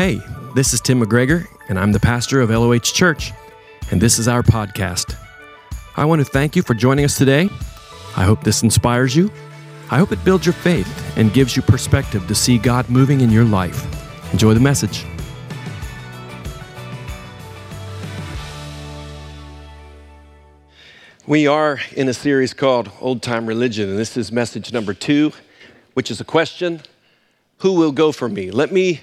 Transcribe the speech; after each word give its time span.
Hey, 0.00 0.18
this 0.54 0.72
is 0.72 0.80
Tim 0.80 1.02
McGregor, 1.02 1.46
and 1.68 1.78
I'm 1.78 1.92
the 1.92 2.00
pastor 2.00 2.40
of 2.40 2.48
LOH 2.48 2.78
Church, 2.78 3.32
and 3.90 4.00
this 4.00 4.18
is 4.18 4.28
our 4.28 4.42
podcast. 4.42 5.14
I 5.94 6.06
want 6.06 6.20
to 6.20 6.24
thank 6.24 6.56
you 6.56 6.62
for 6.62 6.72
joining 6.72 7.04
us 7.04 7.18
today. 7.18 7.50
I 8.16 8.24
hope 8.24 8.42
this 8.42 8.62
inspires 8.62 9.14
you. 9.14 9.30
I 9.90 9.98
hope 9.98 10.10
it 10.10 10.24
builds 10.24 10.46
your 10.46 10.54
faith 10.54 10.88
and 11.18 11.34
gives 11.34 11.54
you 11.54 11.60
perspective 11.60 12.26
to 12.28 12.34
see 12.34 12.56
God 12.56 12.88
moving 12.88 13.20
in 13.20 13.28
your 13.28 13.44
life. 13.44 13.84
Enjoy 14.32 14.54
the 14.54 14.60
message. 14.60 15.04
We 21.26 21.46
are 21.46 21.78
in 21.94 22.08
a 22.08 22.14
series 22.14 22.54
called 22.54 22.90
Old 23.02 23.20
Time 23.20 23.44
Religion, 23.44 23.90
and 23.90 23.98
this 23.98 24.16
is 24.16 24.32
message 24.32 24.72
number 24.72 24.94
two, 24.94 25.32
which 25.92 26.10
is 26.10 26.22
a 26.22 26.24
question 26.24 26.80
Who 27.58 27.74
will 27.74 27.92
go 27.92 28.12
for 28.12 28.30
me? 28.30 28.50
Let 28.50 28.72
me 28.72 29.02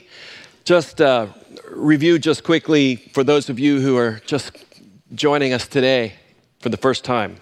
just 0.67 0.99
uh, 0.99 1.27
review 1.71 2.19
just 2.19 2.43
quickly 2.43 2.97
for 2.97 3.23
those 3.23 3.47
of 3.47 3.57
you 3.57 3.79
who 3.79 3.95
are 3.95 4.19
just 4.25 4.51
joining 5.15 5.53
us 5.53 5.65
today 5.65 6.11
for 6.59 6.67
the 6.67 6.75
first 6.75 7.05
time. 7.05 7.37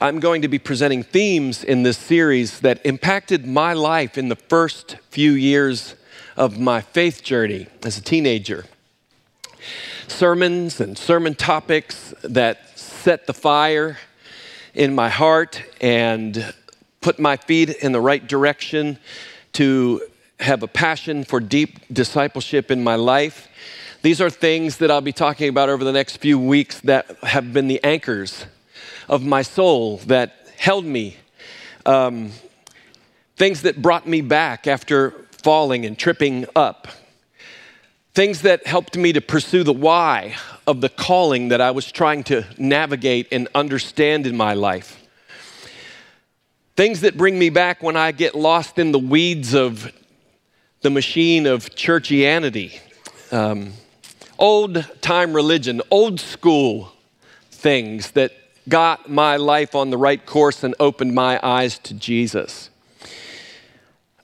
I'm 0.00 0.18
going 0.18 0.40
to 0.40 0.48
be 0.48 0.58
presenting 0.58 1.02
themes 1.02 1.62
in 1.62 1.82
this 1.82 1.98
series 1.98 2.60
that 2.60 2.80
impacted 2.86 3.46
my 3.46 3.74
life 3.74 4.16
in 4.16 4.30
the 4.30 4.34
first 4.34 4.96
few 5.10 5.32
years 5.32 5.94
of 6.38 6.58
my 6.58 6.80
faith 6.80 7.22
journey 7.22 7.66
as 7.84 7.98
a 7.98 8.00
teenager. 8.00 8.64
Sermons 10.06 10.80
and 10.80 10.96
sermon 10.96 11.34
topics 11.34 12.14
that 12.22 12.78
set 12.78 13.26
the 13.26 13.34
fire 13.34 13.98
in 14.72 14.94
my 14.94 15.10
heart 15.10 15.62
and 15.82 16.54
put 17.02 17.18
my 17.18 17.36
feet 17.36 17.68
in 17.68 17.92
the 17.92 18.00
right 18.00 18.26
direction 18.26 18.98
to 19.52 20.00
have 20.40 20.62
a 20.62 20.68
passion 20.68 21.24
for 21.24 21.40
deep 21.40 21.80
discipleship 21.92 22.70
in 22.70 22.82
my 22.82 22.94
life. 22.94 23.48
These 24.02 24.20
are 24.20 24.30
things 24.30 24.78
that 24.78 24.90
I'll 24.90 25.00
be 25.00 25.12
talking 25.12 25.48
about 25.48 25.68
over 25.68 25.82
the 25.82 25.92
next 25.92 26.18
few 26.18 26.38
weeks 26.38 26.80
that 26.82 27.10
have 27.22 27.52
been 27.52 27.66
the 27.66 27.82
anchors 27.82 28.46
of 29.08 29.24
my 29.24 29.42
soul 29.42 29.98
that 30.06 30.46
held 30.56 30.84
me. 30.84 31.16
Um, 31.84 32.30
things 33.36 33.62
that 33.62 33.82
brought 33.82 34.06
me 34.06 34.20
back 34.20 34.66
after 34.66 35.10
falling 35.42 35.84
and 35.84 35.98
tripping 35.98 36.46
up. 36.54 36.88
Things 38.14 38.42
that 38.42 38.66
helped 38.66 38.96
me 38.96 39.12
to 39.12 39.20
pursue 39.20 39.64
the 39.64 39.72
why 39.72 40.36
of 40.66 40.80
the 40.80 40.88
calling 40.88 41.48
that 41.48 41.60
I 41.60 41.70
was 41.70 41.90
trying 41.90 42.24
to 42.24 42.44
navigate 42.58 43.28
and 43.32 43.48
understand 43.54 44.26
in 44.26 44.36
my 44.36 44.54
life. 44.54 45.04
Things 46.76 47.00
that 47.00 47.16
bring 47.16 47.38
me 47.38 47.50
back 47.50 47.82
when 47.82 47.96
I 47.96 48.12
get 48.12 48.34
lost 48.34 48.78
in 48.78 48.92
the 48.92 48.98
weeds 48.98 49.54
of 49.54 49.92
the 50.80 50.90
machine 50.90 51.46
of 51.46 51.70
churchianity, 51.70 52.78
um, 53.32 53.72
old 54.38 54.86
time 55.00 55.32
religion, 55.32 55.82
old 55.90 56.20
school 56.20 56.92
things 57.50 58.12
that 58.12 58.32
got 58.68 59.10
my 59.10 59.36
life 59.36 59.74
on 59.74 59.90
the 59.90 59.96
right 59.96 60.24
course 60.24 60.62
and 60.62 60.74
opened 60.78 61.14
my 61.14 61.40
eyes 61.42 61.78
to 61.78 61.94
Jesus. 61.94 62.70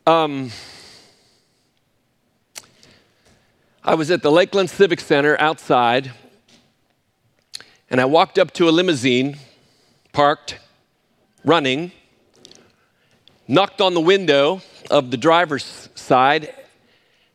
Um, 0.07 0.51
I 3.83 3.95
was 3.95 4.11
at 4.11 4.23
the 4.23 4.31
Lakeland 4.31 4.71
Civic 4.71 5.01
Center 5.01 5.37
outside, 5.41 6.13
and 7.91 8.01
I 8.01 8.05
walked 8.05 8.39
up 8.39 8.53
to 8.53 8.69
a 8.69 8.71
limousine 8.71 9.39
parked, 10.13 10.59
running, 11.45 11.91
knocked 13.49 13.81
on 13.81 13.95
the 13.95 14.01
window 14.01 14.63
of 14.91 15.11
the 15.11 15.17
driver's 15.17 15.89
side, 16.05 16.55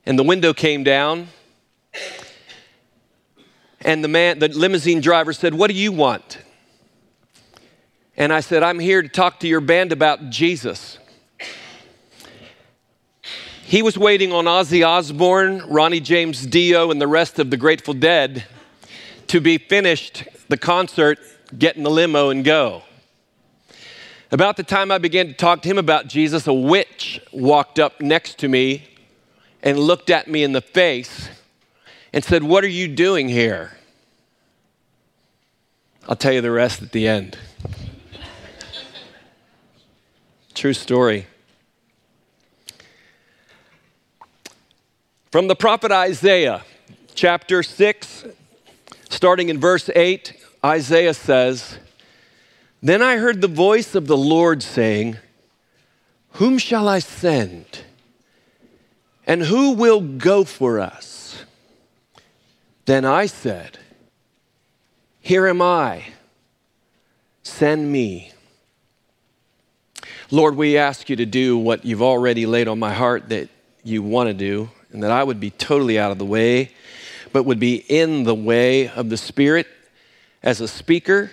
and 0.05 0.17
the 0.17 0.23
window 0.23 0.53
came 0.53 0.83
down. 0.83 1.27
And 3.81 4.03
the 4.03 4.07
man, 4.07 4.39
the 4.39 4.49
limousine 4.49 5.01
driver 5.01 5.33
said, 5.33 5.53
What 5.53 5.69
do 5.69 5.75
you 5.75 5.91
want? 5.91 6.37
And 8.15 8.33
I 8.33 8.41
said, 8.41 8.63
I'm 8.63 8.79
here 8.79 9.01
to 9.01 9.07
talk 9.07 9.39
to 9.39 9.47
your 9.47 9.61
band 9.61 9.91
about 9.91 10.29
Jesus. 10.29 10.97
He 13.63 13.81
was 13.81 13.97
waiting 13.97 14.33
on 14.33 14.45
Ozzy 14.45 14.85
Osbourne, 14.85 15.63
Ronnie 15.69 15.99
James 15.99 16.45
Dio, 16.45 16.91
and 16.91 16.99
the 16.99 17.07
rest 17.07 17.39
of 17.39 17.49
the 17.49 17.57
Grateful 17.57 17.93
Dead 17.93 18.45
to 19.27 19.39
be 19.39 19.57
finished 19.57 20.23
the 20.49 20.57
concert, 20.57 21.19
get 21.57 21.77
in 21.77 21.83
the 21.83 21.91
limo, 21.91 22.29
and 22.29 22.43
go. 22.43 22.83
About 24.31 24.57
the 24.57 24.63
time 24.63 24.91
I 24.91 24.99
began 24.99 25.27
to 25.27 25.33
talk 25.33 25.63
to 25.63 25.69
him 25.69 25.79
about 25.79 26.07
Jesus, 26.07 26.45
a 26.45 26.53
witch 26.53 27.19
walked 27.31 27.79
up 27.79 27.99
next 27.99 28.37
to 28.39 28.47
me 28.47 28.87
and 29.63 29.79
looked 29.79 30.11
at 30.11 30.27
me 30.27 30.43
in 30.43 30.51
the 30.51 30.61
face 30.61 31.29
and 32.13 32.23
said, 32.23 32.43
What 32.43 32.63
are 32.63 32.69
you 32.69 32.87
doing 32.87 33.27
here? 33.27 33.77
I'll 36.07 36.15
tell 36.15 36.31
you 36.31 36.41
the 36.41 36.51
rest 36.51 36.81
at 36.83 36.91
the 36.91 37.07
end. 37.07 37.37
True 40.53 40.73
story. 40.73 41.25
From 45.31 45.47
the 45.47 45.55
prophet 45.55 45.91
Isaiah, 45.91 46.63
chapter 47.15 47.63
6, 47.63 48.25
starting 49.09 49.49
in 49.49 49.59
verse 49.59 49.89
8, 49.95 50.33
Isaiah 50.63 51.13
says, 51.13 51.79
Then 52.81 53.01
I 53.01 53.17
heard 53.17 53.41
the 53.41 53.47
voice 53.47 53.93
of 53.93 54.07
the 54.07 54.17
Lord 54.17 54.63
saying, 54.63 55.17
Whom 56.33 56.57
shall 56.57 56.87
I 56.87 56.99
send? 56.99 57.83
And 59.27 59.43
who 59.43 59.73
will 59.73 60.01
go 60.01 60.43
for 60.43 60.79
us? 60.79 61.43
Then 62.85 63.05
I 63.05 63.25
said, 63.25 63.77
Here 65.19 65.45
am 65.45 65.61
I, 65.61 66.05
send 67.43 67.91
me. 67.91 68.31
Lord, 70.31 70.55
we 70.55 70.77
ask 70.77 71.09
you 71.09 71.15
to 71.17 71.25
do 71.25 71.57
what 71.57 71.85
you've 71.85 72.01
already 72.01 72.45
laid 72.45 72.67
on 72.67 72.79
my 72.79 72.93
heart 72.93 73.29
that 73.29 73.49
you 73.83 74.01
want 74.01 74.27
to 74.27 74.33
do, 74.33 74.69
and 74.91 75.03
that 75.03 75.11
I 75.11 75.23
would 75.23 75.39
be 75.39 75.51
totally 75.51 75.99
out 75.99 76.11
of 76.11 76.17
the 76.17 76.25
way, 76.25 76.71
but 77.33 77.43
would 77.43 77.59
be 77.59 77.75
in 77.75 78.23
the 78.23 78.35
way 78.35 78.87
of 78.87 79.09
the 79.09 79.17
Spirit 79.17 79.67
as 80.41 80.61
a 80.61 80.67
speaker, 80.67 81.31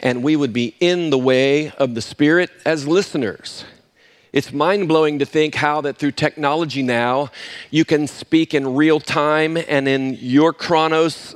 and 0.00 0.22
we 0.22 0.36
would 0.36 0.52
be 0.52 0.74
in 0.80 1.10
the 1.10 1.18
way 1.18 1.70
of 1.72 1.94
the 1.94 2.02
Spirit 2.02 2.50
as 2.64 2.86
listeners. 2.86 3.64
It's 4.32 4.52
mind 4.52 4.88
blowing 4.88 5.18
to 5.18 5.26
think 5.26 5.54
how 5.54 5.80
that 5.80 5.96
through 5.96 6.12
technology 6.12 6.82
now, 6.82 7.30
you 7.70 7.84
can 7.84 8.06
speak 8.06 8.54
in 8.54 8.74
real 8.74 9.00
time 9.00 9.56
and 9.56 9.88
in 9.88 10.18
your 10.20 10.52
chronos 10.52 11.34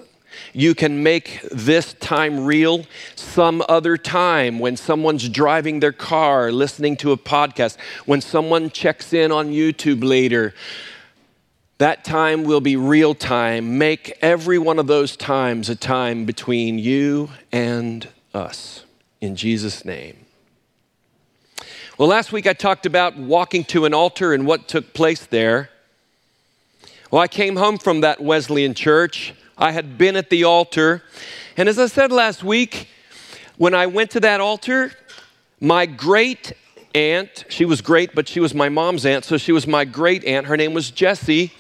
you 0.53 0.75
can 0.75 1.03
make 1.03 1.41
this 1.51 1.95
time 1.95 2.45
real 2.45 2.85
some 3.15 3.63
other 3.69 3.97
time 3.97 4.59
when 4.59 4.77
someone's 4.77 5.29
driving 5.29 5.81
their 5.81 5.93
car, 5.93 6.53
listening 6.53 6.97
to 6.99 7.13
a 7.13 7.17
podcast, 7.17 7.77
when 8.07 8.21
someone 8.21 8.71
checks 8.71 9.13
in 9.13 9.33
on 9.33 9.51
YouTube 9.51 10.05
later. 10.05 10.55
That 11.79 12.05
time 12.05 12.45
will 12.45 12.61
be 12.61 12.77
real 12.77 13.15
time. 13.15 13.79
Make 13.79 14.17
every 14.21 14.59
one 14.59 14.79
of 14.79 14.87
those 14.87 15.17
times 15.17 15.69
a 15.69 15.77
time 15.77 16.25
between 16.25 16.79
you 16.79 17.31
and 17.51 18.09
us. 18.35 18.85
In 19.21 19.37
Jesus' 19.37 19.85
name. 19.85 20.17
Well, 21.99 22.09
last 22.09 22.33
week 22.33 22.47
I 22.47 22.53
talked 22.53 22.87
about 22.87 23.17
walking 23.17 23.65
to 23.67 23.85
an 23.85 23.95
altar 23.95 24.33
and 24.33 24.47
what 24.47 24.67
took 24.69 24.95
place 24.95 25.27
there. 25.27 25.71
Well, 27.11 27.21
I 27.21 27.29
came 27.29 27.57
home 27.57 27.79
from 27.79 28.01
that 28.01 28.23
Wesleyan 28.23 28.75
church 28.75 29.35
I 29.59 29.73
had 29.73 29.99
been 29.99 30.17
at 30.17 30.31
the 30.31 30.45
altar. 30.45 31.03
And 31.57 31.69
as 31.69 31.79
I 31.79 31.87
said 31.87 32.11
last 32.11 32.43
week, 32.43 32.89
when 33.59 33.75
I 33.75 33.87
went 33.87 34.11
to 34.13 34.21
that 34.21 34.41
altar, 34.41 34.93
my 35.61 35.87
great 35.87 36.55
aunt, 36.95 37.45
she 37.49 37.65
was 37.65 37.81
great, 37.81 38.15
but 38.15 38.29
she 38.29 38.41
was 38.41 38.55
my 38.55 38.69
mom's 38.69 39.07
aunt, 39.07 39.25
so 39.25 39.37
she 39.37 39.53
was 39.53 39.67
my 39.67 39.85
great 39.85 40.25
aunt. 40.25 40.47
Her 40.47 40.57
name 40.57 40.75
was 40.75 40.91
Jessie. 40.91 41.53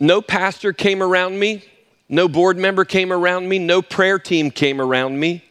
No 0.00 0.22
pastor 0.22 0.72
came 0.72 1.02
around 1.02 1.38
me, 1.38 1.64
no 2.12 2.28
board 2.28 2.58
member 2.58 2.84
came 2.84 3.10
around 3.10 3.48
me, 3.48 3.58
no 3.58 3.80
prayer 3.80 4.18
team 4.18 4.50
came 4.50 4.82
around 4.82 5.18
me. 5.18 5.42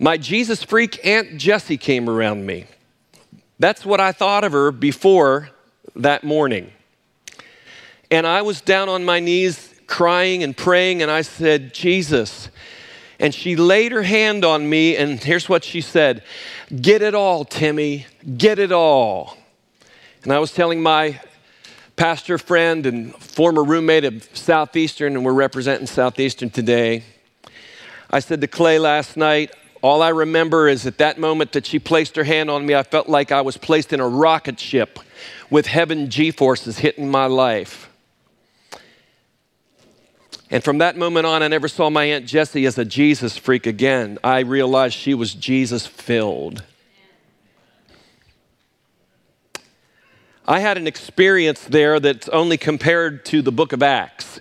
My 0.00 0.16
Jesus 0.16 0.64
freak 0.64 0.98
Aunt 1.06 1.38
Jessie 1.38 1.76
came 1.76 2.10
around 2.10 2.44
me. 2.44 2.66
That's 3.60 3.86
what 3.86 4.00
I 4.00 4.10
thought 4.10 4.42
of 4.42 4.50
her 4.50 4.72
before 4.72 5.50
that 5.94 6.24
morning. 6.24 6.72
And 8.10 8.26
I 8.26 8.42
was 8.42 8.60
down 8.60 8.88
on 8.88 9.04
my 9.04 9.20
knees 9.20 9.72
crying 9.86 10.42
and 10.42 10.56
praying, 10.56 11.02
and 11.02 11.10
I 11.10 11.22
said, 11.22 11.72
Jesus. 11.72 12.48
And 13.20 13.32
she 13.32 13.54
laid 13.54 13.92
her 13.92 14.02
hand 14.02 14.44
on 14.44 14.68
me, 14.68 14.96
and 14.96 15.22
here's 15.22 15.48
what 15.48 15.62
she 15.62 15.80
said 15.80 16.24
Get 16.80 17.00
it 17.00 17.14
all, 17.14 17.44
Timmy, 17.44 18.06
get 18.36 18.58
it 18.58 18.72
all. 18.72 19.36
And 20.24 20.32
I 20.32 20.40
was 20.40 20.52
telling 20.52 20.82
my 20.82 21.20
pastor 22.00 22.38
friend 22.38 22.86
and 22.86 23.14
former 23.16 23.62
roommate 23.62 24.06
of 24.06 24.26
Southeastern, 24.32 25.16
and 25.16 25.22
we're 25.22 25.34
representing 25.34 25.86
Southeastern 25.86 26.48
today. 26.48 27.04
I 28.10 28.20
said 28.20 28.40
to 28.40 28.46
Clay 28.46 28.78
last 28.78 29.18
night, 29.18 29.50
All 29.82 30.00
I 30.00 30.08
remember 30.08 30.66
is 30.66 30.86
at 30.86 30.96
that 30.96 31.18
moment 31.18 31.52
that 31.52 31.66
she 31.66 31.78
placed 31.78 32.16
her 32.16 32.24
hand 32.24 32.48
on 32.48 32.64
me, 32.64 32.74
I 32.74 32.84
felt 32.84 33.10
like 33.10 33.32
I 33.32 33.42
was 33.42 33.58
placed 33.58 33.92
in 33.92 34.00
a 34.00 34.08
rocket 34.08 34.58
ship 34.58 34.98
with 35.50 35.66
heaven 35.66 36.08
G 36.08 36.30
forces 36.30 36.78
hitting 36.78 37.10
my 37.10 37.26
life. 37.26 37.90
And 40.48 40.64
from 40.64 40.78
that 40.78 40.96
moment 40.96 41.26
on, 41.26 41.42
I 41.42 41.48
never 41.48 41.68
saw 41.68 41.90
my 41.90 42.04
Aunt 42.04 42.24
Jessie 42.24 42.64
as 42.64 42.78
a 42.78 42.84
Jesus 42.86 43.36
freak 43.36 43.66
again. 43.66 44.18
I 44.24 44.38
realized 44.38 44.94
she 44.94 45.12
was 45.12 45.34
Jesus 45.34 45.86
filled. 45.86 46.62
I 50.50 50.58
had 50.58 50.76
an 50.76 50.88
experience 50.88 51.62
there 51.62 52.00
that's 52.00 52.28
only 52.30 52.56
compared 52.56 53.24
to 53.26 53.40
the 53.40 53.52
book 53.52 53.72
of 53.72 53.84
Acts, 53.84 54.40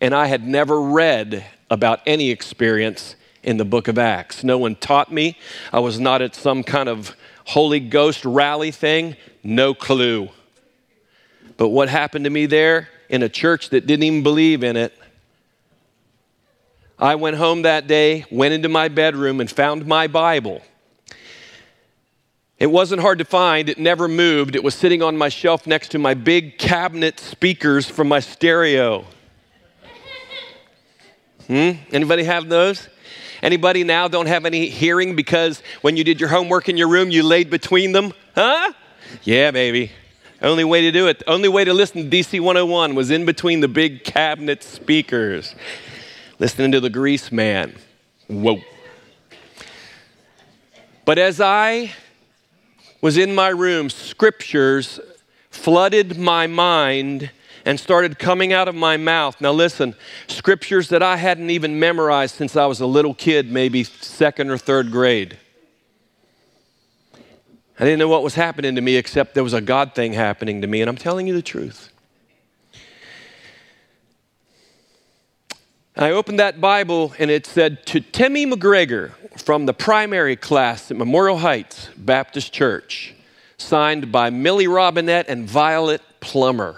and 0.00 0.14
I 0.14 0.26
had 0.26 0.46
never 0.46 0.80
read 0.80 1.44
about 1.68 1.98
any 2.06 2.30
experience 2.30 3.16
in 3.42 3.56
the 3.56 3.64
book 3.64 3.88
of 3.88 3.98
Acts. 3.98 4.44
No 4.44 4.58
one 4.58 4.76
taught 4.76 5.10
me. 5.10 5.36
I 5.72 5.80
was 5.80 5.98
not 5.98 6.22
at 6.22 6.36
some 6.36 6.62
kind 6.62 6.88
of 6.88 7.16
Holy 7.46 7.80
Ghost 7.80 8.24
rally 8.24 8.70
thing, 8.70 9.16
no 9.42 9.74
clue. 9.74 10.28
But 11.56 11.70
what 11.70 11.88
happened 11.88 12.26
to 12.26 12.30
me 12.30 12.46
there 12.46 12.88
in 13.08 13.24
a 13.24 13.28
church 13.28 13.70
that 13.70 13.88
didn't 13.88 14.04
even 14.04 14.22
believe 14.22 14.62
in 14.62 14.76
it? 14.76 14.96
I 16.96 17.16
went 17.16 17.34
home 17.34 17.62
that 17.62 17.88
day, 17.88 18.24
went 18.30 18.54
into 18.54 18.68
my 18.68 18.86
bedroom, 18.86 19.40
and 19.40 19.50
found 19.50 19.84
my 19.84 20.06
Bible. 20.06 20.62
It 22.60 22.70
wasn't 22.70 23.00
hard 23.00 23.18
to 23.20 23.24
find. 23.24 23.70
It 23.70 23.78
never 23.78 24.06
moved. 24.06 24.54
It 24.54 24.62
was 24.62 24.74
sitting 24.74 25.02
on 25.02 25.16
my 25.16 25.30
shelf 25.30 25.66
next 25.66 25.88
to 25.92 25.98
my 25.98 26.12
big 26.12 26.58
cabinet 26.58 27.18
speakers 27.18 27.88
from 27.88 28.06
my 28.08 28.20
stereo. 28.20 29.06
Hmm? 31.46 31.70
Anybody 31.90 32.24
have 32.24 32.50
those? 32.50 32.86
Anybody 33.42 33.82
now 33.82 34.08
don't 34.08 34.26
have 34.26 34.44
any 34.44 34.68
hearing 34.68 35.16
because 35.16 35.62
when 35.80 35.96
you 35.96 36.04
did 36.04 36.20
your 36.20 36.28
homework 36.28 36.68
in 36.68 36.76
your 36.76 36.88
room, 36.88 37.10
you 37.10 37.22
laid 37.22 37.48
between 37.48 37.92
them? 37.92 38.12
Huh? 38.34 38.74
Yeah, 39.22 39.50
baby. 39.50 39.90
Only 40.42 40.64
way 40.64 40.82
to 40.82 40.92
do 40.92 41.08
it, 41.08 41.22
only 41.26 41.48
way 41.48 41.64
to 41.64 41.72
listen 41.72 42.10
to 42.10 42.16
DC 42.16 42.40
101 42.40 42.94
was 42.94 43.10
in 43.10 43.24
between 43.24 43.60
the 43.60 43.68
big 43.68 44.04
cabinet 44.04 44.62
speakers, 44.62 45.54
listening 46.38 46.72
to 46.72 46.80
the 46.80 46.90
Greaseman. 46.90 47.78
Whoa. 48.26 48.60
But 51.04 51.18
as 51.18 51.40
I 51.40 51.92
was 53.00 53.16
in 53.16 53.34
my 53.34 53.48
room, 53.48 53.90
scriptures 53.90 55.00
flooded 55.50 56.18
my 56.18 56.46
mind 56.46 57.30
and 57.64 57.78
started 57.78 58.18
coming 58.18 58.52
out 58.52 58.68
of 58.68 58.74
my 58.74 58.96
mouth. 58.96 59.40
Now, 59.40 59.52
listen, 59.52 59.94
scriptures 60.28 60.88
that 60.88 61.02
I 61.02 61.16
hadn't 61.16 61.50
even 61.50 61.78
memorized 61.78 62.34
since 62.34 62.56
I 62.56 62.66
was 62.66 62.80
a 62.80 62.86
little 62.86 63.14
kid, 63.14 63.50
maybe 63.50 63.84
second 63.84 64.50
or 64.50 64.58
third 64.58 64.90
grade. 64.90 65.36
I 67.78 67.84
didn't 67.84 67.98
know 67.98 68.08
what 68.08 68.22
was 68.22 68.34
happening 68.34 68.74
to 68.74 68.80
me 68.80 68.96
except 68.96 69.34
there 69.34 69.44
was 69.44 69.54
a 69.54 69.60
God 69.60 69.94
thing 69.94 70.12
happening 70.12 70.60
to 70.60 70.66
me, 70.66 70.80
and 70.82 70.88
I'm 70.88 70.96
telling 70.96 71.26
you 71.26 71.34
the 71.34 71.42
truth. 71.42 71.90
I 75.96 76.12
opened 76.12 76.38
that 76.38 76.60
Bible 76.60 77.14
and 77.18 77.32
it 77.32 77.46
said 77.46 77.84
to 77.86 78.00
Timmy 78.00 78.46
McGregor 78.46 79.10
from 79.42 79.66
the 79.66 79.74
primary 79.74 80.36
class 80.36 80.88
at 80.88 80.96
Memorial 80.96 81.38
Heights 81.38 81.88
Baptist 81.96 82.52
Church, 82.52 83.12
signed 83.58 84.12
by 84.12 84.30
Millie 84.30 84.68
Robinette 84.68 85.28
and 85.28 85.48
Violet 85.48 86.00
Plummer, 86.20 86.76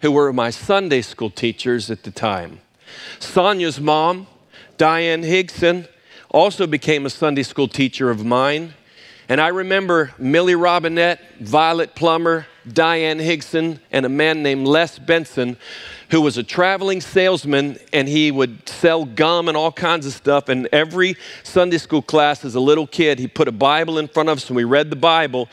who 0.00 0.10
were 0.10 0.32
my 0.32 0.50
Sunday 0.50 1.00
school 1.00 1.30
teachers 1.30 1.92
at 1.92 2.02
the 2.02 2.10
time. 2.10 2.60
Sonia's 3.20 3.80
mom, 3.80 4.26
Diane 4.76 5.22
Higson, 5.22 5.86
also 6.28 6.66
became 6.66 7.06
a 7.06 7.10
Sunday 7.10 7.44
school 7.44 7.68
teacher 7.68 8.10
of 8.10 8.24
mine. 8.24 8.74
And 9.28 9.40
I 9.40 9.48
remember 9.48 10.12
Millie 10.18 10.56
Robinette, 10.56 11.20
Violet 11.38 11.94
Plummer, 11.94 12.48
Diane 12.70 13.20
Higson, 13.20 13.78
and 13.92 14.04
a 14.04 14.08
man 14.08 14.42
named 14.42 14.66
Les 14.66 14.98
Benson 14.98 15.56
who 16.12 16.20
was 16.20 16.36
a 16.36 16.42
traveling 16.42 17.00
salesman 17.00 17.78
and 17.90 18.06
he 18.06 18.30
would 18.30 18.68
sell 18.68 19.06
gum 19.06 19.48
and 19.48 19.56
all 19.56 19.72
kinds 19.72 20.04
of 20.04 20.12
stuff. 20.12 20.50
And 20.50 20.68
every 20.70 21.16
Sunday 21.42 21.78
school 21.78 22.02
class 22.02 22.44
as 22.44 22.54
a 22.54 22.60
little 22.60 22.86
kid, 22.86 23.18
he 23.18 23.26
put 23.26 23.48
a 23.48 23.52
Bible 23.52 23.96
in 23.96 24.08
front 24.08 24.28
of 24.28 24.36
us 24.36 24.46
and 24.50 24.54
we 24.54 24.64
read 24.64 24.90
the 24.90 24.96
Bible. 24.96 25.48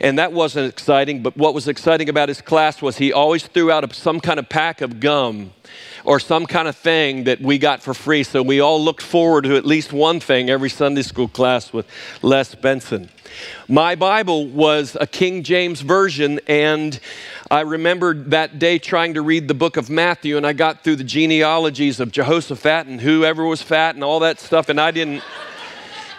And 0.00 0.16
that 0.20 0.32
wasn't 0.32 0.72
exciting, 0.72 1.24
but 1.24 1.36
what 1.36 1.54
was 1.54 1.66
exciting 1.66 2.08
about 2.08 2.28
his 2.28 2.40
class 2.40 2.80
was 2.80 2.98
he 2.98 3.12
always 3.12 3.48
threw 3.48 3.72
out 3.72 3.92
some 3.96 4.20
kind 4.20 4.38
of 4.38 4.48
pack 4.48 4.80
of 4.80 5.00
gum 5.00 5.50
or 6.06 6.20
some 6.20 6.46
kind 6.46 6.68
of 6.68 6.76
thing 6.76 7.24
that 7.24 7.40
we 7.40 7.58
got 7.58 7.82
for 7.82 7.92
free. 7.92 8.22
So 8.22 8.42
we 8.42 8.60
all 8.60 8.82
looked 8.82 9.02
forward 9.02 9.42
to 9.44 9.56
at 9.56 9.66
least 9.66 9.92
one 9.92 10.20
thing 10.20 10.48
every 10.48 10.70
Sunday 10.70 11.02
school 11.02 11.28
class 11.28 11.72
with 11.72 11.86
Les 12.22 12.54
Benson. 12.54 13.10
My 13.68 13.96
Bible 13.96 14.46
was 14.46 14.96
a 15.00 15.06
King 15.06 15.42
James 15.42 15.80
Version, 15.80 16.40
and 16.46 16.98
I 17.50 17.60
remembered 17.60 18.30
that 18.30 18.58
day 18.60 18.78
trying 18.78 19.14
to 19.14 19.22
read 19.22 19.48
the 19.48 19.54
book 19.54 19.76
of 19.76 19.90
Matthew, 19.90 20.36
and 20.36 20.46
I 20.46 20.52
got 20.52 20.84
through 20.84 20.96
the 20.96 21.04
genealogies 21.04 21.98
of 21.98 22.12
Jehoshaphat 22.12 22.86
and 22.86 23.00
whoever 23.00 23.44
was 23.44 23.60
fat 23.60 23.96
and 23.96 24.04
all 24.04 24.20
that 24.20 24.38
stuff, 24.38 24.68
and 24.68 24.80
I 24.80 24.92
didn't. 24.92 25.22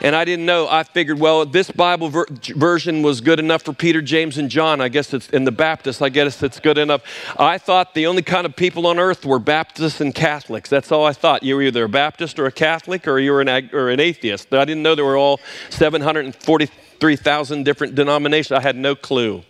And 0.02 0.16
I 0.16 0.26
didn't 0.26 0.46
know. 0.46 0.68
I 0.70 0.84
figured, 0.84 1.20
well, 1.20 1.44
this 1.46 1.72
Bible 1.72 2.10
ver- 2.10 2.28
version 2.56 3.02
was 3.02 3.20
good 3.20 3.40
enough 3.40 3.64
for 3.64 3.74
Peter, 3.74 4.02
James, 4.02 4.38
and 4.38 4.50
John. 4.50 4.80
I 4.80 4.90
guess 4.90 5.12
it's 5.12 5.28
in 5.30 5.44
the 5.44 5.52
Baptists. 5.52 6.02
I 6.04 6.10
guess 6.10 6.44
it's 6.44 6.60
good 6.60 6.78
enough. 6.78 7.02
I 7.40 7.58
thought 7.58 7.96
the 7.96 8.06
only 8.06 8.22
kind 8.22 8.46
of 8.46 8.56
people 8.56 8.86
on 8.86 9.00
earth 9.00 9.26
were 9.26 9.40
Baptists 9.40 10.00
and 10.00 10.14
Catholics. 10.14 10.70
That's 10.70 10.92
all 10.92 11.04
I 11.04 11.14
thought. 11.14 11.42
You 11.42 11.56
were 11.56 11.64
either 11.64 11.86
a 11.86 11.90
Baptist 11.90 12.38
or 12.38 12.46
a 12.46 12.52
Catholic, 12.52 13.08
or 13.08 13.18
you 13.18 13.32
were 13.32 13.42
an, 13.42 13.50
ag- 13.50 13.74
or 13.74 13.90
an 13.90 14.00
atheist. 14.00 14.54
I 14.54 14.66
didn't 14.66 14.84
know 14.84 14.94
there 14.94 15.04
were 15.04 15.18
all 15.18 15.40
743,000 15.72 17.64
different 17.64 17.96
denominations. 17.96 18.52
I 18.52 18.62
had 18.62 18.76
no 18.76 18.94
clue. 18.94 19.42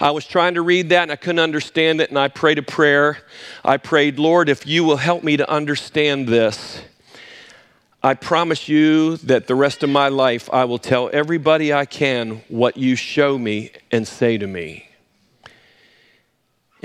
I 0.00 0.10
was 0.10 0.26
trying 0.26 0.54
to 0.54 0.62
read 0.62 0.88
that 0.88 1.04
and 1.04 1.12
I 1.12 1.16
couldn't 1.16 1.38
understand 1.38 2.00
it, 2.00 2.10
and 2.10 2.18
I 2.18 2.26
prayed 2.26 2.58
a 2.58 2.62
prayer. 2.62 3.18
I 3.64 3.76
prayed, 3.76 4.18
Lord, 4.18 4.48
if 4.48 4.66
you 4.66 4.82
will 4.82 4.96
help 4.96 5.22
me 5.22 5.36
to 5.36 5.48
understand 5.48 6.26
this. 6.26 6.80
I 8.06 8.14
promise 8.14 8.68
you 8.68 9.16
that 9.16 9.48
the 9.48 9.56
rest 9.56 9.82
of 9.82 9.90
my 9.90 10.06
life 10.06 10.48
I 10.52 10.64
will 10.64 10.78
tell 10.78 11.10
everybody 11.12 11.72
I 11.72 11.86
can 11.86 12.40
what 12.46 12.76
you 12.76 12.94
show 12.94 13.36
me 13.36 13.72
and 13.90 14.06
say 14.06 14.38
to 14.38 14.46
me. 14.46 14.88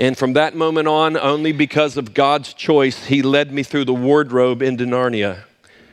And 0.00 0.18
from 0.18 0.32
that 0.32 0.56
moment 0.56 0.88
on, 0.88 1.16
only 1.16 1.52
because 1.52 1.96
of 1.96 2.12
God's 2.12 2.52
choice, 2.52 3.04
He 3.04 3.22
led 3.22 3.52
me 3.52 3.62
through 3.62 3.84
the 3.84 3.94
wardrobe 3.94 4.62
into 4.62 4.82
Narnia 4.82 5.44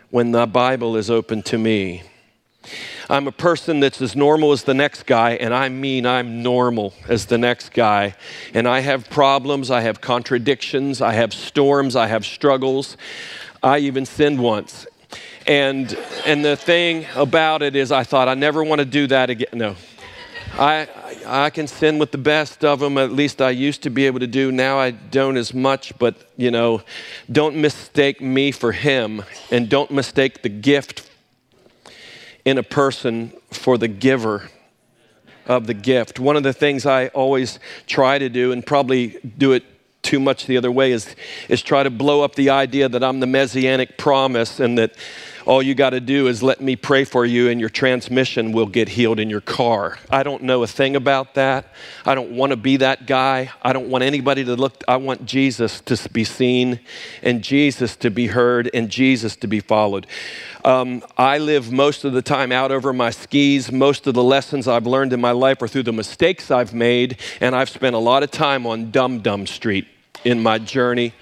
when 0.09 0.31
the 0.31 0.47
Bible 0.47 0.97
is 0.97 1.11
open 1.11 1.43
to 1.43 1.59
me. 1.59 2.01
I'm 3.07 3.27
a 3.27 3.31
person 3.31 3.81
that's 3.81 4.01
as 4.01 4.15
normal 4.15 4.51
as 4.51 4.63
the 4.63 4.73
next 4.73 5.05
guy, 5.05 5.33
and 5.33 5.53
I 5.53 5.69
mean 5.69 6.07
I'm 6.07 6.41
normal 6.41 6.95
as 7.07 7.27
the 7.27 7.37
next 7.37 7.73
guy. 7.73 8.15
And 8.55 8.67
I 8.67 8.79
have 8.79 9.11
problems, 9.11 9.69
I 9.69 9.81
have 9.81 10.01
contradictions, 10.01 11.03
I 11.03 11.13
have 11.13 11.35
storms, 11.35 11.95
I 11.95 12.07
have 12.07 12.25
struggles. 12.25 12.97
I 13.61 13.77
even 13.77 14.07
sinned 14.07 14.41
once. 14.41 14.87
And, 15.49 15.97
and 16.27 16.45
the 16.45 16.55
thing 16.55 17.07
about 17.15 17.63
it 17.63 17.75
is, 17.75 17.91
I 17.91 18.03
thought, 18.03 18.27
I 18.27 18.35
never 18.35 18.63
want 18.63 18.79
to 18.79 18.85
do 18.85 19.07
that 19.07 19.31
again. 19.31 19.49
No. 19.53 19.75
I, 20.53 20.87
I 21.25 21.49
can 21.49 21.65
sin 21.65 21.97
with 21.97 22.11
the 22.11 22.19
best 22.19 22.63
of 22.63 22.79
them, 22.79 22.99
at 22.99 23.11
least 23.11 23.41
I 23.41 23.49
used 23.49 23.81
to 23.81 23.89
be 23.89 24.05
able 24.05 24.19
to 24.19 24.27
do. 24.27 24.51
Now 24.51 24.77
I 24.77 24.91
don't 24.91 25.37
as 25.37 25.51
much, 25.51 25.97
but 25.97 26.15
you 26.37 26.51
know, 26.51 26.83
don't 27.31 27.55
mistake 27.55 28.21
me 28.21 28.51
for 28.51 28.71
him, 28.73 29.23
and 29.49 29.67
don't 29.67 29.89
mistake 29.89 30.43
the 30.43 30.49
gift 30.49 31.09
in 32.45 32.59
a 32.59 32.63
person 32.63 33.33
for 33.49 33.79
the 33.79 33.87
giver 33.87 34.51
of 35.47 35.65
the 35.65 35.73
gift. 35.73 36.19
One 36.19 36.37
of 36.37 36.43
the 36.43 36.53
things 36.53 36.85
I 36.85 37.07
always 37.07 37.57
try 37.87 38.19
to 38.19 38.29
do, 38.29 38.51
and 38.51 38.63
probably 38.63 39.17
do 39.35 39.53
it 39.53 39.63
too 40.03 40.19
much 40.19 40.45
the 40.45 40.57
other 40.57 40.71
way, 40.71 40.91
is, 40.91 41.15
is 41.47 41.63
try 41.63 41.81
to 41.81 41.89
blow 41.89 42.21
up 42.21 42.35
the 42.35 42.51
idea 42.51 42.87
that 42.87 43.03
I'm 43.03 43.19
the 43.19 43.27
messianic 43.27 43.97
promise 43.97 44.59
and 44.59 44.77
that 44.77 44.93
all 45.45 45.61
you 45.61 45.75
got 45.75 45.91
to 45.91 45.99
do 45.99 46.27
is 46.27 46.43
let 46.43 46.61
me 46.61 46.75
pray 46.75 47.03
for 47.03 47.25
you 47.25 47.49
and 47.49 47.59
your 47.59 47.69
transmission 47.69 48.51
will 48.51 48.65
get 48.65 48.89
healed 48.89 49.19
in 49.19 49.29
your 49.29 49.41
car. 49.41 49.97
I 50.09 50.23
don't 50.23 50.43
know 50.43 50.63
a 50.63 50.67
thing 50.67 50.95
about 50.95 51.35
that. 51.35 51.73
I 52.05 52.15
don't 52.15 52.31
want 52.31 52.51
to 52.51 52.57
be 52.57 52.77
that 52.77 53.05
guy. 53.05 53.51
I 53.61 53.73
don't 53.73 53.89
want 53.89 54.03
anybody 54.03 54.43
to 54.45 54.55
look. 54.55 54.83
I 54.87 54.97
want 54.97 55.25
Jesus 55.25 55.81
to 55.81 56.09
be 56.09 56.23
seen 56.23 56.79
and 57.23 57.43
Jesus 57.43 57.95
to 57.97 58.09
be 58.09 58.27
heard 58.27 58.69
and 58.73 58.89
Jesus 58.89 59.35
to 59.37 59.47
be 59.47 59.59
followed. 59.59 60.07
Um, 60.65 61.03
I 61.17 61.37
live 61.37 61.71
most 61.71 62.03
of 62.03 62.13
the 62.13 62.21
time 62.21 62.51
out 62.51 62.71
over 62.71 62.91
my 62.91 63.09
skis. 63.09 63.71
Most 63.71 64.07
of 64.07 64.13
the 64.13 64.23
lessons 64.23 64.67
I've 64.67 64.87
learned 64.87 65.13
in 65.13 65.21
my 65.21 65.31
life 65.31 65.61
are 65.61 65.67
through 65.67 65.83
the 65.83 65.93
mistakes 65.93 66.51
I've 66.51 66.73
made, 66.73 67.19
and 67.39 67.55
I've 67.55 67.69
spent 67.69 67.95
a 67.95 67.99
lot 67.99 68.23
of 68.23 68.31
time 68.31 68.67
on 68.67 68.91
Dum 68.91 69.21
Dum 69.21 69.47
Street 69.47 69.87
in 70.25 70.41
my 70.43 70.59
journey 70.59 71.13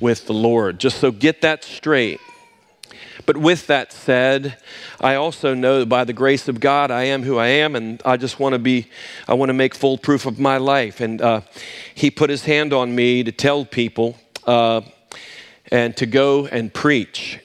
with 0.00 0.26
the 0.26 0.32
Lord. 0.32 0.78
Just 0.78 0.98
so 0.98 1.10
get 1.10 1.40
that 1.42 1.64
straight. 1.64 2.20
But 3.26 3.36
with 3.36 3.66
that 3.68 3.92
said, 3.92 4.58
I 5.00 5.14
also 5.14 5.54
know 5.54 5.80
that 5.80 5.86
by 5.86 6.04
the 6.04 6.12
grace 6.12 6.48
of 6.48 6.60
God, 6.60 6.90
I 6.90 7.04
am 7.04 7.22
who 7.22 7.38
I 7.38 7.46
am, 7.46 7.74
and 7.74 8.02
I 8.04 8.16
just 8.16 8.38
want 8.38 8.52
to 8.52 8.58
be, 8.58 8.88
I 9.26 9.34
want 9.34 9.48
to 9.48 9.54
make 9.54 9.74
full 9.74 9.96
proof 9.96 10.26
of 10.26 10.38
my 10.38 10.58
life. 10.58 11.00
And 11.00 11.22
uh, 11.22 11.40
He 11.94 12.10
put 12.10 12.28
His 12.30 12.44
hand 12.44 12.72
on 12.72 12.94
me 12.94 13.22
to 13.22 13.32
tell 13.32 13.64
people 13.64 14.18
uh, 14.46 14.82
and 15.70 15.96
to 15.96 16.06
go 16.06 16.46
and 16.46 16.72
preach. 16.72 17.40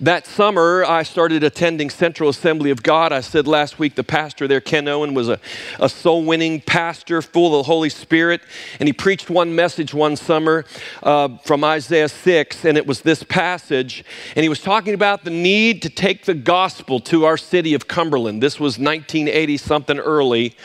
That 0.00 0.26
summer, 0.26 0.84
I 0.84 1.02
started 1.02 1.42
attending 1.42 1.90
Central 1.90 2.28
Assembly 2.28 2.70
of 2.70 2.82
God. 2.82 3.12
I 3.12 3.20
said 3.20 3.46
last 3.46 3.78
week 3.78 3.94
the 3.94 4.04
pastor 4.04 4.48
there, 4.48 4.60
Ken 4.60 4.88
Owen, 4.88 5.14
was 5.14 5.28
a, 5.28 5.38
a 5.80 5.88
soul 5.88 6.24
winning 6.24 6.60
pastor 6.60 7.22
full 7.22 7.54
of 7.54 7.64
the 7.64 7.68
Holy 7.68 7.88
Spirit. 7.88 8.40
And 8.80 8.88
he 8.88 8.92
preached 8.92 9.30
one 9.30 9.54
message 9.54 9.94
one 9.94 10.16
summer 10.16 10.64
uh, 11.02 11.36
from 11.44 11.64
Isaiah 11.64 12.08
6, 12.08 12.64
and 12.64 12.76
it 12.76 12.86
was 12.86 13.02
this 13.02 13.22
passage. 13.22 14.04
And 14.34 14.42
he 14.42 14.48
was 14.48 14.60
talking 14.60 14.94
about 14.94 15.24
the 15.24 15.30
need 15.30 15.82
to 15.82 15.90
take 15.90 16.24
the 16.24 16.34
gospel 16.34 17.00
to 17.00 17.24
our 17.24 17.36
city 17.36 17.74
of 17.74 17.88
Cumberland. 17.88 18.42
This 18.42 18.60
was 18.60 18.78
1980 18.78 19.56
something 19.56 19.98
early. 19.98 20.56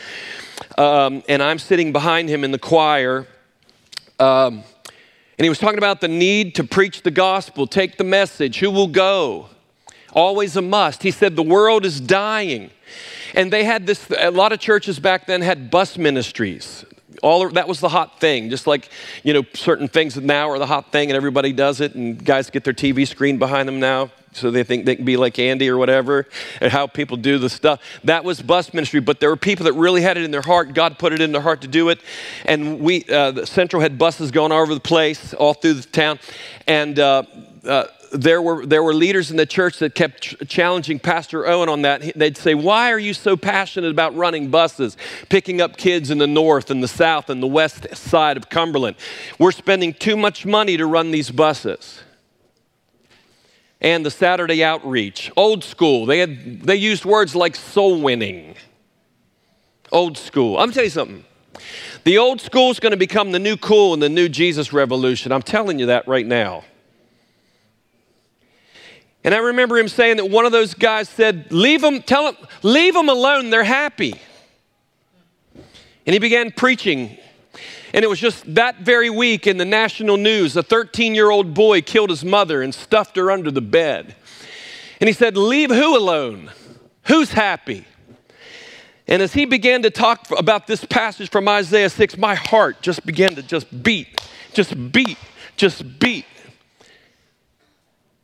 Um, 0.78 1.22
and 1.28 1.42
I'm 1.42 1.58
sitting 1.58 1.92
behind 1.92 2.28
him 2.28 2.44
in 2.44 2.50
the 2.50 2.58
choir. 2.58 3.26
Um, 4.18 4.64
and 5.38 5.44
he 5.44 5.48
was 5.48 5.58
talking 5.58 5.78
about 5.78 6.00
the 6.00 6.08
need 6.08 6.54
to 6.56 6.64
preach 6.64 7.02
the 7.02 7.10
gospel, 7.10 7.66
take 7.66 7.96
the 7.96 8.04
message, 8.04 8.58
who 8.58 8.70
will 8.70 8.88
go? 8.88 9.48
Always 10.12 10.56
a 10.56 10.62
must. 10.62 11.02
He 11.02 11.10
said, 11.10 11.36
The 11.36 11.42
world 11.42 11.86
is 11.86 12.00
dying. 12.00 12.70
And 13.34 13.50
they 13.52 13.64
had 13.64 13.86
this, 13.86 14.10
a 14.18 14.30
lot 14.30 14.52
of 14.52 14.60
churches 14.60 14.98
back 14.98 15.26
then 15.26 15.40
had 15.40 15.70
bus 15.70 15.96
ministries. 15.96 16.84
All 17.22 17.48
that 17.50 17.68
was 17.68 17.80
the 17.80 17.88
hot 17.88 18.20
thing, 18.20 18.50
just 18.50 18.66
like 18.66 18.88
you 19.22 19.32
know 19.32 19.44
certain 19.54 19.86
things 19.86 20.16
now 20.16 20.50
are 20.50 20.58
the 20.58 20.66
hot 20.66 20.90
thing, 20.92 21.08
and 21.10 21.16
everybody 21.16 21.52
does 21.52 21.80
it, 21.80 21.94
and 21.94 22.22
guys 22.22 22.50
get 22.50 22.64
their 22.64 22.72
TV 22.72 23.06
screen 23.06 23.38
behind 23.38 23.68
them 23.68 23.78
now, 23.78 24.10
so 24.32 24.50
they 24.50 24.64
think 24.64 24.86
they 24.86 24.96
can 24.96 25.04
be 25.04 25.16
like 25.16 25.38
Andy 25.38 25.68
or 25.68 25.76
whatever, 25.76 26.26
and 26.60 26.72
how 26.72 26.86
people 26.86 27.16
do 27.16 27.38
the 27.38 27.50
stuff. 27.50 27.80
That 28.04 28.24
was 28.24 28.40
bus 28.40 28.72
ministry, 28.72 29.00
but 29.00 29.20
there 29.20 29.28
were 29.28 29.36
people 29.36 29.64
that 29.64 29.74
really 29.74 30.02
had 30.02 30.16
it 30.16 30.24
in 30.24 30.30
their 30.30 30.42
heart. 30.42 30.74
God 30.74 30.98
put 30.98 31.12
it 31.12 31.20
in 31.20 31.32
their 31.32 31.42
heart 31.42 31.60
to 31.62 31.68
do 31.68 31.90
it, 31.90 32.00
and 32.44 32.80
we 32.80 33.04
uh, 33.04 33.44
Central 33.44 33.82
had 33.82 33.98
buses 33.98 34.30
going 34.30 34.52
all 34.52 34.62
over 34.62 34.74
the 34.74 34.80
place, 34.80 35.34
all 35.34 35.54
through 35.54 35.74
the 35.74 35.82
town, 35.82 36.18
and. 36.66 36.98
Uh, 36.98 37.24
uh, 37.66 37.84
there 38.12 38.42
were, 38.42 38.66
there 38.66 38.82
were 38.82 38.92
leaders 38.92 39.30
in 39.30 39.38
the 39.38 39.46
church 39.46 39.78
that 39.78 39.94
kept 39.94 40.20
ch- 40.20 40.36
challenging 40.46 40.98
Pastor 40.98 41.46
Owen 41.46 41.70
on 41.70 41.82
that. 41.82 42.12
They'd 42.14 42.36
say, 42.36 42.54
Why 42.54 42.92
are 42.92 42.98
you 42.98 43.14
so 43.14 43.38
passionate 43.38 43.90
about 43.90 44.14
running 44.14 44.50
buses, 44.50 44.98
picking 45.30 45.62
up 45.62 45.78
kids 45.78 46.10
in 46.10 46.18
the 46.18 46.26
north 46.26 46.70
and 46.70 46.82
the 46.82 46.88
south 46.88 47.30
and 47.30 47.42
the 47.42 47.46
west 47.46 47.94
side 47.96 48.36
of 48.36 48.50
Cumberland? 48.50 48.96
We're 49.38 49.52
spending 49.52 49.94
too 49.94 50.18
much 50.18 50.44
money 50.44 50.76
to 50.76 50.84
run 50.84 51.10
these 51.10 51.30
buses 51.30 52.02
and 53.82 54.06
the 54.06 54.10
Saturday 54.10 54.64
outreach. 54.64 55.30
Old 55.36 55.62
school. 55.62 56.06
They, 56.06 56.20
had, 56.20 56.62
they 56.62 56.76
used 56.76 57.04
words 57.04 57.34
like 57.34 57.56
soul 57.56 58.00
winning. 58.00 58.54
Old 59.90 60.16
school. 60.16 60.56
I'm 60.56 60.66
gonna 60.66 60.72
tell 60.72 60.84
you 60.84 60.90
something. 60.90 61.24
The 62.04 62.16
old 62.18 62.40
school 62.40 62.70
is 62.70 62.80
going 62.80 62.92
to 62.92 62.96
become 62.96 63.30
the 63.30 63.38
new 63.38 63.56
cool 63.56 63.94
in 63.94 64.00
the 64.00 64.08
new 64.08 64.28
Jesus 64.28 64.72
revolution. 64.72 65.30
I'm 65.30 65.42
telling 65.42 65.78
you 65.78 65.86
that 65.86 66.08
right 66.08 66.26
now. 66.26 66.64
And 69.22 69.34
I 69.34 69.38
remember 69.38 69.78
him 69.78 69.86
saying 69.86 70.16
that 70.16 70.28
one 70.28 70.46
of 70.46 70.52
those 70.52 70.74
guys 70.74 71.08
said, 71.08 71.52
Leave 71.52 71.80
them, 71.80 72.02
tell 72.02 72.32
them, 72.32 72.48
leave 72.62 72.94
them 72.94 73.08
alone, 73.08 73.50
they're 73.50 73.62
happy. 73.62 74.14
And 75.54 76.12
he 76.14 76.18
began 76.18 76.50
preaching 76.50 77.18
and 77.92 78.04
it 78.04 78.08
was 78.08 78.18
just 78.18 78.54
that 78.54 78.78
very 78.78 79.10
week 79.10 79.46
in 79.46 79.58
the 79.58 79.64
national 79.64 80.16
news, 80.16 80.56
a 80.56 80.62
13 80.62 81.14
year 81.14 81.30
old 81.30 81.54
boy 81.54 81.82
killed 81.82 82.10
his 82.10 82.24
mother 82.24 82.62
and 82.62 82.74
stuffed 82.74 83.16
her 83.16 83.30
under 83.30 83.50
the 83.50 83.60
bed. 83.60 84.14
And 85.00 85.08
he 85.08 85.12
said, 85.12 85.36
Leave 85.36 85.70
who 85.70 85.96
alone? 85.96 86.50
Who's 87.04 87.32
happy? 87.32 87.84
And 89.08 89.20
as 89.20 89.34
he 89.34 89.44
began 89.44 89.82
to 89.82 89.90
talk 89.90 90.30
about 90.30 90.66
this 90.66 90.84
passage 90.84 91.28
from 91.28 91.48
Isaiah 91.48 91.90
6, 91.90 92.16
my 92.16 92.34
heart 92.34 92.80
just 92.82 93.04
began 93.04 93.34
to 93.34 93.42
just 93.42 93.82
beat, 93.82 94.20
just 94.54 94.92
beat, 94.92 95.18
just 95.56 95.98
beat. 95.98 96.24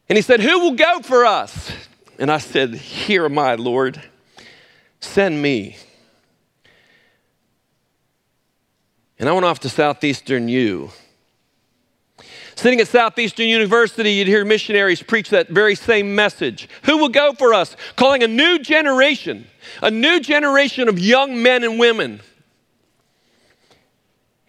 And 0.08 0.16
he 0.16 0.22
said, 0.22 0.40
Who 0.40 0.60
will 0.60 0.74
go 0.74 1.00
for 1.00 1.26
us? 1.26 1.70
And 2.18 2.30
I 2.30 2.38
said, 2.38 2.74
Here 2.74 3.24
am 3.24 3.38
I, 3.38 3.56
Lord. 3.56 4.02
Send 5.00 5.42
me. 5.42 5.76
And 9.18 9.28
I 9.28 9.32
went 9.32 9.46
off 9.46 9.60
to 9.60 9.68
Southeastern 9.68 10.48
U. 10.48 10.90
Sitting 12.54 12.80
at 12.80 12.88
Southeastern 12.88 13.46
University, 13.46 14.12
you'd 14.12 14.26
hear 14.26 14.44
missionaries 14.44 15.02
preach 15.02 15.30
that 15.30 15.48
very 15.48 15.76
same 15.76 16.14
message. 16.14 16.68
Who 16.84 16.98
will 16.98 17.08
go 17.08 17.32
for 17.32 17.54
us? 17.54 17.76
Calling 17.94 18.22
a 18.24 18.28
new 18.28 18.58
generation, 18.58 19.46
a 19.80 19.90
new 19.90 20.18
generation 20.20 20.88
of 20.88 20.98
young 20.98 21.40
men 21.40 21.62
and 21.62 21.78
women. 21.78 22.20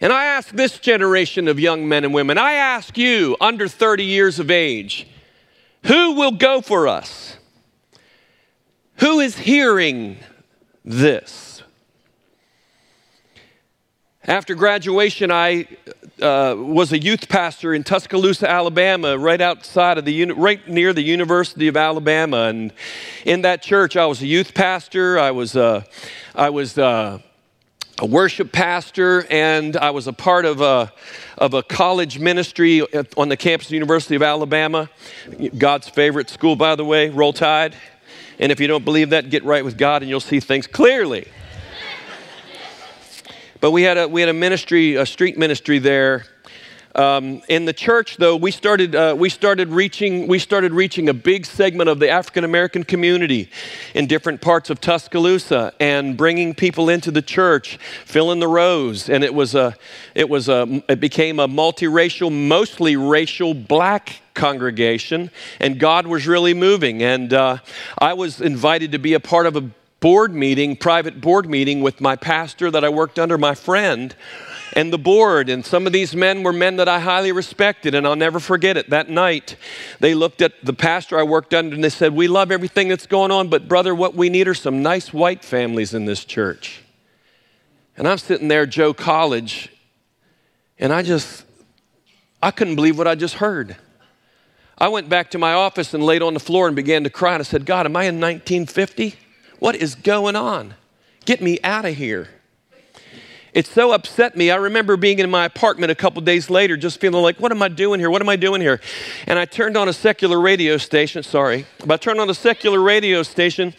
And 0.00 0.12
I 0.12 0.24
ask 0.24 0.48
this 0.50 0.78
generation 0.78 1.46
of 1.46 1.60
young 1.60 1.88
men 1.88 2.04
and 2.04 2.14
women, 2.14 2.38
I 2.38 2.54
ask 2.54 2.96
you, 2.96 3.36
under 3.40 3.68
30 3.68 4.04
years 4.04 4.38
of 4.40 4.50
age, 4.50 5.06
who 5.84 6.12
will 6.14 6.32
go 6.32 6.60
for 6.60 6.88
us? 6.88 7.36
Who 8.96 9.20
is 9.20 9.36
hearing 9.36 10.18
this? 10.84 11.59
After 14.30 14.54
graduation, 14.54 15.32
I 15.32 15.66
uh, 16.22 16.54
was 16.56 16.92
a 16.92 16.98
youth 17.00 17.28
pastor 17.28 17.74
in 17.74 17.82
Tuscaloosa, 17.82 18.48
Alabama, 18.48 19.18
right 19.18 19.40
outside 19.40 19.98
of 19.98 20.04
the 20.04 20.30
right 20.30 20.68
near 20.68 20.92
the 20.92 21.02
University 21.02 21.66
of 21.66 21.76
Alabama. 21.76 22.42
And 22.44 22.72
in 23.24 23.42
that 23.42 23.60
church, 23.60 23.96
I 23.96 24.06
was 24.06 24.22
a 24.22 24.28
youth 24.28 24.54
pastor. 24.54 25.18
I 25.18 25.32
was 25.32 25.56
uh, 25.56 25.82
I 26.36 26.50
was 26.50 26.78
uh, 26.78 27.18
a 27.98 28.06
worship 28.06 28.52
pastor, 28.52 29.26
and 29.28 29.76
I 29.76 29.90
was 29.90 30.06
a 30.06 30.12
part 30.12 30.44
of 30.44 30.60
a 30.60 30.92
of 31.36 31.54
a 31.54 31.64
college 31.64 32.20
ministry 32.20 32.82
on 33.16 33.28
the 33.30 33.36
campus 33.36 33.66
of 33.66 33.70
the 33.70 33.76
University 33.78 34.14
of 34.14 34.22
Alabama, 34.22 34.88
God's 35.58 35.88
favorite 35.88 36.30
school, 36.30 36.54
by 36.54 36.76
the 36.76 36.84
way. 36.84 37.08
Roll 37.08 37.32
Tide. 37.32 37.74
And 38.38 38.52
if 38.52 38.60
you 38.60 38.68
don't 38.68 38.84
believe 38.84 39.10
that, 39.10 39.28
get 39.28 39.42
right 39.42 39.64
with 39.64 39.76
God, 39.76 40.02
and 40.02 40.08
you'll 40.08 40.20
see 40.20 40.38
things 40.38 40.68
clearly. 40.68 41.26
But 43.60 43.72
we 43.72 43.82
had 43.82 43.98
a, 43.98 44.08
we 44.08 44.22
had 44.22 44.30
a 44.30 44.34
ministry, 44.34 44.94
a 44.94 45.04
street 45.04 45.36
ministry 45.36 45.78
there. 45.78 46.24
Um, 46.94 47.42
in 47.48 47.66
the 47.66 47.74
church, 47.74 48.16
though, 48.16 48.34
we 48.34 48.50
started, 48.50 48.94
uh, 48.94 49.14
we, 49.16 49.28
started 49.28 49.68
reaching, 49.68 50.26
we 50.26 50.38
started 50.38 50.72
reaching 50.72 51.10
a 51.10 51.14
big 51.14 51.44
segment 51.44 51.90
of 51.90 51.98
the 51.98 52.08
African 52.08 52.42
American 52.42 52.84
community 52.84 53.50
in 53.94 54.06
different 54.06 54.40
parts 54.40 54.70
of 54.70 54.80
Tuscaloosa 54.80 55.74
and 55.78 56.16
bringing 56.16 56.54
people 56.54 56.88
into 56.88 57.10
the 57.10 57.22
church, 57.22 57.78
filling 58.06 58.40
the 58.40 58.48
rows. 58.48 59.10
And 59.10 59.22
it, 59.22 59.34
was 59.34 59.54
a, 59.54 59.76
it, 60.14 60.28
was 60.28 60.48
a, 60.48 60.82
it 60.88 60.98
became 60.98 61.38
a 61.38 61.46
multiracial, 61.46 62.32
mostly 62.32 62.96
racial 62.96 63.52
black 63.52 64.22
congregation, 64.34 65.30
and 65.60 65.78
God 65.78 66.06
was 66.06 66.26
really 66.26 66.54
moving. 66.54 67.02
And 67.02 67.32
uh, 67.32 67.58
I 67.98 68.14
was 68.14 68.40
invited 68.40 68.92
to 68.92 68.98
be 68.98 69.12
a 69.12 69.20
part 69.20 69.46
of 69.46 69.54
a 69.54 69.70
board 70.00 70.34
meeting, 70.34 70.76
private 70.76 71.20
board 71.20 71.48
meeting 71.48 71.82
with 71.82 72.00
my 72.00 72.16
pastor 72.16 72.70
that 72.70 72.84
I 72.84 72.88
worked 72.88 73.18
under, 73.18 73.36
my 73.36 73.54
friend, 73.54 74.14
and 74.72 74.92
the 74.92 74.98
board. 74.98 75.48
And 75.48 75.64
some 75.64 75.86
of 75.86 75.92
these 75.92 76.16
men 76.16 76.42
were 76.42 76.52
men 76.52 76.76
that 76.76 76.88
I 76.88 77.00
highly 77.00 77.32
respected, 77.32 77.94
and 77.94 78.06
I'll 78.06 78.16
never 78.16 78.40
forget 78.40 78.76
it. 78.76 78.90
That 78.90 79.10
night, 79.10 79.56
they 80.00 80.14
looked 80.14 80.40
at 80.40 80.64
the 80.64 80.72
pastor 80.72 81.18
I 81.18 81.22
worked 81.22 81.52
under 81.52 81.74
and 81.74 81.84
they 81.84 81.90
said, 81.90 82.14
We 82.14 82.28
love 82.28 82.50
everything 82.50 82.88
that's 82.88 83.06
going 83.06 83.30
on, 83.30 83.48
but 83.48 83.68
brother, 83.68 83.94
what 83.94 84.14
we 84.14 84.30
need 84.30 84.48
are 84.48 84.54
some 84.54 84.82
nice 84.82 85.12
white 85.12 85.44
families 85.44 85.92
in 85.92 86.06
this 86.06 86.24
church. 86.24 86.82
And 87.96 88.08
I'm 88.08 88.18
sitting 88.18 88.48
there, 88.48 88.64
Joe 88.64 88.94
College, 88.94 89.70
and 90.78 90.92
I 90.92 91.02
just, 91.02 91.44
I 92.42 92.50
couldn't 92.50 92.76
believe 92.76 92.96
what 92.96 93.06
I 93.06 93.14
just 93.14 93.34
heard. 93.34 93.76
I 94.78 94.88
went 94.88 95.10
back 95.10 95.30
to 95.32 95.38
my 95.38 95.52
office 95.52 95.92
and 95.92 96.02
laid 96.02 96.22
on 96.22 96.32
the 96.32 96.40
floor 96.40 96.66
and 96.66 96.74
began 96.74 97.04
to 97.04 97.10
cry. 97.10 97.34
And 97.34 97.40
I 97.40 97.44
said, 97.44 97.66
God, 97.66 97.84
am 97.84 97.94
I 97.94 98.04
in 98.04 98.18
1950? 98.18 99.14
What 99.60 99.76
is 99.76 99.94
going 99.94 100.34
on? 100.34 100.74
Get 101.24 101.40
me 101.40 101.60
out 101.62 101.84
of 101.84 101.94
here. 101.94 102.28
It 103.52 103.66
so 103.66 103.92
upset 103.92 104.36
me. 104.36 104.50
I 104.50 104.56
remember 104.56 104.96
being 104.96 105.18
in 105.18 105.28
my 105.28 105.44
apartment 105.44 105.90
a 105.90 105.94
couple 105.94 106.22
days 106.22 106.50
later, 106.50 106.76
just 106.76 107.00
feeling 107.00 107.22
like, 107.22 107.40
what 107.40 107.50
am 107.50 107.62
I 107.62 107.68
doing 107.68 107.98
here? 107.98 108.08
What 108.08 108.22
am 108.22 108.28
I 108.28 108.36
doing 108.36 108.60
here? 108.60 108.80
And 109.26 109.38
I 109.38 109.44
turned 109.44 109.76
on 109.76 109.88
a 109.88 109.92
secular 109.92 110.40
radio 110.40 110.76
station, 110.76 111.22
sorry, 111.22 111.66
but 111.80 111.90
I 111.90 111.96
turned 111.96 112.20
on 112.20 112.30
a 112.30 112.34
secular 112.34 112.80
radio 112.80 113.22
station 113.22 113.74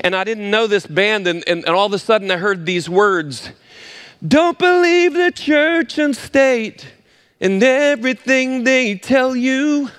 and 0.00 0.14
I 0.14 0.22
didn't 0.22 0.48
know 0.50 0.66
this 0.66 0.86
band. 0.86 1.26
And, 1.26 1.42
and, 1.48 1.64
and 1.64 1.74
all 1.74 1.86
of 1.86 1.92
a 1.92 1.98
sudden 1.98 2.30
I 2.30 2.36
heard 2.36 2.66
these 2.66 2.88
words 2.88 3.50
Don't 4.26 4.58
believe 4.58 5.14
the 5.14 5.32
church 5.32 5.98
and 5.98 6.16
state 6.16 6.86
and 7.40 7.62
everything 7.62 8.64
they 8.64 8.94
tell 8.94 9.34
you. 9.34 9.90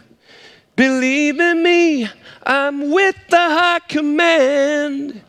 Believe 0.78 1.40
in 1.40 1.64
me, 1.64 2.08
I'm 2.44 2.92
with 2.92 3.16
the 3.30 3.38
high 3.38 3.80
command. 3.88 5.22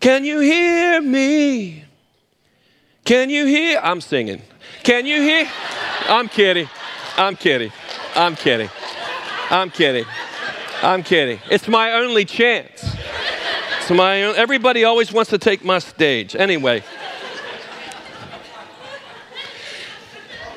Can 0.00 0.24
you 0.24 0.40
hear 0.40 1.02
me? 1.02 1.84
Can 3.04 3.28
you 3.28 3.44
hear? 3.44 3.78
I'm 3.82 4.00
singing. 4.00 4.40
Can 4.82 5.04
you 5.04 5.20
hear? 5.20 5.46
I'm 6.08 6.28
kidding. 6.28 6.68
I'm 7.18 7.36
kidding. 7.36 7.70
I'm 8.14 8.34
kidding. 8.34 8.70
I'm 9.50 9.70
kidding. 9.70 10.06
I'm 10.82 11.02
kidding. 11.02 11.38
It's 11.50 11.68
my 11.68 11.92
only 11.92 12.24
chance. 12.24 12.96
It's 13.80 13.90
my 13.90 14.24
own, 14.24 14.36
everybody 14.36 14.84
always 14.84 15.12
wants 15.12 15.30
to 15.30 15.38
take 15.38 15.62
my 15.64 15.78
stage. 15.78 16.34
Anyway. 16.34 16.82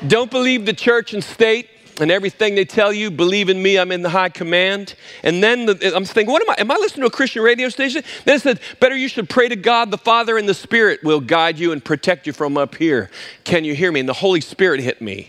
Don't 0.06 0.30
believe 0.30 0.64
the 0.64 0.72
church 0.72 1.12
and 1.12 1.22
state 1.22 1.68
and 2.00 2.10
everything 2.10 2.54
they 2.54 2.64
tell 2.64 2.92
you, 2.92 3.10
believe 3.10 3.48
in 3.48 3.62
me, 3.62 3.78
I'm 3.78 3.92
in 3.92 4.02
the 4.02 4.10
high 4.10 4.28
command. 4.28 4.94
And 5.22 5.42
then 5.42 5.66
the, 5.66 5.92
I'm 5.94 6.04
thinking, 6.04 6.32
what 6.32 6.42
am 6.42 6.50
I? 6.50 6.54
Am 6.58 6.70
I 6.70 6.76
listening 6.76 7.02
to 7.02 7.06
a 7.06 7.10
Christian 7.10 7.42
radio 7.42 7.68
station? 7.68 8.02
Then 8.24 8.36
it 8.36 8.42
said, 8.42 8.60
better 8.80 8.96
you 8.96 9.08
should 9.08 9.28
pray 9.28 9.48
to 9.48 9.56
God, 9.56 9.90
the 9.90 9.98
Father, 9.98 10.36
and 10.38 10.48
the 10.48 10.54
Spirit 10.54 11.02
will 11.04 11.20
guide 11.20 11.58
you 11.58 11.72
and 11.72 11.84
protect 11.84 12.26
you 12.26 12.32
from 12.32 12.56
up 12.56 12.74
here. 12.74 13.10
Can 13.44 13.64
you 13.64 13.74
hear 13.74 13.92
me? 13.92 14.00
And 14.00 14.08
the 14.08 14.14
Holy 14.14 14.40
Spirit 14.40 14.80
hit 14.80 15.00
me. 15.00 15.28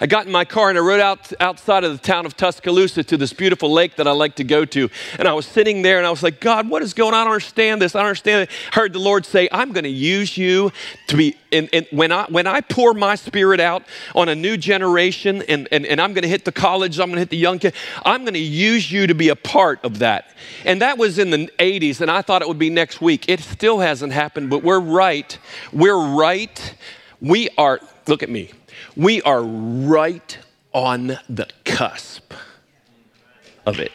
I 0.00 0.06
got 0.06 0.26
in 0.26 0.32
my 0.32 0.44
car 0.44 0.68
and 0.68 0.78
I 0.78 0.80
rode 0.82 1.00
out 1.00 1.32
outside 1.40 1.84
of 1.84 1.92
the 1.92 1.98
town 1.98 2.26
of 2.26 2.36
Tuscaloosa 2.36 3.04
to 3.04 3.16
this 3.16 3.32
beautiful 3.32 3.72
lake 3.72 3.96
that 3.96 4.06
I 4.06 4.12
like 4.12 4.36
to 4.36 4.44
go 4.44 4.64
to. 4.64 4.90
And 5.18 5.26
I 5.26 5.32
was 5.32 5.46
sitting 5.46 5.82
there 5.82 5.98
and 5.98 6.06
I 6.06 6.10
was 6.10 6.22
like, 6.22 6.40
God, 6.40 6.68
what 6.68 6.82
is 6.82 6.92
going 6.92 7.14
on? 7.14 7.20
I 7.20 7.24
don't 7.24 7.32
understand 7.32 7.80
this. 7.80 7.94
I 7.94 8.00
don't 8.00 8.08
understand 8.08 8.42
it. 8.42 8.50
Heard 8.72 8.92
the 8.92 8.98
Lord 8.98 9.24
say, 9.24 9.48
I'm 9.50 9.72
going 9.72 9.84
to 9.84 9.90
use 9.90 10.36
you 10.36 10.70
to 11.08 11.16
be, 11.16 11.36
and, 11.50 11.68
and 11.72 11.86
when, 11.90 12.12
I, 12.12 12.26
when 12.26 12.46
I 12.46 12.60
pour 12.60 12.92
my 12.94 13.14
spirit 13.14 13.60
out 13.60 13.84
on 14.14 14.28
a 14.28 14.34
new 14.34 14.56
generation 14.56 15.42
and, 15.48 15.68
and, 15.72 15.86
and 15.86 16.00
I'm 16.00 16.12
going 16.12 16.22
to 16.22 16.28
hit 16.28 16.44
the 16.44 16.52
college, 16.52 16.98
I'm 16.98 17.06
going 17.06 17.16
to 17.16 17.20
hit 17.20 17.30
the 17.30 17.36
young 17.36 17.58
kid, 17.58 17.74
I'm 18.04 18.22
going 18.22 18.34
to 18.34 18.40
use 18.40 18.90
you 18.90 19.06
to 19.06 19.14
be 19.14 19.30
a 19.30 19.36
part 19.36 19.82
of 19.84 20.00
that. 20.00 20.30
And 20.64 20.82
that 20.82 20.98
was 20.98 21.18
in 21.18 21.30
the 21.30 21.50
80s 21.58 22.00
and 22.00 22.10
I 22.10 22.22
thought 22.22 22.42
it 22.42 22.48
would 22.48 22.58
be 22.58 22.70
next 22.70 23.00
week. 23.00 23.28
It 23.28 23.40
still 23.40 23.78
hasn't 23.78 24.12
happened, 24.12 24.50
but 24.50 24.62
we're 24.62 24.80
right. 24.80 25.38
We're 25.72 26.14
right. 26.14 26.74
We 27.20 27.48
are, 27.56 27.80
look 28.06 28.22
at 28.22 28.28
me. 28.28 28.52
We 28.96 29.20
are 29.22 29.42
right 29.42 30.38
on 30.72 31.18
the 31.28 31.48
cusp 31.66 32.32
of 33.66 33.78
it. 33.78 33.92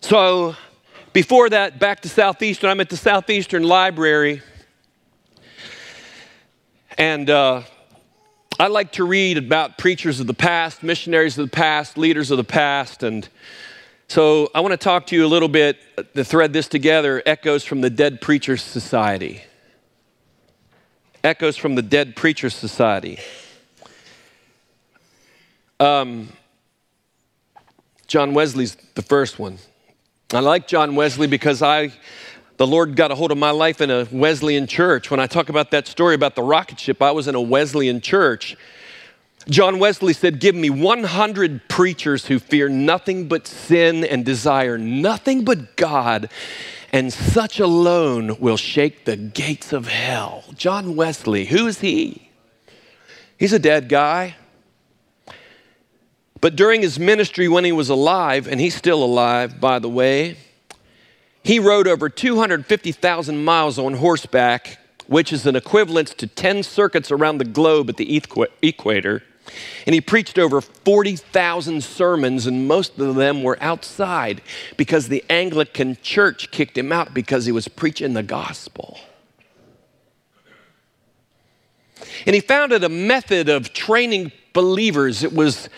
So, 0.00 0.56
before 1.12 1.48
that, 1.50 1.78
back 1.78 2.00
to 2.00 2.08
Southeastern, 2.08 2.70
I'm 2.70 2.80
at 2.80 2.88
the 2.88 2.96
Southeastern 2.96 3.62
Library. 3.62 4.42
And 6.98 7.30
uh, 7.30 7.62
I 8.58 8.66
like 8.66 8.92
to 8.92 9.04
read 9.04 9.38
about 9.38 9.78
preachers 9.78 10.18
of 10.18 10.26
the 10.26 10.34
past, 10.34 10.82
missionaries 10.82 11.38
of 11.38 11.48
the 11.48 11.54
past, 11.54 11.96
leaders 11.96 12.32
of 12.32 12.36
the 12.36 12.44
past, 12.44 13.04
and 13.04 13.28
so 14.12 14.50
I 14.54 14.60
want 14.60 14.72
to 14.72 14.76
talk 14.76 15.06
to 15.06 15.16
you 15.16 15.24
a 15.24 15.26
little 15.26 15.48
bit 15.48 15.78
to 16.14 16.22
thread 16.22 16.52
this 16.52 16.68
together 16.68 17.22
echoes 17.24 17.64
from 17.64 17.80
the 17.80 17.88
Dead 17.88 18.20
Preachers 18.20 18.62
Society. 18.62 19.40
Echoes 21.24 21.56
from 21.56 21.76
the 21.76 21.80
Dead 21.80 22.14
Preachers 22.14 22.54
Society. 22.54 23.18
Um, 25.80 26.28
John 28.06 28.34
Wesley's 28.34 28.76
the 28.96 29.00
first 29.00 29.38
one. 29.38 29.56
I 30.34 30.40
like 30.40 30.68
John 30.68 30.94
Wesley 30.94 31.26
because 31.26 31.62
I, 31.62 31.90
the 32.58 32.66
Lord 32.66 32.96
got 32.96 33.10
a 33.10 33.14
hold 33.14 33.32
of 33.32 33.38
my 33.38 33.50
life 33.50 33.80
in 33.80 33.90
a 33.90 34.06
Wesleyan 34.12 34.66
church. 34.66 35.10
When 35.10 35.20
I 35.20 35.26
talk 35.26 35.48
about 35.48 35.70
that 35.70 35.86
story 35.86 36.14
about 36.14 36.34
the 36.34 36.42
rocket 36.42 36.78
ship, 36.78 37.00
I 37.00 37.12
was 37.12 37.28
in 37.28 37.34
a 37.34 37.40
Wesleyan 37.40 38.02
church 38.02 38.58
John 39.48 39.78
Wesley 39.78 40.12
said, 40.12 40.38
Give 40.38 40.54
me 40.54 40.70
100 40.70 41.68
preachers 41.68 42.26
who 42.26 42.38
fear 42.38 42.68
nothing 42.68 43.28
but 43.28 43.46
sin 43.46 44.04
and 44.04 44.24
desire 44.24 44.78
nothing 44.78 45.44
but 45.44 45.76
God, 45.76 46.28
and 46.92 47.12
such 47.12 47.58
alone 47.58 48.38
will 48.38 48.56
shake 48.56 49.04
the 49.04 49.16
gates 49.16 49.72
of 49.72 49.88
hell. 49.88 50.44
John 50.54 50.94
Wesley, 50.94 51.46
who 51.46 51.66
is 51.66 51.80
he? 51.80 52.30
He's 53.36 53.52
a 53.52 53.58
dead 53.58 53.88
guy. 53.88 54.36
But 56.40 56.56
during 56.56 56.82
his 56.82 56.98
ministry 56.98 57.48
when 57.48 57.64
he 57.64 57.72
was 57.72 57.88
alive, 57.88 58.46
and 58.46 58.60
he's 58.60 58.74
still 58.74 59.02
alive, 59.02 59.60
by 59.60 59.78
the 59.78 59.88
way, 59.88 60.36
he 61.44 61.58
rode 61.58 61.88
over 61.88 62.08
250,000 62.08 63.44
miles 63.44 63.78
on 63.78 63.94
horseback, 63.94 64.78
which 65.06 65.32
is 65.32 65.46
an 65.46 65.56
equivalent 65.56 66.08
to 66.18 66.26
10 66.26 66.62
circuits 66.62 67.10
around 67.10 67.38
the 67.38 67.44
globe 67.44 67.88
at 67.90 67.96
the 67.96 68.20
equator. 68.62 69.22
And 69.86 69.94
he 69.94 70.00
preached 70.00 70.38
over 70.38 70.60
40,000 70.60 71.82
sermons, 71.82 72.46
and 72.46 72.68
most 72.68 72.98
of 72.98 73.16
them 73.16 73.42
were 73.42 73.58
outside 73.60 74.40
because 74.76 75.08
the 75.08 75.24
Anglican 75.28 75.98
church 76.02 76.50
kicked 76.50 76.78
him 76.78 76.92
out 76.92 77.12
because 77.12 77.46
he 77.46 77.52
was 77.52 77.68
preaching 77.68 78.14
the 78.14 78.22
gospel. 78.22 78.98
And 82.26 82.34
he 82.34 82.40
founded 82.40 82.84
a 82.84 82.88
method 82.88 83.48
of 83.48 83.72
training 83.72 84.32
believers. 84.52 85.24
It 85.24 85.32
was 85.32 85.68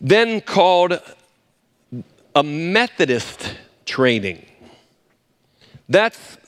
then 0.00 0.40
called 0.40 1.00
a 2.34 2.42
Methodist 2.42 3.54
training. 3.84 4.44
That's 5.88 6.38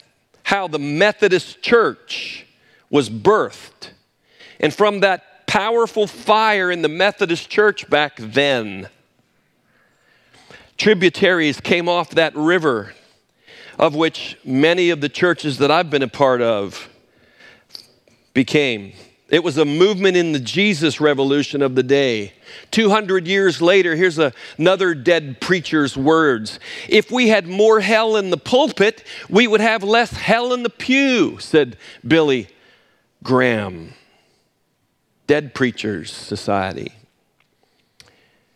how 0.43 0.67
the 0.67 0.79
Methodist 0.79 1.63
church 1.63 2.47
was 2.91 3.09
birthed. 3.09 3.91
And 4.61 4.75
from 4.75 5.01
that 5.01 5.25
powerful 5.49 6.07
fire 6.07 6.71
in 6.71 6.83
the 6.83 6.89
Methodist 6.89 7.51
church 7.51 7.91
back 7.91 8.17
then. 8.17 8.89
Tributaries 10.77 11.61
came 11.61 11.89
off 11.89 12.11
that 12.11 12.37
river, 12.37 12.95
of 13.77 13.97
which 13.97 14.39
many 14.45 14.91
of 14.91 15.01
the 15.01 15.09
churches 15.09 15.59
that 15.59 15.73
I've 15.73 15.91
been 15.91 16.05
a 16.05 16.09
part 16.09 16.41
of 16.41 16.89
became. 18.33 18.93
It 19.31 19.43
was 19.43 19.59
a 19.59 19.65
movement 19.65 20.17
in 20.17 20.33
the 20.33 20.39
Jesus 20.39 21.01
revolution 21.01 21.61
of 21.61 21.75
the 21.75 21.83
day. 21.83 22.33
200 22.71 23.27
years 23.27 23.61
later, 23.61 23.97
here's 23.97 24.19
a, 24.19 24.33
another 24.57 24.95
dead 24.95 25.41
preacher's 25.41 25.97
words. 25.97 26.61
If 26.89 27.11
we 27.11 27.29
had 27.29 27.47
more 27.47 27.81
hell 27.81 28.17
in 28.17 28.31
the 28.31 28.39
pulpit, 28.39 29.05
we 29.29 29.47
would 29.47 29.61
have 29.61 29.83
less 29.83 30.13
hell 30.13 30.53
in 30.53 30.63
the 30.63 30.71
pew, 30.71 31.39
said 31.41 31.77
Billy 32.07 32.49
Graham. 33.23 33.93
Dead 35.29 35.55
Preachers 35.55 36.11
Society. 36.11 36.91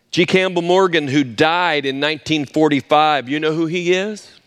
G. 0.09 0.25
Campbell 0.25 0.63
Morgan, 0.63 1.07
who 1.07 1.23
died 1.23 1.85
in 1.85 1.97
1945, 1.97 3.29
you 3.29 3.39
know 3.39 3.53
who 3.53 3.67
he 3.67 3.93
is? 3.93 4.39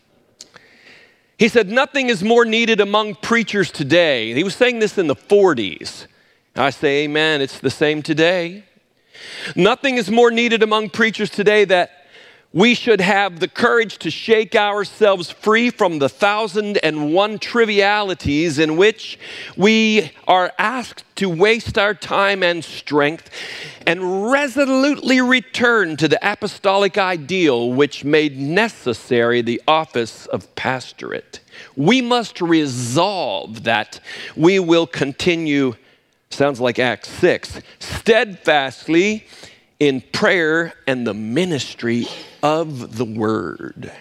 He 1.38 1.48
said, 1.48 1.70
Nothing 1.70 2.08
is 2.08 2.24
more 2.24 2.44
needed 2.44 2.80
among 2.80 3.14
preachers 3.14 3.70
today. 3.70 4.34
He 4.34 4.42
was 4.42 4.56
saying 4.56 4.80
this 4.80 4.98
in 4.98 5.06
the 5.06 5.14
40s. 5.14 6.08
I 6.56 6.70
say, 6.70 7.04
Amen. 7.04 7.40
It's 7.40 7.60
the 7.60 7.70
same 7.70 8.02
today. 8.02 8.64
Nothing 9.54 9.96
is 9.96 10.10
more 10.10 10.32
needed 10.32 10.64
among 10.64 10.90
preachers 10.90 11.30
today 11.30 11.64
that 11.66 11.95
we 12.56 12.74
should 12.74 13.02
have 13.02 13.38
the 13.38 13.48
courage 13.48 13.98
to 13.98 14.10
shake 14.10 14.54
ourselves 14.54 15.30
free 15.30 15.68
from 15.68 15.98
the 15.98 16.08
thousand 16.08 16.78
and 16.78 17.12
one 17.12 17.38
trivialities 17.38 18.58
in 18.58 18.78
which 18.78 19.18
we 19.58 20.10
are 20.26 20.50
asked 20.58 21.04
to 21.16 21.28
waste 21.28 21.76
our 21.76 21.92
time 21.92 22.42
and 22.42 22.64
strength 22.64 23.28
and 23.86 24.30
resolutely 24.32 25.20
return 25.20 25.98
to 25.98 26.08
the 26.08 26.18
apostolic 26.22 26.96
ideal 26.96 27.70
which 27.74 28.04
made 28.04 28.38
necessary 28.38 29.42
the 29.42 29.60
office 29.68 30.24
of 30.24 30.54
pastorate. 30.54 31.40
We 31.76 32.00
must 32.00 32.40
resolve 32.40 33.64
that 33.64 34.00
we 34.34 34.60
will 34.60 34.86
continue, 34.86 35.74
sounds 36.30 36.58
like 36.58 36.78
Acts 36.78 37.10
6, 37.10 37.60
steadfastly 37.80 39.26
in 39.78 40.00
prayer 40.00 40.72
and 40.86 41.06
the 41.06 41.12
ministry 41.12 42.06
of 42.42 42.96
the 42.96 43.04
word. 43.04 43.92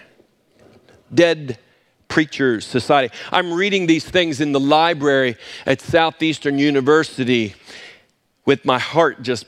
Dead 1.14 1.58
Preachers 2.08 2.66
Society. 2.66 3.14
I'm 3.32 3.54
reading 3.54 3.88
these 3.88 4.06
things 4.06 4.42
in 4.42 4.52
the 4.52 4.60
library 4.60 5.38
at 5.66 5.82
Southeastern 5.82 6.60
University 6.60 7.56
with 8.46 8.66
my 8.66 8.80
heart 8.80 9.22
just. 9.22 9.46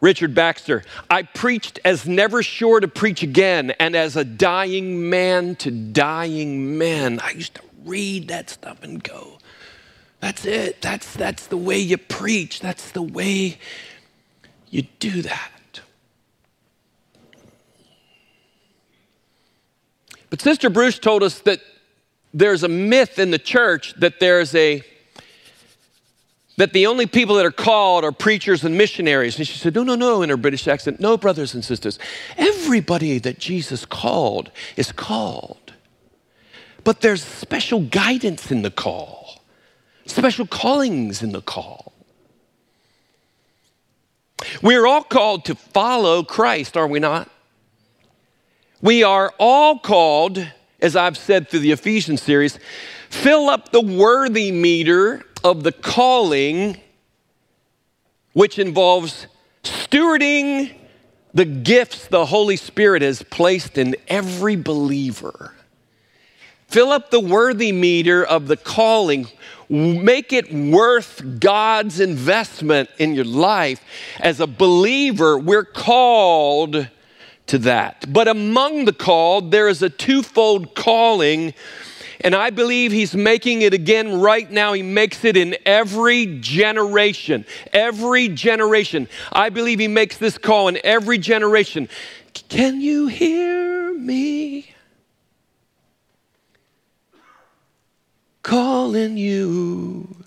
Richard 0.00 0.32
Baxter, 0.32 0.84
I 1.10 1.24
preached 1.24 1.80
as 1.84 2.06
never 2.06 2.42
sure 2.42 2.78
to 2.78 2.86
preach 2.86 3.24
again, 3.24 3.72
and 3.80 3.96
as 3.96 4.16
a 4.16 4.24
dying 4.24 5.10
man 5.10 5.56
to 5.56 5.72
dying 5.72 6.78
men. 6.78 7.18
I 7.20 7.30
used 7.30 7.54
to 7.54 7.62
read 7.84 8.28
that 8.28 8.48
stuff 8.48 8.84
and 8.84 9.02
go, 9.02 9.38
that's 10.20 10.44
it. 10.44 10.80
That's, 10.82 11.14
that's 11.14 11.46
the 11.46 11.56
way 11.56 11.78
you 11.78 11.96
preach. 11.96 12.60
That's 12.60 12.90
the 12.90 13.02
way 13.02 13.58
you 14.70 14.82
do 14.98 15.22
that. 15.22 15.50
But 20.30 20.40
Sister 20.40 20.70
Bruce 20.70 20.98
told 20.98 21.22
us 21.22 21.38
that 21.40 21.60
there's 22.34 22.62
a 22.62 22.68
myth 22.68 23.18
in 23.18 23.30
the 23.30 23.38
church 23.38 23.94
that 23.98 24.20
there's 24.20 24.54
a 24.54 24.82
that 26.56 26.72
the 26.72 26.86
only 26.86 27.06
people 27.06 27.36
that 27.36 27.46
are 27.46 27.52
called 27.52 28.02
are 28.02 28.10
preachers 28.10 28.64
and 28.64 28.76
missionaries. 28.76 29.38
And 29.38 29.46
she 29.46 29.56
said, 29.56 29.74
No, 29.76 29.84
no, 29.84 29.94
no, 29.94 30.22
in 30.22 30.28
her 30.28 30.36
British 30.36 30.66
accent. 30.66 30.98
No, 30.98 31.16
brothers 31.16 31.54
and 31.54 31.64
sisters. 31.64 31.98
Everybody 32.36 33.18
that 33.20 33.38
Jesus 33.38 33.84
called 33.86 34.50
is 34.76 34.90
called. 34.90 35.72
But 36.82 37.00
there's 37.00 37.22
special 37.22 37.82
guidance 37.82 38.50
in 38.50 38.62
the 38.62 38.70
call 38.70 39.28
special 40.10 40.46
callings 40.46 41.22
in 41.22 41.32
the 41.32 41.42
call. 41.42 41.92
We're 44.62 44.86
all 44.86 45.02
called 45.02 45.44
to 45.46 45.54
follow 45.54 46.22
Christ, 46.22 46.76
are 46.76 46.86
we 46.86 47.00
not? 47.00 47.28
We 48.80 49.02
are 49.02 49.32
all 49.38 49.78
called 49.78 50.46
as 50.80 50.94
I've 50.96 51.16
said 51.16 51.48
through 51.48 51.60
the 51.60 51.72
Ephesians 51.72 52.22
series, 52.22 52.58
fill 53.10 53.48
up 53.48 53.72
the 53.72 53.80
worthy 53.80 54.52
meter 54.52 55.24
of 55.42 55.62
the 55.62 55.72
calling, 55.72 56.78
which 58.32 58.58
involves 58.58 59.26
stewarding 59.64 60.74
the 61.34 61.44
gifts 61.44 62.06
the 62.06 62.26
Holy 62.26 62.56
Spirit 62.56 63.02
has 63.02 63.22
placed 63.22 63.76
in 63.76 63.96
every 64.06 64.56
believer. 64.56 65.54
Fill 66.68 66.90
up 66.90 67.10
the 67.10 67.20
worthy 67.20 67.72
meter 67.72 68.24
of 68.24 68.46
the 68.46 68.56
calling. 68.56 69.26
Make 69.68 70.32
it 70.32 70.52
worth 70.52 71.40
God's 71.40 71.98
investment 71.98 72.90
in 72.98 73.14
your 73.14 73.24
life. 73.24 73.82
As 74.20 74.38
a 74.40 74.46
believer, 74.46 75.38
we're 75.38 75.64
called 75.64 76.88
to 77.48 77.58
that. 77.58 78.12
But 78.12 78.28
among 78.28 78.84
the 78.84 78.92
called, 78.92 79.50
there 79.50 79.68
is 79.68 79.82
a 79.82 79.90
twofold 79.90 80.74
calling. 80.74 81.54
And 82.20 82.34
I 82.34 82.50
believe 82.50 82.90
he's 82.90 83.14
making 83.14 83.62
it 83.62 83.74
again 83.74 84.20
right 84.20 84.50
now. 84.50 84.72
He 84.72 84.82
makes 84.82 85.24
it 85.24 85.36
in 85.36 85.56
every 85.64 86.40
generation. 86.40 87.44
Every 87.72 88.28
generation. 88.28 89.08
I 89.32 89.50
believe 89.50 89.78
he 89.78 89.88
makes 89.88 90.18
this 90.18 90.36
call 90.38 90.68
in 90.68 90.78
every 90.82 91.18
generation. 91.18 91.88
Can 92.48 92.80
you 92.80 93.06
hear 93.06 93.94
me? 93.94 94.74
calling 98.48 99.18
you. 99.18 100.24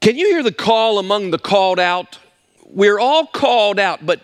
Can 0.00 0.16
you 0.16 0.28
hear 0.28 0.42
the 0.42 0.52
call 0.52 0.98
among 0.98 1.30
the 1.30 1.38
called 1.38 1.80
out? 1.80 2.18
We're 2.64 3.00
all 3.00 3.26
called 3.26 3.80
out, 3.80 4.04
but 4.06 4.20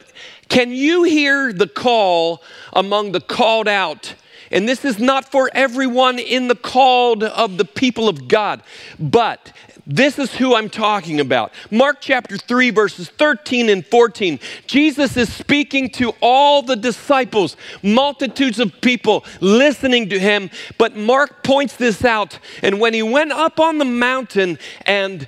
can 0.48 0.70
you 0.70 1.02
hear 1.02 1.52
the 1.52 1.66
call 1.66 2.42
among 2.72 3.12
the 3.12 3.20
called 3.20 3.66
out? 3.66 4.14
And 4.50 4.68
this 4.68 4.84
is 4.84 5.00
not 5.00 5.30
for 5.32 5.50
everyone 5.52 6.18
in 6.18 6.46
the 6.48 6.54
called 6.54 7.24
of 7.24 7.56
the 7.56 7.64
people 7.64 8.08
of 8.08 8.28
God, 8.28 8.62
but 9.00 9.52
this 9.87 10.18
is 10.18 10.34
who 10.34 10.54
I'm 10.54 10.70
talking 10.70 11.20
about. 11.20 11.52
Mark 11.70 11.98
chapter 12.00 12.37
3, 12.37 12.70
verses 12.70 13.08
13 13.08 13.68
and 13.68 13.84
14. 13.84 14.38
Jesus 14.66 15.16
is 15.16 15.32
speaking 15.32 15.90
to 15.90 16.14
all 16.20 16.62
the 16.62 16.76
disciples, 16.76 17.56
multitudes 17.82 18.60
of 18.60 18.80
people 18.80 19.24
listening 19.40 20.08
to 20.10 20.18
him. 20.18 20.50
But 20.78 20.96
Mark 20.96 21.42
points 21.42 21.76
this 21.76 22.04
out. 22.04 22.38
And 22.62 22.80
when 22.80 22.94
he 22.94 23.02
went 23.02 23.32
up 23.32 23.60
on 23.60 23.78
the 23.78 23.84
mountain 23.84 24.58
and 24.87 25.26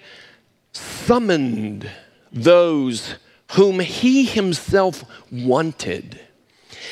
summoned 0.77 1.91
those 2.33 3.15
whom 3.53 3.81
he 3.81 4.25
himself 4.25 5.05
wanted, 5.31 6.21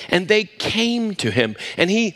and 0.08 0.28
they 0.28 0.44
came 0.44 1.14
to 1.16 1.30
him, 1.30 1.56
and 1.76 1.90
he 1.90 2.14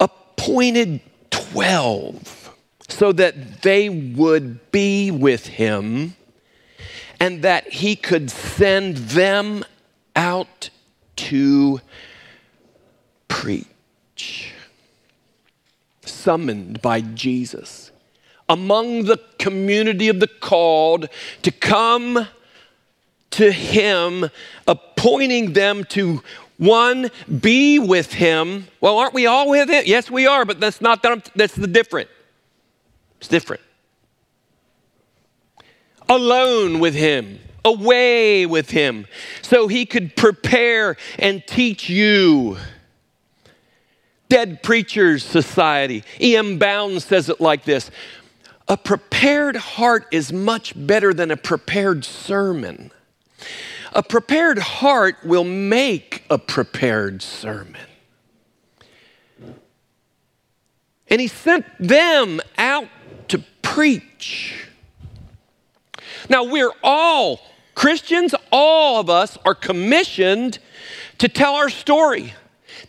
appointed 0.00 1.00
12 1.30 2.54
so 2.88 3.12
that 3.12 3.62
they 3.62 3.88
would 3.88 4.70
be 4.70 5.10
with 5.10 5.46
him 5.46 6.16
and 7.20 7.42
that 7.42 7.68
he 7.68 7.96
could 7.96 8.30
send 8.30 8.96
them 8.96 9.64
out 10.16 10.70
to 11.16 11.80
preach. 13.28 14.52
Summoned 16.04 16.80
by 16.80 17.00
Jesus 17.00 17.87
among 18.48 19.04
the 19.04 19.20
community 19.38 20.08
of 20.08 20.20
the 20.20 20.26
called 20.26 21.08
to 21.42 21.50
come 21.50 22.26
to 23.30 23.52
him, 23.52 24.30
appointing 24.66 25.52
them 25.52 25.84
to 25.84 26.22
one, 26.56 27.10
be 27.40 27.78
with 27.78 28.14
him. 28.14 28.66
Well, 28.80 28.98
aren't 28.98 29.14
we 29.14 29.26
all 29.26 29.48
with 29.48 29.68
him? 29.68 29.84
Yes, 29.86 30.10
we 30.10 30.26
are, 30.26 30.44
but 30.44 30.60
that's 30.60 30.80
not 30.80 31.02
that, 31.02 31.30
that's 31.34 31.54
the 31.54 31.66
different. 31.66 32.08
It's 33.18 33.28
different. 33.28 33.62
Alone 36.08 36.80
with 36.80 36.94
Him, 36.94 37.38
away 37.64 38.46
with 38.46 38.70
Him, 38.70 39.06
so 39.42 39.68
He 39.68 39.84
could 39.84 40.16
prepare 40.16 40.96
and 41.18 41.46
teach 41.46 41.88
you. 41.88 42.56
Dead 44.28 44.62
Preachers 44.62 45.24
Society, 45.24 46.04
E.M. 46.20 46.58
Bounds 46.58 47.04
says 47.04 47.28
it 47.28 47.40
like 47.40 47.64
this 47.64 47.90
A 48.68 48.76
prepared 48.76 49.56
heart 49.56 50.06
is 50.10 50.32
much 50.32 50.74
better 50.76 51.14
than 51.14 51.30
a 51.30 51.36
prepared 51.36 52.04
sermon. 52.04 52.90
A 53.94 54.02
prepared 54.02 54.58
heart 54.58 55.16
will 55.24 55.44
make 55.44 56.24
a 56.28 56.38
prepared 56.38 57.22
sermon. 57.22 57.80
And 61.08 61.20
he 61.20 61.28
sent 61.28 61.64
them 61.78 62.40
out 62.58 62.88
to 63.28 63.42
preach. 63.62 64.66
Now, 66.28 66.44
we're 66.44 66.72
all 66.82 67.40
Christians, 67.74 68.34
all 68.50 69.00
of 69.00 69.08
us 69.08 69.38
are 69.44 69.54
commissioned 69.54 70.58
to 71.18 71.28
tell 71.28 71.54
our 71.54 71.70
story 71.70 72.34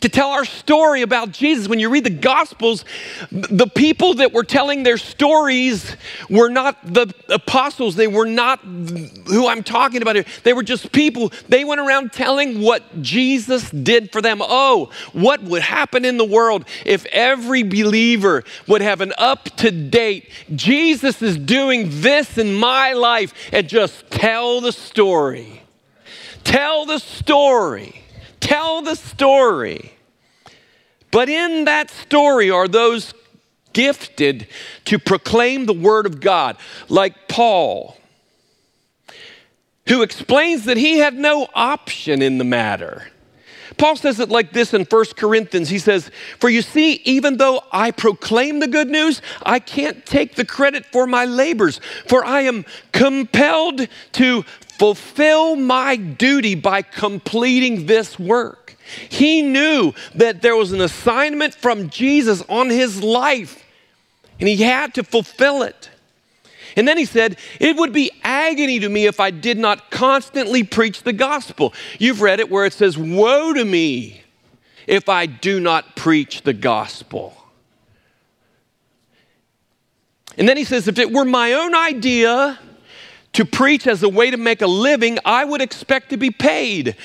to 0.00 0.08
tell 0.08 0.30
our 0.30 0.44
story 0.44 1.02
about 1.02 1.30
Jesus. 1.30 1.68
When 1.68 1.78
you 1.78 1.90
read 1.90 2.04
the 2.04 2.10
Gospels, 2.10 2.84
the 3.30 3.66
people 3.66 4.14
that 4.14 4.32
were 4.32 4.44
telling 4.44 4.82
their 4.82 4.98
stories 4.98 5.96
were 6.28 6.48
not 6.48 6.76
the 6.84 7.14
apostles. 7.28 7.96
They 7.96 8.06
were 8.06 8.26
not 8.26 8.60
who 8.60 9.48
I'm 9.48 9.62
talking 9.62 10.02
about 10.02 10.16
here. 10.16 10.24
They 10.42 10.52
were 10.52 10.62
just 10.62 10.92
people. 10.92 11.32
They 11.48 11.64
went 11.64 11.80
around 11.80 12.12
telling 12.12 12.60
what 12.60 13.02
Jesus 13.02 13.70
did 13.70 14.10
for 14.12 14.22
them. 14.22 14.40
Oh, 14.42 14.90
what 15.12 15.42
would 15.42 15.62
happen 15.62 16.04
in 16.04 16.16
the 16.16 16.24
world 16.24 16.64
if 16.84 17.04
every 17.06 17.62
believer 17.62 18.44
would 18.66 18.80
have 18.80 19.00
an 19.00 19.12
up 19.18 19.44
to 19.56 19.70
date, 19.70 20.30
Jesus 20.54 21.20
is 21.22 21.36
doing 21.36 21.88
this 21.90 22.38
in 22.38 22.54
my 22.54 22.92
life, 22.92 23.32
and 23.52 23.68
just 23.68 24.10
tell 24.10 24.60
the 24.60 24.72
story. 24.72 25.62
Tell 26.44 26.86
the 26.86 26.98
story. 26.98 27.99
Tell 28.40 28.82
the 28.82 28.96
story. 28.96 29.92
But 31.10 31.28
in 31.28 31.64
that 31.64 31.90
story 31.90 32.50
are 32.50 32.68
those 32.68 33.14
gifted 33.72 34.48
to 34.86 34.98
proclaim 34.98 35.66
the 35.66 35.72
word 35.72 36.06
of 36.06 36.20
God, 36.20 36.56
like 36.88 37.28
Paul, 37.28 37.96
who 39.88 40.02
explains 40.02 40.64
that 40.64 40.76
he 40.76 40.98
had 40.98 41.14
no 41.14 41.48
option 41.54 42.22
in 42.22 42.38
the 42.38 42.44
matter. 42.44 43.10
Paul 43.76 43.96
says 43.96 44.20
it 44.20 44.28
like 44.28 44.52
this 44.52 44.74
in 44.74 44.84
1 44.84 45.04
Corinthians. 45.16 45.70
He 45.70 45.78
says, 45.78 46.10
For 46.38 46.50
you 46.50 46.60
see, 46.60 47.00
even 47.04 47.38
though 47.38 47.62
I 47.72 47.92
proclaim 47.92 48.60
the 48.60 48.68
good 48.68 48.88
news, 48.88 49.22
I 49.42 49.58
can't 49.58 50.04
take 50.04 50.34
the 50.34 50.44
credit 50.44 50.84
for 50.92 51.06
my 51.06 51.24
labors, 51.24 51.80
for 52.06 52.22
I 52.22 52.42
am 52.42 52.66
compelled 52.92 53.88
to 54.12 54.44
fulfill 54.80 55.56
my 55.56 55.94
duty 55.94 56.54
by 56.54 56.80
completing 56.80 57.84
this 57.84 58.18
work. 58.18 58.76
He 59.10 59.42
knew 59.42 59.92
that 60.14 60.40
there 60.40 60.56
was 60.56 60.72
an 60.72 60.80
assignment 60.80 61.54
from 61.54 61.90
Jesus 61.90 62.42
on 62.48 62.70
his 62.70 63.02
life, 63.02 63.62
and 64.38 64.48
he 64.48 64.56
had 64.56 64.94
to 64.94 65.04
fulfill 65.04 65.60
it. 65.60 65.90
And 66.78 66.88
then 66.88 66.96
he 66.96 67.04
said, 67.04 67.36
It 67.60 67.76
would 67.76 67.92
be 67.92 68.10
agony 68.24 68.78
to 68.78 68.88
me 68.88 69.04
if 69.04 69.20
I 69.20 69.30
did 69.30 69.58
not 69.58 69.90
constantly 69.90 70.64
preach 70.64 71.02
the 71.02 71.12
gospel. 71.12 71.74
You've 71.98 72.22
read 72.22 72.40
it 72.40 72.50
where 72.50 72.64
it 72.64 72.72
says, 72.72 72.96
Woe 72.96 73.52
to 73.52 73.66
me 73.66 74.22
if 74.86 75.10
I 75.10 75.26
do 75.26 75.60
not 75.60 75.94
preach 75.94 76.40
the 76.40 76.54
gospel. 76.54 77.36
And 80.38 80.48
then 80.48 80.56
he 80.56 80.64
says, 80.64 80.88
If 80.88 80.98
it 80.98 81.12
were 81.12 81.26
my 81.26 81.52
own 81.52 81.74
idea, 81.74 82.58
to 83.32 83.44
preach 83.44 83.86
as 83.86 84.02
a 84.02 84.08
way 84.08 84.30
to 84.30 84.36
make 84.36 84.60
a 84.60 84.66
living, 84.66 85.18
I 85.24 85.44
would 85.44 85.60
expect 85.60 86.10
to 86.10 86.16
be 86.16 86.30
paid. 86.30 86.96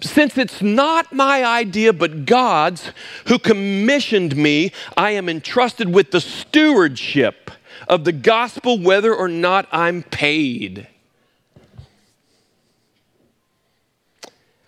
Since 0.00 0.36
it's 0.36 0.60
not 0.60 1.12
my 1.12 1.44
idea 1.44 1.92
but 1.92 2.26
God's 2.26 2.90
who 3.26 3.38
commissioned 3.38 4.36
me, 4.36 4.72
I 4.96 5.12
am 5.12 5.28
entrusted 5.28 5.94
with 5.94 6.10
the 6.10 6.20
stewardship 6.20 7.50
of 7.88 8.04
the 8.04 8.12
gospel 8.12 8.78
whether 8.78 9.14
or 9.14 9.28
not 9.28 9.66
I'm 9.72 10.02
paid. 10.02 10.88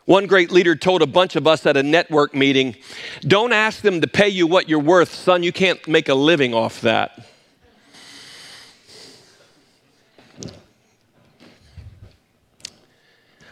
One 0.06 0.26
great 0.26 0.52
leader 0.52 0.76
told 0.76 1.02
a 1.02 1.06
bunch 1.06 1.34
of 1.34 1.48
us 1.48 1.66
at 1.66 1.76
a 1.76 1.82
network 1.82 2.32
meeting 2.32 2.76
don't 3.22 3.52
ask 3.52 3.82
them 3.82 4.00
to 4.00 4.06
pay 4.06 4.28
you 4.28 4.46
what 4.46 4.68
you're 4.68 4.78
worth, 4.78 5.12
son. 5.12 5.42
You 5.42 5.52
can't 5.52 5.86
make 5.88 6.08
a 6.08 6.14
living 6.14 6.54
off 6.54 6.80
that. 6.82 7.26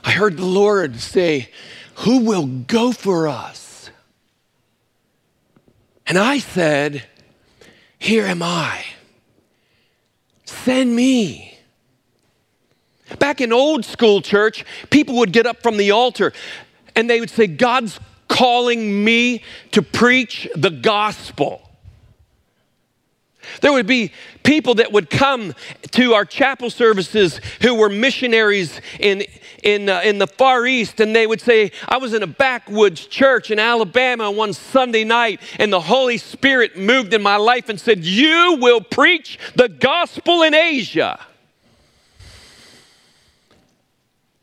I 0.04 0.10
heard 0.10 0.36
the 0.36 0.44
Lord 0.44 1.00
say, 1.00 1.48
Who 1.96 2.20
will 2.20 2.46
go 2.46 2.92
for 2.92 3.26
us? 3.26 3.90
And 6.06 6.18
I 6.18 6.38
said, 6.38 7.04
Here 7.98 8.26
am 8.26 8.42
I. 8.42 8.84
Send 10.44 10.94
me. 10.94 11.58
Back 13.18 13.40
in 13.40 13.52
old 13.52 13.84
school 13.84 14.20
church, 14.20 14.64
people 14.90 15.16
would 15.16 15.32
get 15.32 15.46
up 15.46 15.62
from 15.62 15.76
the 15.76 15.90
altar 15.90 16.32
and 16.94 17.08
they 17.08 17.20
would 17.20 17.30
say, 17.30 17.46
God's 17.46 17.98
calling 18.28 19.04
me 19.04 19.42
to 19.72 19.82
preach 19.82 20.48
the 20.54 20.70
gospel. 20.70 21.60
There 23.60 23.72
would 23.72 23.86
be 23.86 24.12
people 24.42 24.76
that 24.76 24.92
would 24.92 25.10
come 25.10 25.54
to 25.92 26.14
our 26.14 26.24
chapel 26.24 26.70
services 26.70 27.40
who 27.60 27.74
were 27.74 27.88
missionaries 27.88 28.80
in, 28.98 29.24
in, 29.64 29.88
uh, 29.88 30.02
in 30.04 30.18
the 30.18 30.26
Far 30.26 30.66
East, 30.66 31.00
and 31.00 31.16
they 31.16 31.26
would 31.26 31.40
say, 31.40 31.72
I 31.88 31.96
was 31.96 32.14
in 32.14 32.22
a 32.22 32.26
backwoods 32.26 33.06
church 33.06 33.50
in 33.50 33.58
Alabama 33.58 34.30
one 34.30 34.52
Sunday 34.52 35.04
night, 35.04 35.40
and 35.58 35.72
the 35.72 35.80
Holy 35.80 36.18
Spirit 36.18 36.76
moved 36.76 37.14
in 37.14 37.22
my 37.22 37.36
life 37.36 37.68
and 37.68 37.80
said, 37.80 38.04
You 38.04 38.58
will 38.60 38.82
preach 38.82 39.38
the 39.56 39.68
gospel 39.68 40.42
in 40.42 40.54
Asia. 40.54 41.18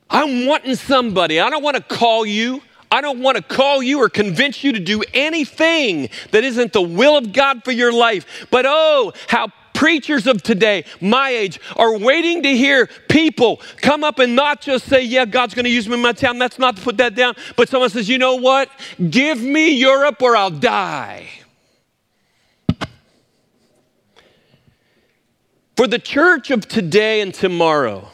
I'm 0.10 0.45
wanting 0.45 0.75
somebody. 0.75 1.39
I 1.39 1.49
don't 1.49 1.63
want 1.63 1.77
to 1.77 1.84
call 1.84 2.25
you. 2.25 2.62
I 2.89 2.99
don't 2.99 3.21
want 3.21 3.38
to 3.38 3.43
call 3.43 3.81
you 3.81 4.01
or 4.01 4.10
convince 4.10 4.63
you 4.63 4.73
to 4.73 4.79
do 4.79 5.01
anything 5.13 6.10
that 6.31 6.43
isn't 6.43 6.73
the 6.73 6.81
will 6.81 7.15
of 7.15 7.31
God 7.31 7.63
for 7.63 7.71
your 7.71 7.93
life. 7.93 8.47
But 8.51 8.65
oh, 8.67 9.13
how 9.27 9.47
preachers 9.81 10.27
of 10.27 10.43
today, 10.43 10.85
my 11.01 11.31
age, 11.31 11.59
are 11.75 11.97
waiting 11.97 12.43
to 12.43 12.55
hear 12.55 12.87
people 13.09 13.59
come 13.77 14.03
up 14.03 14.19
and 14.19 14.35
not 14.35 14.61
just 14.61 14.85
say, 14.85 15.01
Yeah, 15.01 15.25
God's 15.25 15.55
going 15.55 15.65
to 15.65 15.71
use 15.71 15.89
me 15.89 15.95
in 15.95 16.01
my 16.03 16.11
town. 16.11 16.37
That's 16.37 16.59
not 16.59 16.75
to 16.75 16.83
put 16.83 16.97
that 16.97 17.15
down. 17.15 17.33
But 17.55 17.67
someone 17.67 17.89
says, 17.89 18.07
You 18.07 18.19
know 18.19 18.35
what? 18.35 18.69
Give 19.09 19.41
me 19.41 19.71
Europe 19.71 20.21
or 20.21 20.35
I'll 20.35 20.51
die. 20.51 21.29
For 25.75 25.87
the 25.87 25.97
church 25.97 26.51
of 26.51 26.67
today 26.67 27.19
and 27.19 27.33
tomorrow, 27.33 28.09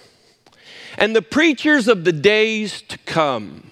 and 0.98 1.14
the 1.14 1.22
preachers 1.22 1.90
of 1.90 2.06
the 2.06 2.14
days 2.14 2.82
to 2.84 2.98
come, 3.00 3.72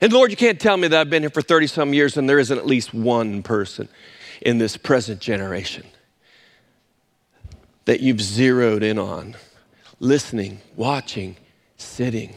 and 0.00 0.12
Lord, 0.12 0.30
you 0.30 0.36
can't 0.36 0.60
tell 0.60 0.76
me 0.76 0.86
that 0.86 1.00
I've 1.00 1.10
been 1.10 1.24
here 1.24 1.30
for 1.30 1.42
30 1.42 1.66
some 1.66 1.92
years 1.92 2.16
and 2.16 2.28
there 2.28 2.38
isn't 2.38 2.56
at 2.56 2.66
least 2.66 2.94
one 2.94 3.42
person 3.42 3.88
in 4.44 4.58
this 4.58 4.76
present 4.76 5.20
generation 5.20 5.84
that 7.86 8.00
you've 8.00 8.20
zeroed 8.20 8.82
in 8.82 8.98
on, 8.98 9.36
listening, 9.98 10.60
watching, 10.76 11.36
sitting. 11.76 12.34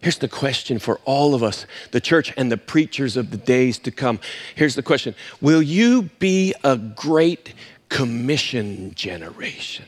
Here's 0.00 0.18
the 0.18 0.28
question 0.28 0.78
for 0.78 1.00
all 1.04 1.34
of 1.34 1.42
us, 1.42 1.66
the 1.92 2.00
church 2.00 2.32
and 2.36 2.52
the 2.52 2.58
preachers 2.58 3.16
of 3.16 3.30
the 3.30 3.36
days 3.36 3.78
to 3.78 3.90
come. 3.90 4.20
Here's 4.54 4.74
the 4.74 4.82
question 4.82 5.14
Will 5.40 5.62
you 5.62 6.10
be 6.18 6.54
a 6.62 6.76
great 6.76 7.54
commission 7.88 8.94
generation? 8.94 9.86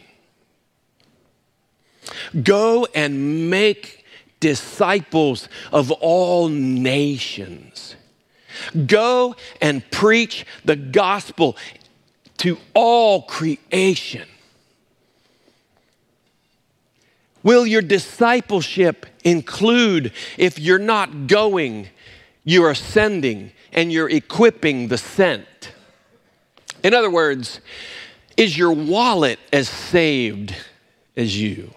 Go 2.43 2.87
and 2.95 3.51
make 3.51 4.05
disciples 4.41 5.49
of 5.73 5.91
all 5.91 6.49
nations. 6.49 7.97
Go 8.87 9.37
and 9.61 9.89
preach 9.91 10.47
the 10.65 10.77
gospel 10.77 11.57
to 12.39 12.59
all 12.75 13.23
creation. 13.23 14.27
Will 17.43 17.67
your 17.67 17.83
discipleship 17.83 19.07
include, 19.23 20.13
if 20.37 20.59
you're 20.59 20.79
not 20.79 21.29
going, 21.29 21.89
you're 22.45 22.71
ascending 22.71 23.53
and 23.73 23.93
you're 23.93 24.11
equipping 24.11 24.89
the 24.89 24.99
sent? 24.99 25.73
In 26.83 26.93
other 26.93 27.11
words, 27.11 27.61
is 28.37 28.59
your 28.59 28.73
wallet 28.73 29.39
as 29.53 29.69
saved 29.69 30.55
as 31.17 31.41
you? 31.41 31.73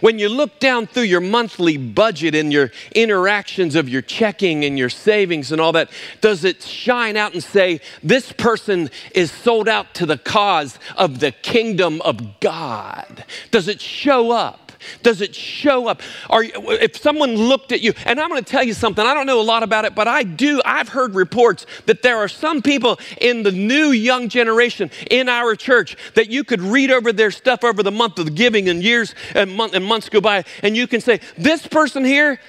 When 0.00 0.18
you 0.18 0.28
look 0.28 0.58
down 0.60 0.86
through 0.86 1.04
your 1.04 1.20
monthly 1.20 1.76
budget 1.76 2.34
and 2.34 2.52
your 2.52 2.70
interactions 2.94 3.74
of 3.74 3.88
your 3.88 4.02
checking 4.02 4.64
and 4.64 4.78
your 4.78 4.88
savings 4.88 5.52
and 5.52 5.60
all 5.60 5.72
that, 5.72 5.90
does 6.20 6.44
it 6.44 6.62
shine 6.62 7.16
out 7.16 7.32
and 7.32 7.42
say, 7.42 7.80
this 8.02 8.32
person 8.32 8.90
is 9.14 9.30
sold 9.30 9.68
out 9.68 9.94
to 9.94 10.06
the 10.06 10.18
cause 10.18 10.78
of 10.96 11.20
the 11.20 11.32
kingdom 11.32 12.00
of 12.02 12.40
God? 12.40 13.24
Does 13.50 13.68
it 13.68 13.80
show 13.80 14.30
up? 14.30 14.63
Does 15.02 15.20
it 15.20 15.34
show 15.34 15.88
up? 15.88 16.02
Are, 16.30 16.44
if 16.44 16.96
someone 16.96 17.34
looked 17.34 17.72
at 17.72 17.80
you, 17.80 17.92
and 18.04 18.20
I'm 18.20 18.28
going 18.28 18.42
to 18.42 18.50
tell 18.50 18.64
you 18.64 18.74
something, 18.74 19.04
I 19.04 19.14
don't 19.14 19.26
know 19.26 19.40
a 19.40 19.42
lot 19.42 19.62
about 19.62 19.84
it, 19.84 19.94
but 19.94 20.08
I 20.08 20.22
do. 20.22 20.60
I've 20.64 20.88
heard 20.88 21.14
reports 21.14 21.66
that 21.86 22.02
there 22.02 22.18
are 22.18 22.28
some 22.28 22.62
people 22.62 22.98
in 23.20 23.42
the 23.42 23.52
new 23.52 23.88
young 23.88 24.28
generation 24.28 24.90
in 25.10 25.28
our 25.28 25.54
church 25.54 25.96
that 26.14 26.30
you 26.30 26.44
could 26.44 26.60
read 26.60 26.90
over 26.90 27.12
their 27.12 27.30
stuff 27.30 27.64
over 27.64 27.82
the 27.82 27.92
month 27.92 28.18
of 28.18 28.34
giving 28.34 28.68
and 28.68 28.82
years 28.82 29.14
and, 29.34 29.52
month, 29.52 29.74
and 29.74 29.84
months 29.84 30.08
go 30.08 30.20
by, 30.20 30.44
and 30.62 30.76
you 30.76 30.86
can 30.86 31.00
say, 31.00 31.20
This 31.36 31.66
person 31.66 32.04
here 32.04 32.40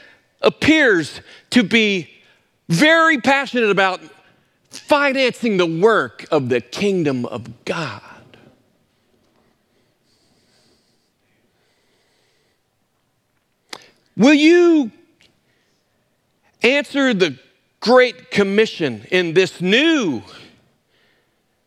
appears 0.42 1.22
to 1.52 1.64
be 1.64 2.10
very 2.70 3.20
passionate 3.20 3.70
about 3.70 4.02
financing 4.70 5.58
the 5.58 5.66
work 5.66 6.26
of 6.32 6.50
the 6.50 6.62
kingdom 6.62 7.26
of 7.26 7.66
God. 7.66 8.02
Will 14.18 14.34
you 14.34 14.92
answer 16.62 17.14
the 17.14 17.38
Great 17.80 18.32
Commission 18.32 19.06
in 19.12 19.34
this 19.34 19.62
new 19.62 20.24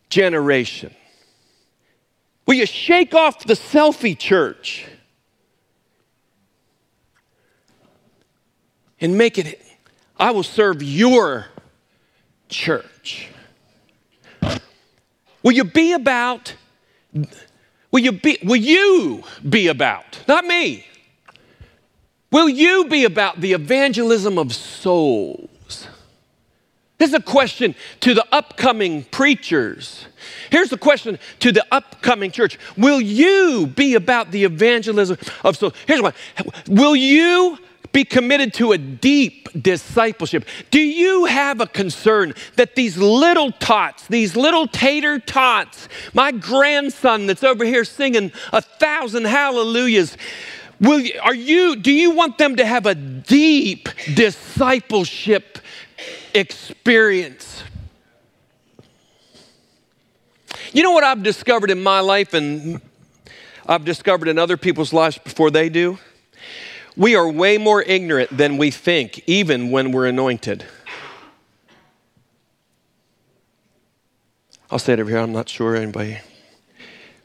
generation? 0.09 0.93
Will 2.45 2.55
you 2.55 2.65
shake 2.65 3.13
off 3.13 3.45
the 3.45 3.53
selfie 3.53 4.17
church 4.17 4.87
and 8.99 9.17
make 9.17 9.37
it, 9.37 9.61
I 10.17 10.31
will 10.31 10.43
serve 10.43 10.81
your 10.81 11.45
church? 12.49 13.29
Will 15.43 15.51
you 15.51 15.63
be 15.63 15.93
about, 15.93 16.55
will 17.91 18.01
you 18.01 18.11
be, 18.11 18.39
will 18.43 18.55
you 18.55 19.23
be 19.47 19.67
about, 19.67 20.19
not 20.27 20.43
me, 20.45 20.85
Will 22.31 22.49
you 22.49 22.85
be 22.85 23.05
about 23.05 23.41
the 23.41 23.53
evangelism 23.53 24.37
of 24.37 24.53
souls? 24.53 25.87
This 26.99 27.09
is 27.09 27.15
a 27.15 27.21
question 27.21 27.75
to 28.01 28.13
the 28.13 28.25
upcoming 28.31 29.05
preachers. 29.05 30.05
Here's 30.51 30.69
the 30.69 30.77
question 30.77 31.17
to 31.39 31.51
the 31.51 31.65
upcoming 31.71 32.29
church 32.29 32.59
Will 32.77 32.99
you 32.99 33.67
be 33.67 33.95
about 33.95 34.31
the 34.31 34.43
evangelism 34.43 35.17
of 35.43 35.55
souls? 35.55 35.73
Here's 35.87 36.01
one 36.01 36.13
Will 36.67 36.95
you 36.95 37.57
be 37.91 38.03
committed 38.03 38.53
to 38.55 38.73
a 38.73 38.77
deep 38.77 39.47
discipleship? 39.59 40.45
Do 40.71 40.79
you 40.79 41.25
have 41.25 41.61
a 41.61 41.67
concern 41.67 42.33
that 42.57 42.75
these 42.75 42.97
little 42.97 43.51
tots, 43.53 44.05
these 44.07 44.35
little 44.35 44.67
tater 44.67 45.19
tots, 45.19 45.87
my 46.13 46.31
grandson 46.31 47.25
that's 47.25 47.43
over 47.43 47.63
here 47.63 47.85
singing 47.85 48.31
a 48.51 48.61
thousand 48.61 49.25
hallelujahs, 49.25 50.17
Will 50.79 50.99
you, 51.01 51.19
are 51.21 51.35
you, 51.35 51.75
do 51.75 51.91
you 51.91 52.11
want 52.11 52.37
them 52.37 52.55
to 52.55 52.65
have 52.65 52.85
a 52.85 52.95
deep 52.95 53.89
discipleship 54.13 55.59
experience? 56.33 57.63
You 60.71 60.83
know 60.83 60.91
what 60.91 61.03
I've 61.03 61.23
discovered 61.23 61.69
in 61.69 61.83
my 61.83 61.99
life 61.99 62.33
and 62.33 62.79
I've 63.65 63.83
discovered 63.83 64.29
in 64.29 64.37
other 64.37 64.55
people's 64.55 64.93
lives 64.93 65.17
before 65.17 65.51
they 65.51 65.67
do? 65.67 65.99
We 66.95 67.15
are 67.15 67.29
way 67.29 67.57
more 67.57 67.81
ignorant 67.81 68.35
than 68.35 68.57
we 68.57 68.71
think, 68.71 69.21
even 69.27 69.71
when 69.71 69.91
we're 69.91 70.07
anointed. 70.07 70.65
I'll 74.71 74.79
say 74.79 74.93
it 74.93 74.99
over 74.99 75.09
here, 75.09 75.19
I'm 75.19 75.33
not 75.33 75.49
sure 75.49 75.75
anybody 75.75 76.19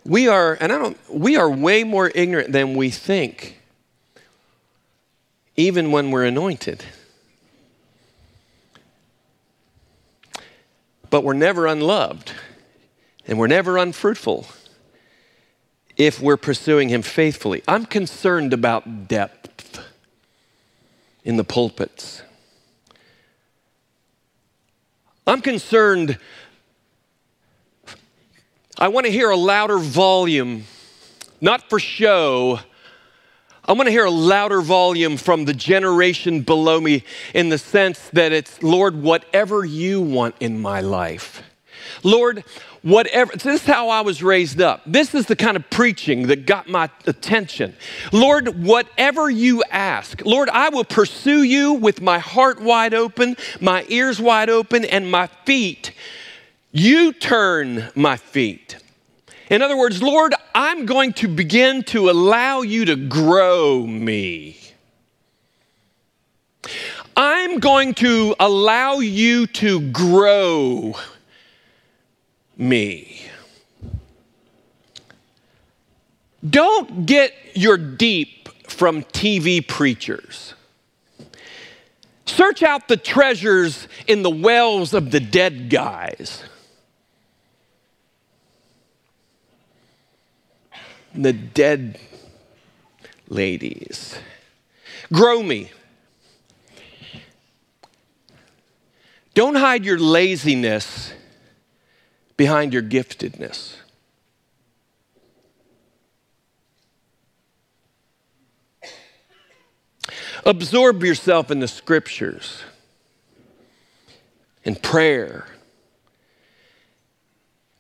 we 0.05 0.29
are, 0.29 0.57
and 0.61 0.73
I 0.73 0.79
don't, 0.79 0.99
we 1.11 1.37
are 1.37 1.51
way 1.51 1.85
more 1.85 2.11
ignorant 2.15 2.53
than 2.53 2.75
we 2.75 2.91
think, 2.91 3.61
even 5.57 5.91
when 5.91 6.11
we're 6.11 6.25
anointed. 6.25 6.85
But 11.11 11.23
we're 11.23 11.33
never 11.33 11.67
unloved, 11.67 12.33
and 13.27 13.39
we're 13.39 13.47
never 13.47 13.79
unfruitful 13.79 14.47
if 15.97 16.21
we're 16.21 16.37
pursuing 16.37 16.89
Him 16.89 17.03
faithfully. 17.03 17.63
I'm 17.67 17.87
concerned 17.87 18.53
about 18.53 19.09
depth 19.09 19.81
in 21.25 21.37
the 21.37 21.45
pulpits. 21.45 22.23
I'm 25.27 25.41
concerned 25.41 26.19
I 28.77 28.89
want 28.89 29.07
to 29.07 29.13
hear 29.13 29.31
a 29.31 29.37
louder 29.37 29.79
volume, 29.79 30.65
not 31.41 31.71
for 31.71 31.79
show. 31.79 32.59
I 33.65 33.73
want 33.73 33.87
to 33.87 33.93
hear 33.93 34.05
a 34.05 34.11
louder 34.11 34.61
volume 34.63 35.17
from 35.17 35.45
the 35.45 35.55
generation 35.55 36.41
below 36.41 36.81
me 36.81 37.05
in 37.35 37.51
the 37.51 37.59
sense 37.59 38.11
that 38.15 38.33
it's, 38.33 38.61
Lord, 38.65 39.01
whatever 39.01 39.65
you 39.65 40.01
want 40.01 40.35
in 40.41 40.61
my 40.61 40.81
life. 40.81 41.45
Lord, 42.03 42.43
whatever, 42.83 43.33
this 43.33 43.63
is 43.63 43.65
how 43.65 43.91
I 43.91 44.01
was 44.01 44.25
raised 44.25 44.61
up. 44.61 44.83
This 44.85 45.15
is 45.15 45.27
the 45.27 45.37
kind 45.37 45.57
of 45.57 45.71
preaching 45.71 46.27
that 46.27 46.45
got 46.45 46.69
my 46.69 46.91
attention. 47.07 47.77
Lord, 48.13 48.65
whatever 48.65 49.31
you 49.31 49.63
ask, 49.71 50.21
Lord, 50.25 50.49
I 50.49 50.71
will 50.71 50.85
pursue 50.85 51.45
you 51.45 51.75
with 51.75 52.01
my 52.01 52.19
heart 52.19 52.61
wide 52.61 52.93
open, 52.93 53.37
my 53.61 53.87
ears 53.89 54.21
wide 54.21 54.51
open, 54.51 54.85
and 54.85 55.09
my 55.09 55.29
feet. 55.47 55.93
You 56.77 57.13
turn 57.13 57.89
my 57.95 58.17
feet. 58.17 58.79
In 59.49 59.63
other 59.63 59.77
words, 59.77 60.03
Lord, 60.03 60.35
I'm 60.57 60.87
going 60.87 61.13
to 61.15 61.29
begin 61.29 61.85
to 61.85 62.11
allow 62.11 62.63
you 62.63 62.85
to 62.87 62.97
grow 62.97 63.87
me. 63.87 64.59
I'm 67.17 67.61
going 67.61 67.95
to 67.95 68.35
allow 68.41 68.99
you 68.99 69.47
to 69.47 69.89
grow 69.93 70.97
me. 72.57 73.23
Don't 76.51 77.07
get 77.07 77.35
your 77.55 77.77
deep 77.77 78.49
from 78.69 79.05
TV 79.05 79.65
preachers. 79.65 80.55
Search 82.27 82.65
out 82.65 82.89
the 82.89 82.97
treasures 82.97 83.87
in 84.09 84.25
the 84.25 84.31
wells 84.31 84.93
of 84.93 85.13
the 85.13 85.21
dead 85.21 85.71
guys. 85.71 86.43
The 91.15 91.33
dead 91.33 91.99
ladies. 93.29 94.19
Grow 95.13 95.43
me. 95.43 95.71
Don't 99.35 99.55
hide 99.55 99.85
your 99.85 99.99
laziness 99.99 101.13
behind 102.37 102.73
your 102.73 102.83
giftedness. 102.83 103.77
Absorb 110.47 111.03
yourself 111.03 111.51
in 111.51 111.61
the 111.61 111.69
scriptures, 111.69 112.63
in 114.63 114.77
prayer, 114.77 115.47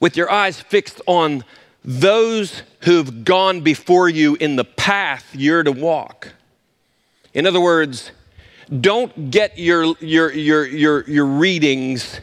with 0.00 0.16
your 0.16 0.30
eyes 0.30 0.60
fixed 0.60 1.00
on 1.06 1.44
those 1.84 2.62
who've 2.80 3.24
gone 3.24 3.60
before 3.60 4.08
you 4.08 4.36
in 4.36 4.56
the 4.56 4.64
path 4.64 5.34
you're 5.34 5.62
to 5.62 5.72
walk. 5.72 6.32
In 7.34 7.46
other 7.46 7.60
words, 7.60 8.10
don't 8.80 9.30
get 9.30 9.58
your, 9.58 9.94
your, 10.00 10.32
your, 10.32 10.66
your, 10.66 11.04
your 11.04 11.26
readings 11.26 12.20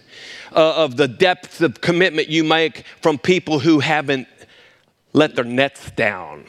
uh, 0.53 0.75
of 0.75 0.97
the 0.97 1.07
depth 1.07 1.61
of 1.61 1.79
commitment 1.81 2.27
you 2.27 2.43
make 2.43 2.85
from 3.01 3.17
people 3.17 3.59
who 3.59 3.79
haven't 3.79 4.27
let 5.13 5.35
their 5.35 5.45
nets 5.45 5.91
down. 5.91 6.45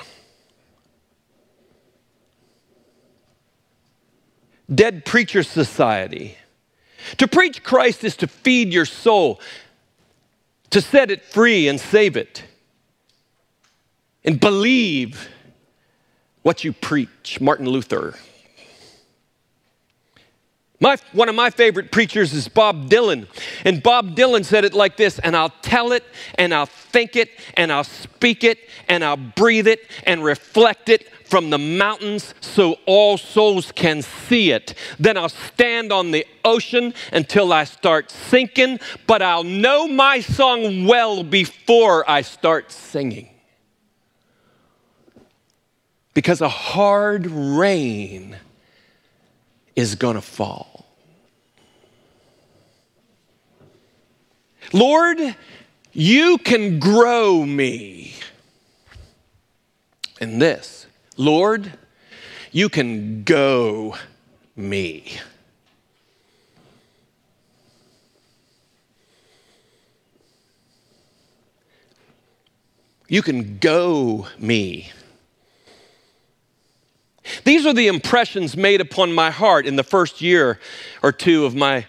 Dead 4.72 5.04
Preacher 5.04 5.42
Society. 5.42 6.38
To 7.18 7.28
preach 7.28 7.62
Christ 7.62 8.04
is 8.04 8.16
to 8.16 8.26
feed 8.26 8.72
your 8.72 8.86
soul, 8.86 9.40
to 10.70 10.80
set 10.80 11.10
it 11.10 11.24
free 11.24 11.68
and 11.68 11.78
save 11.80 12.16
it, 12.16 12.44
and 14.24 14.40
believe 14.40 15.28
what 16.42 16.64
you 16.64 16.72
preach. 16.72 17.40
Martin 17.40 17.68
Luther. 17.68 18.14
My, 20.82 20.96
one 21.12 21.28
of 21.28 21.36
my 21.36 21.50
favorite 21.50 21.92
preachers 21.92 22.32
is 22.32 22.48
Bob 22.48 22.90
Dylan. 22.90 23.28
And 23.64 23.80
Bob 23.80 24.16
Dylan 24.16 24.44
said 24.44 24.64
it 24.64 24.74
like 24.74 24.96
this 24.96 25.20
And 25.20 25.36
I'll 25.36 25.54
tell 25.62 25.92
it, 25.92 26.02
and 26.34 26.52
I'll 26.52 26.66
think 26.66 27.14
it, 27.14 27.30
and 27.54 27.72
I'll 27.72 27.84
speak 27.84 28.42
it, 28.42 28.58
and 28.88 29.04
I'll 29.04 29.16
breathe 29.16 29.68
it, 29.68 29.88
and 30.04 30.24
reflect 30.24 30.88
it 30.88 31.08
from 31.24 31.50
the 31.50 31.58
mountains 31.58 32.34
so 32.40 32.78
all 32.84 33.16
souls 33.16 33.70
can 33.70 34.02
see 34.02 34.50
it. 34.50 34.74
Then 34.98 35.16
I'll 35.16 35.28
stand 35.28 35.92
on 35.92 36.10
the 36.10 36.26
ocean 36.44 36.94
until 37.12 37.52
I 37.52 37.62
start 37.62 38.10
sinking, 38.10 38.80
but 39.06 39.22
I'll 39.22 39.44
know 39.44 39.86
my 39.86 40.18
song 40.18 40.86
well 40.86 41.22
before 41.22 42.10
I 42.10 42.22
start 42.22 42.72
singing. 42.72 43.31
Because 46.14 46.40
a 46.40 46.48
hard 46.48 47.26
rain 47.26 48.36
is 49.74 49.94
going 49.94 50.16
to 50.16 50.20
fall. 50.20 50.86
Lord, 54.72 55.18
you 55.92 56.38
can 56.38 56.78
grow 56.78 57.44
me 57.44 58.14
in 60.20 60.38
this. 60.38 60.86
Lord, 61.16 61.72
you 62.52 62.68
can 62.68 63.24
go 63.24 63.96
me. 64.56 65.18
You 73.08 73.20
can 73.20 73.58
go 73.58 74.26
me. 74.38 74.90
These 77.44 77.66
are 77.66 77.72
the 77.72 77.88
impressions 77.88 78.56
made 78.56 78.80
upon 78.80 79.12
my 79.12 79.30
heart 79.30 79.66
in 79.66 79.76
the 79.76 79.84
first 79.84 80.20
year 80.20 80.58
or 81.02 81.12
two 81.12 81.44
of 81.44 81.54
my 81.54 81.86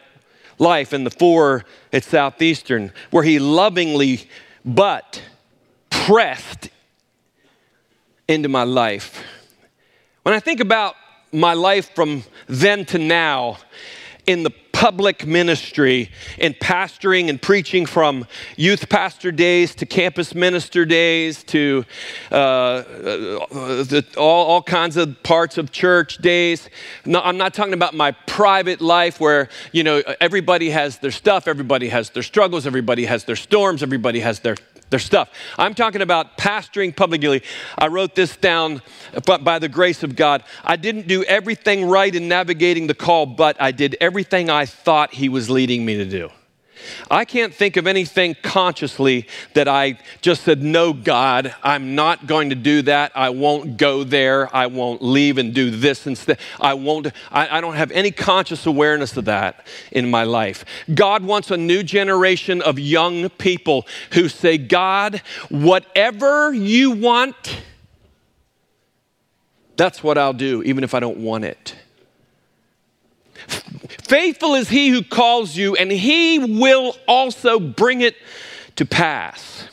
life 0.60 0.94
in 0.94 1.04
the 1.04 1.10
four 1.10 1.66
at 1.92 2.04
Southeastern, 2.04 2.92
where 3.12 3.24
he 3.24 3.40
lovingly 3.40 4.30
but 4.64 5.22
pressed 5.90 6.70
into 8.28 8.50
my 8.50 8.64
life. 8.64 9.24
When 10.24 10.34
I 10.34 10.40
think 10.40 10.60
about 10.60 10.96
my 11.32 11.54
life 11.54 11.94
from 11.96 12.24
then 12.48 12.86
to 12.86 12.98
now 12.98 13.58
in 14.26 14.44
the 14.44 14.52
public 14.72 15.26
ministry 15.26 16.10
in 16.40 16.54
pastoring 16.56 17.30
and 17.30 17.42
preaching 17.42 17.86
from 17.86 18.28
youth 18.58 18.90
pastor 18.90 19.32
days 19.32 19.74
to 19.76 19.86
campus 19.86 20.36
minister 20.36 20.84
days 20.84 21.42
to 21.44 21.86
uh, 22.32 22.36
uh, 22.36 24.02
all, 24.18 24.46
all 24.48 24.62
kinds 24.62 24.98
of 24.98 25.24
parts 25.24 25.58
of 25.58 25.72
church 25.72 26.18
days. 26.18 26.70
No, 27.06 27.22
I'm 27.22 27.38
not 27.38 27.54
talking 27.54 27.74
about 27.74 27.94
my 27.94 28.12
private 28.12 28.82
life 28.82 29.22
where, 29.22 29.48
you 29.72 29.84
know, 29.84 30.02
everybody 30.20 30.72
has 30.72 30.98
their 30.98 31.12
stuff, 31.12 31.48
everybody 31.48 31.88
has 31.88 32.10
their 32.10 32.24
struggles, 32.24 32.68
everybody 32.68 33.06
has 33.06 33.24
their 33.24 33.38
storms, 33.38 33.84
everybody 33.84 34.20
has 34.20 34.42
their 34.42 34.58
their 34.90 35.00
stuff. 35.00 35.30
I'm 35.58 35.74
talking 35.74 36.02
about 36.02 36.38
pastoring 36.38 36.96
publicly. 36.96 37.44
I 37.78 37.88
wrote 37.88 38.16
this 38.16 38.36
down 38.36 38.82
but 39.26 39.44
by 39.44 39.60
the 39.60 39.70
grace 39.70 40.04
of 40.04 40.16
God. 40.16 40.44
I 40.64 40.76
didn't 40.76 41.08
do 41.08 41.24
everything 41.24 41.88
right 41.88 42.14
in 42.14 42.28
navigating 42.28 42.88
the 42.88 42.94
call, 42.94 43.26
but 43.26 43.62
I 43.62 43.72
did 43.72 43.96
everything 44.00 44.50
I 44.50 44.66
thought 44.66 45.14
He 45.14 45.30
was 45.30 45.50
leading 45.50 45.86
me 45.86 45.98
to 45.98 46.06
do. 46.06 46.30
I 47.10 47.26
can't 47.26 47.54
think 47.54 47.78
of 47.78 47.88
anything 47.88 48.36
consciously 48.42 49.28
that 49.54 49.68
I 49.68 49.98
just 50.22 50.44
said, 50.44 50.62
No, 50.62 50.94
God, 50.94 51.56
I'm 51.64 51.96
not 51.96 52.28
going 52.28 52.50
to 52.50 52.56
do 52.56 52.82
that. 52.84 53.12
I 53.16 53.30
won't 53.30 53.78
go 53.78 54.04
there. 54.04 54.54
I 54.56 54.68
won't 54.68 55.02
leave 55.02 55.38
and 55.38 55.54
do 55.54 55.72
this 55.72 56.08
instead. 56.08 56.40
I 56.60 56.74
won't, 56.74 57.08
I, 57.32 57.58
I 57.58 57.62
don't 57.62 57.76
have 57.76 57.92
any 57.92 58.12
conscious 58.12 58.66
awareness 58.66 59.18
of 59.18 59.26
that 59.26 59.68
in 59.92 60.10
my 60.10 60.24
life. 60.24 60.66
God 60.94 61.24
wants 61.24 61.52
a 61.52 61.58
new 61.58 61.84
generation 61.84 62.62
of 62.62 62.80
young 62.80 63.30
people 63.30 63.88
who 64.14 64.30
say, 64.30 64.58
God, 64.58 65.22
whatever 65.50 66.54
you 66.54 66.92
want, 66.92 67.62
that's 69.76 70.04
what 70.04 70.18
I'll 70.18 70.34
do, 70.34 70.62
even 70.64 70.84
if 70.84 70.94
I 70.94 71.00
don't 71.00 71.18
want 71.18 71.46
it. 71.46 71.76
Faithful 74.14 74.54
is 74.54 74.70
he 74.70 74.90
who 74.90 75.02
calls 75.02 75.58
you, 75.58 75.76
and 75.76 75.92
he 75.92 76.38
will 76.38 76.96
also 77.08 77.60
bring 77.60 78.02
it 78.02 78.16
to 78.76 78.86
pass. 78.86 79.68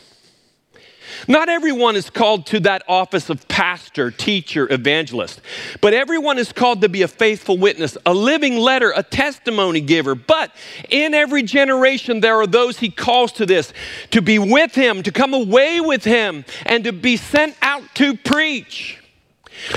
Not 1.28 1.50
everyone 1.50 1.94
is 1.94 2.08
called 2.08 2.46
to 2.46 2.60
that 2.60 2.82
office 2.88 3.28
of 3.28 3.46
pastor, 3.48 4.10
teacher, 4.10 4.66
evangelist, 4.72 5.42
but 5.82 5.92
everyone 5.92 6.38
is 6.38 6.52
called 6.52 6.80
to 6.80 6.88
be 6.88 7.02
a 7.02 7.08
faithful 7.08 7.58
witness, 7.58 7.98
a 8.06 8.14
living 8.14 8.56
letter, 8.56 8.94
a 8.96 9.02
testimony 9.02 9.82
giver. 9.82 10.14
But 10.14 10.56
in 10.88 11.12
every 11.12 11.42
generation, 11.42 12.20
there 12.20 12.36
are 12.36 12.46
those 12.46 12.78
he 12.78 12.88
calls 12.88 13.32
to 13.32 13.44
this 13.44 13.74
to 14.12 14.22
be 14.22 14.38
with 14.38 14.74
him, 14.74 15.02
to 15.02 15.12
come 15.12 15.34
away 15.34 15.82
with 15.82 16.04
him, 16.04 16.46
and 16.64 16.82
to 16.84 16.94
be 16.94 17.18
sent 17.18 17.56
out 17.60 17.82
to 17.96 18.16
preach. 18.16 18.99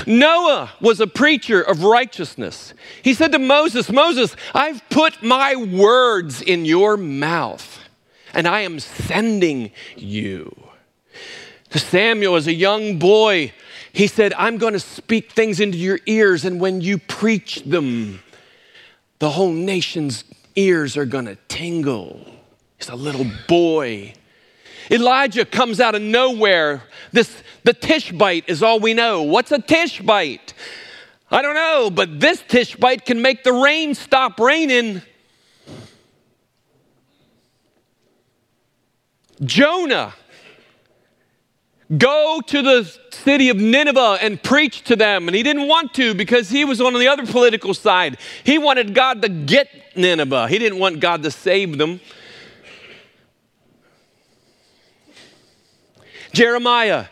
Noah 0.06 0.72
was 0.80 1.00
a 1.00 1.06
preacher 1.06 1.60
of 1.60 1.84
righteousness. 1.84 2.74
He 3.02 3.14
said 3.14 3.32
to 3.32 3.38
Moses, 3.38 3.90
Moses, 3.90 4.36
I've 4.54 4.88
put 4.88 5.22
my 5.22 5.56
words 5.56 6.42
in 6.42 6.64
your 6.64 6.96
mouth, 6.96 7.80
and 8.32 8.46
I 8.46 8.60
am 8.60 8.80
sending 8.80 9.72
you. 9.96 10.54
To 11.70 11.78
Samuel, 11.78 12.36
as 12.36 12.46
a 12.46 12.54
young 12.54 12.98
boy, 12.98 13.52
he 13.92 14.06
said, 14.06 14.32
I'm 14.34 14.58
going 14.58 14.72
to 14.74 14.80
speak 14.80 15.32
things 15.32 15.60
into 15.60 15.78
your 15.78 16.00
ears, 16.06 16.44
and 16.44 16.60
when 16.60 16.80
you 16.80 16.98
preach 16.98 17.62
them, 17.64 18.22
the 19.18 19.30
whole 19.30 19.52
nation's 19.52 20.24
ears 20.56 20.96
are 20.96 21.04
going 21.04 21.26
to 21.26 21.36
tingle. 21.48 22.20
He's 22.78 22.88
a 22.88 22.96
little 22.96 23.26
boy. 23.48 24.14
Elijah 24.90 25.44
comes 25.44 25.80
out 25.80 25.94
of 25.94 26.02
nowhere. 26.02 26.82
This 27.12 27.42
the 27.64 27.72
Tishbite 27.72 28.44
is 28.46 28.62
all 28.62 28.78
we 28.78 28.94
know. 28.94 29.22
What's 29.22 29.50
a 29.50 29.58
Tishbite? 29.58 30.52
I 31.30 31.42
don't 31.42 31.54
know, 31.54 31.90
but 31.90 32.20
this 32.20 32.42
Tishbite 32.46 33.04
can 33.04 33.20
make 33.20 33.42
the 33.42 33.52
rain 33.52 33.94
stop 33.94 34.38
raining. 34.38 35.02
Jonah, 39.42 40.14
go 41.96 42.40
to 42.46 42.62
the 42.62 42.98
city 43.10 43.48
of 43.48 43.56
Nineveh 43.56 44.18
and 44.20 44.40
preach 44.42 44.84
to 44.84 44.96
them. 44.96 45.26
And 45.26 45.34
he 45.34 45.42
didn't 45.42 45.66
want 45.66 45.94
to 45.94 46.14
because 46.14 46.50
he 46.50 46.64
was 46.64 46.80
on 46.80 46.92
the 46.94 47.08
other 47.08 47.26
political 47.26 47.74
side. 47.74 48.18
He 48.44 48.58
wanted 48.58 48.94
God 48.94 49.22
to 49.22 49.28
get 49.28 49.68
Nineveh, 49.96 50.48
he 50.48 50.58
didn't 50.58 50.78
want 50.78 51.00
God 51.00 51.22
to 51.22 51.30
save 51.30 51.78
them. 51.78 52.00
Jeremiah, 56.32 57.06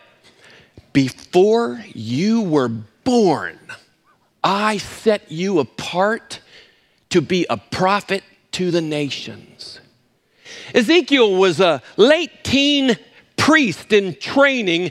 before 0.93 1.83
you 1.95 2.43
were 2.43 2.69
born, 3.05 3.59
I 4.45 4.79
set 4.79 5.31
you 5.31 5.59
apart 5.59 6.41
to 7.11 7.21
be 7.21 7.47
a 7.49 7.57
prophet 7.57 8.23
to 8.53 8.71
the 8.71 8.81
nations. 8.81 9.81
Ezekiel 10.75 11.37
was 11.37 11.61
a 11.61 11.83
late 11.97 12.45
teen 12.45 12.97
priest 13.37 13.93
in 13.93 14.15
training, 14.15 14.91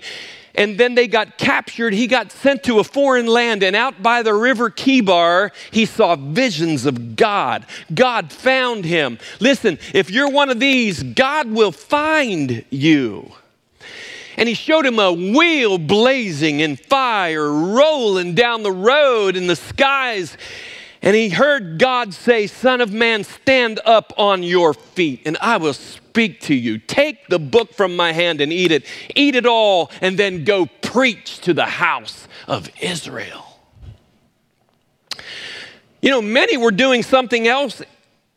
and 0.55 0.77
then 0.77 0.95
they 0.95 1.07
got 1.07 1.37
captured. 1.37 1.93
He 1.93 2.07
got 2.07 2.31
sent 2.31 2.63
to 2.63 2.79
a 2.79 2.83
foreign 2.83 3.27
land, 3.27 3.63
and 3.63 3.75
out 3.75 4.01
by 4.01 4.23
the 4.23 4.33
river 4.33 4.69
Chebar, 4.69 5.51
he 5.71 5.85
saw 5.85 6.15
visions 6.15 6.85
of 6.85 7.15
God. 7.15 7.65
God 7.93 8.31
found 8.31 8.85
him. 8.85 9.17
Listen, 9.39 9.79
if 9.93 10.09
you're 10.09 10.29
one 10.29 10.49
of 10.49 10.59
these, 10.59 11.03
God 11.03 11.49
will 11.49 11.71
find 11.71 12.65
you 12.69 13.31
and 14.41 14.47
he 14.47 14.55
showed 14.55 14.87
him 14.87 14.97
a 14.97 15.13
wheel 15.13 15.77
blazing 15.77 16.61
in 16.61 16.75
fire, 16.75 17.47
rolling 17.47 18.33
down 18.33 18.63
the 18.63 18.71
road 18.71 19.35
in 19.35 19.45
the 19.45 19.55
skies. 19.55 20.35
And 21.03 21.15
he 21.15 21.29
heard 21.29 21.77
God 21.77 22.11
say, 22.11 22.47
Son 22.47 22.81
of 22.81 22.91
man, 22.91 23.23
stand 23.23 23.79
up 23.85 24.11
on 24.17 24.41
your 24.41 24.73
feet, 24.73 25.21
and 25.27 25.37
I 25.41 25.57
will 25.57 25.75
speak 25.75 26.41
to 26.41 26.55
you. 26.55 26.79
Take 26.79 27.27
the 27.27 27.37
book 27.37 27.75
from 27.75 27.95
my 27.95 28.13
hand 28.13 28.41
and 28.41 28.51
eat 28.51 28.71
it. 28.71 28.83
Eat 29.15 29.35
it 29.35 29.45
all, 29.45 29.91
and 30.01 30.17
then 30.17 30.43
go 30.43 30.65
preach 30.65 31.37
to 31.41 31.53
the 31.53 31.67
house 31.67 32.27
of 32.47 32.67
Israel. 32.81 33.59
You 36.01 36.09
know, 36.09 36.21
many 36.23 36.57
were 36.57 36.71
doing 36.71 37.03
something 37.03 37.47
else 37.47 37.83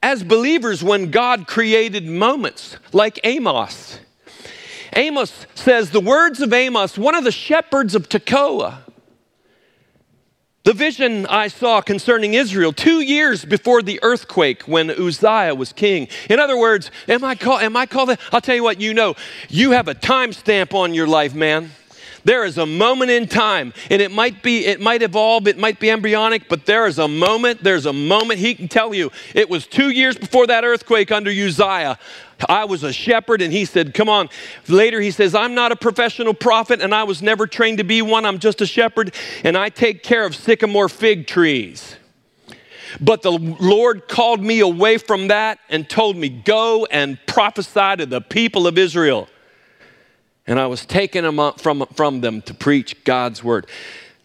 as 0.03 0.23
believers 0.23 0.85
when 0.85 1.11
God 1.11 1.47
created 1.47 2.07
moments, 2.07 2.77
like 2.93 3.19
Amos. 3.25 4.01
Amos 4.97 5.47
says, 5.55 5.91
the 5.91 6.01
words 6.01 6.41
of 6.41 6.53
Amos, 6.53 6.97
one 6.97 7.15
of 7.15 7.25
the 7.25 7.33
shepherds 7.33 7.95
of 7.95 8.09
Tekoa, 8.09 8.79
the 10.65 10.73
vision 10.73 11.27
I 11.27 11.49
saw 11.49 11.83
concerning 11.83 12.33
Israel 12.33 12.73
two 12.73 13.01
years 13.01 13.45
before 13.45 13.83
the 13.83 14.01
earthquake 14.03 14.63
when 14.63 14.91
Uzziah 14.91 15.55
was 15.55 15.75
king. 15.75 16.09
In 16.31 16.41
other 16.41 16.59
words, 16.59 16.91
am 17.07 17.23
I 17.23 17.35
called? 17.35 17.61
Am 17.61 17.77
I 17.77 17.85
called? 17.85 18.17
I'll 18.33 18.41
tell 18.41 18.55
you 18.55 18.63
what. 18.63 18.81
You 18.81 18.95
know, 18.95 19.15
you 19.51 19.73
have 19.73 19.89
a 19.89 19.95
timestamp 19.95 20.73
on 20.73 20.95
your 20.95 21.07
life, 21.07 21.35
man. 21.35 21.71
There 22.25 22.47
is 22.47 22.57
a 22.57 22.65
moment 22.65 23.11
in 23.11 23.29
time, 23.29 23.75
and 23.91 24.01
it 24.01 24.11
might 24.11 24.43
be, 24.43 24.65
it 24.65 24.81
might 24.81 25.03
evolve, 25.03 25.47
it 25.47 25.59
might 25.59 25.79
be 25.79 25.91
embryonic, 25.91 26.49
but 26.49 26.65
there 26.65 26.87
is 26.87 26.99
a 26.99 27.07
moment, 27.07 27.63
there's 27.63 27.85
a 27.85 27.93
moment. 27.93 28.41
He 28.41 28.55
can 28.55 28.67
tell 28.67 28.95
you 28.95 29.13
it 29.35 29.51
was 29.51 29.67
two 29.67 29.91
years 29.91 30.17
before 30.17 30.47
that 30.47 30.65
earthquake 30.65 31.13
under 31.13 31.31
Uzziah. 31.31 31.99
I 32.49 32.65
was 32.65 32.83
a 32.83 32.93
shepherd, 32.93 33.43
and 33.43 33.53
he 33.53 33.65
said, 33.65 33.95
Come 33.95 34.09
on. 34.09 34.29
Later, 34.69 35.01
he 35.01 35.11
says, 35.11 35.35
I'm 35.35 35.55
not 35.55 35.73
a 35.73 35.77
professional 35.77 36.35
prophet, 36.35 36.81
and 36.81 36.95
I 36.95 37.05
was 37.05 37.23
never 37.23 37.47
trained 37.47 37.79
to 37.79 37.85
be 37.85 38.03
one. 38.03 38.25
I'm 38.25 38.39
just 38.39 38.61
a 38.61 38.67
shepherd, 38.67 39.15
and 39.45 39.57
I 39.57 39.69
take 39.69 40.03
care 40.03 40.25
of 40.25 40.35
sycamore 40.35 40.89
fig 40.89 41.27
trees. 41.27 41.97
But 43.01 43.23
the 43.23 43.33
Lord 43.33 44.07
called 44.09 44.41
me 44.41 44.61
away 44.61 44.99
from 44.99 45.29
that 45.29 45.59
and 45.69 45.89
told 45.89 46.17
me, 46.17 46.29
Go 46.29 46.87
and 46.91 47.19
prophesy 47.27 47.97
to 47.97 48.07
the 48.07 48.21
people 48.21 48.67
of 48.67 48.79
Israel 48.79 49.29
and 50.47 50.61
I 50.61 50.67
was 50.67 50.85
taken 50.85 51.25
from, 51.57 51.87
from 51.95 52.21
them 52.21 52.43
to 52.43 52.55
preach 52.55 53.05
God's 53.05 53.43
word. 53.43 53.67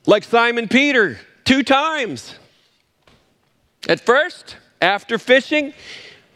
Like 0.06 0.24
Simon 0.24 0.68
Peter, 0.68 1.20
two 1.46 1.64
times. 1.64 2.36
At 3.88 4.02
first, 4.02 4.58
after 4.82 5.18
fishing, 5.18 5.74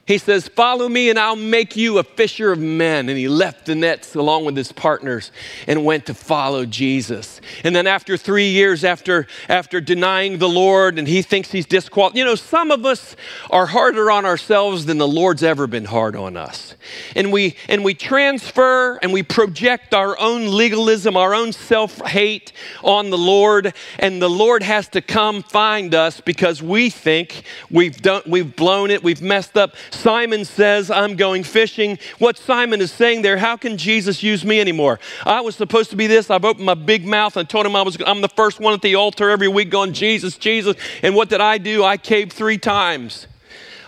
he 0.05 0.17
says, 0.17 0.49
Follow 0.49 0.89
me 0.89 1.09
and 1.09 1.17
I'll 1.17 1.37
make 1.37 1.77
you 1.77 1.97
a 1.97 2.03
fisher 2.03 2.51
of 2.51 2.59
men. 2.59 3.07
And 3.07 3.17
he 3.17 3.29
left 3.29 3.67
the 3.67 3.75
nets 3.75 4.15
along 4.15 4.43
with 4.43 4.57
his 4.57 4.73
partners 4.73 5.31
and 5.65 5.85
went 5.85 6.07
to 6.07 6.13
follow 6.13 6.65
Jesus. 6.65 7.39
And 7.63 7.73
then 7.73 7.87
after 7.87 8.17
three 8.17 8.49
years, 8.49 8.83
after, 8.83 9.27
after 9.47 9.79
denying 9.79 10.39
the 10.39 10.49
Lord, 10.49 10.99
and 10.99 11.07
he 11.07 11.21
thinks 11.21 11.51
he's 11.51 11.65
disqualified, 11.65 12.17
you 12.17 12.25
know, 12.25 12.35
some 12.35 12.69
of 12.69 12.85
us 12.85 13.15
are 13.49 13.65
harder 13.65 14.11
on 14.11 14.25
ourselves 14.25 14.85
than 14.85 14.97
the 14.97 15.07
Lord's 15.07 15.41
ever 15.41 15.67
been 15.67 15.85
hard 15.85 16.17
on 16.17 16.35
us. 16.35 16.75
And 17.15 17.31
we, 17.31 17.55
and 17.69 17.85
we 17.85 17.93
transfer 17.93 18.97
and 18.97 19.13
we 19.13 19.23
project 19.23 19.93
our 19.93 20.19
own 20.19 20.47
legalism, 20.47 21.15
our 21.15 21.33
own 21.33 21.53
self 21.53 22.05
hate 22.05 22.51
on 22.83 23.09
the 23.09 23.17
Lord. 23.17 23.73
And 23.99 24.21
the 24.21 24.29
Lord 24.29 24.63
has 24.63 24.89
to 24.89 25.01
come 25.01 25.43
find 25.43 25.95
us 25.95 26.19
because 26.19 26.61
we 26.61 26.89
think 26.89 27.43
we've, 27.71 28.01
done, 28.01 28.23
we've 28.27 28.53
blown 28.53 28.91
it, 28.91 29.01
we've 29.01 29.21
messed 29.21 29.55
up 29.55 29.75
Simon 29.93 30.43
says, 30.43 30.91
I'm 30.91 31.15
going 31.15 31.43
fishing. 31.43 31.97
What 32.19 32.37
Simon 32.37 32.81
is 32.81 32.91
saying 32.91 33.21
there, 33.21 33.37
how 33.37 33.55
can 33.55 33.77
Jesus 33.77 34.23
use 34.23 34.43
me 34.43 34.59
anymore? 34.59 34.99
I 35.25 35.41
was 35.41 35.55
supposed 35.55 35.89
to 35.91 35.95
be 35.95 36.07
this. 36.07 36.29
I've 36.29 36.45
opened 36.45 36.65
my 36.65 36.73
big 36.73 37.05
mouth 37.05 37.37
and 37.37 37.49
told 37.49 37.65
him 37.65 37.75
I 37.75 37.81
was, 37.83 37.97
I'm 38.05 38.21
the 38.21 38.29
first 38.29 38.59
one 38.59 38.73
at 38.73 38.81
the 38.81 38.95
altar 38.95 39.29
every 39.29 39.47
week 39.47 39.69
going, 39.69 39.93
Jesus, 39.93 40.37
Jesus. 40.37 40.75
And 41.01 41.15
what 41.15 41.29
did 41.29 41.41
I 41.41 41.57
do? 41.57 41.83
I 41.83 41.97
caved 41.97 42.33
three 42.33 42.57
times. 42.57 43.27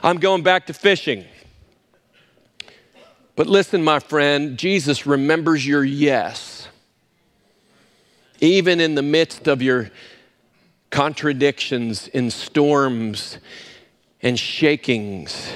I'm 0.03 0.18
going 0.18 0.43
back 0.43 0.68
to 0.68 0.74
fishing. 0.74 1.26
But 3.36 3.47
listen, 3.47 3.84
my 3.84 3.99
friend, 3.99 4.58
Jesus 4.58 5.06
remembers 5.06 5.68
your 5.68 5.84
yes. 5.84 6.70
Even 8.39 8.80
in 8.80 8.95
the 8.95 9.01
midst 9.01 9.47
of 9.47 9.62
your 9.62 9.89
contradictions 10.89 12.08
in 12.08 12.30
storms 12.32 13.39
and 14.22 14.39
shakings. 14.39 15.51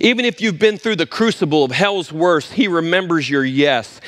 Even 0.00 0.24
if 0.24 0.40
you've 0.40 0.58
been 0.58 0.78
through 0.78 0.96
the 0.96 1.06
crucible 1.06 1.64
of 1.64 1.70
hell's 1.70 2.12
worst, 2.12 2.52
He 2.52 2.68
remembers 2.68 3.28
your 3.28 3.44
yes. 3.44 4.00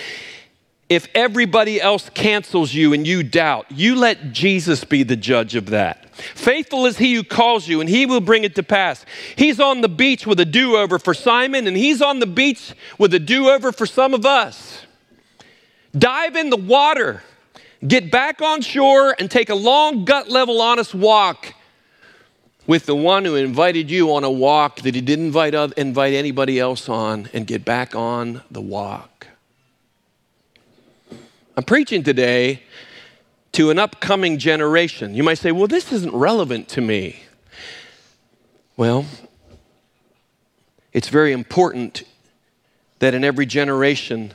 If 0.89 1.09
everybody 1.15 1.81
else 1.81 2.09
cancels 2.11 2.73
you 2.73 2.93
and 2.93 3.05
you 3.05 3.25
doubt, 3.25 3.67
you 3.71 3.97
let 3.97 4.33
Jesus 4.33 4.85
be 4.85 5.03
the 5.03 5.17
judge 5.17 5.57
of 5.57 5.67
that. 5.71 6.15
Faithful 6.15 6.87
is 6.87 6.97
he 6.97 7.15
who 7.15 7.25
calls 7.25 7.67
you, 7.67 7.81
and 7.81 7.91
he 7.91 8.07
will 8.07 8.21
bring 8.21 8.45
it 8.45 8.55
to 8.55 8.63
pass. 8.63 9.05
He's 9.35 9.59
on 9.59 9.81
the 9.81 9.89
beach 9.89 10.27
with 10.27 10.39
a 10.39 10.45
do 10.45 10.77
over 10.77 10.99
for 10.99 11.13
Simon, 11.13 11.67
and 11.67 11.77
he's 11.77 12.01
on 12.01 12.21
the 12.21 12.27
beach 12.27 12.73
with 12.99 13.13
a 13.15 13.19
do 13.19 13.51
over 13.51 13.73
for 13.73 13.85
some 13.85 14.15
of 14.15 14.25
us. 14.25 14.83
Dive 15.97 16.37
in 16.37 16.51
the 16.51 16.57
water, 16.57 17.23
get 17.87 18.13
back 18.13 18.41
on 18.41 18.61
shore, 18.61 19.15
and 19.19 19.29
take 19.29 19.51
a 19.51 19.55
long, 19.55 20.05
gut 20.05 20.31
level, 20.31 20.63
honest 20.63 20.95
walk 20.95 21.53
with 22.67 22.87
the 22.87 22.97
one 22.97 23.25
who 23.25 23.35
invited 23.37 23.91
you 23.91 24.13
on 24.15 24.25
a 24.25 24.31
walk 24.31 24.81
that 24.81 24.95
he 24.95 25.01
didn't 25.01 25.27
invite, 25.27 25.55
invite 25.77 26.15
anybody 26.15 26.59
else 26.59 26.89
on 26.89 27.29
and 27.33 27.47
get 27.47 27.65
back 27.65 27.95
on 27.95 28.43
the 28.51 28.61
walk. 28.61 29.29
I'm 31.57 31.65
preaching 31.65 32.03
today 32.03 32.63
to 33.53 33.71
an 33.71 33.79
upcoming 33.79 34.39
generation. 34.39 35.15
You 35.15 35.23
might 35.23 35.39
say, 35.39 35.53
well, 35.53 35.69
this 35.69 35.93
isn't 35.93 36.15
relevant 36.15 36.69
to 36.71 36.81
me. 36.81 37.21
Well, 38.77 39.07
it's 40.93 41.09
very 41.09 41.33
important 41.33 42.03
that 42.99 43.15
in 43.15 43.25
every 43.25 43.47
generation, 43.47 44.35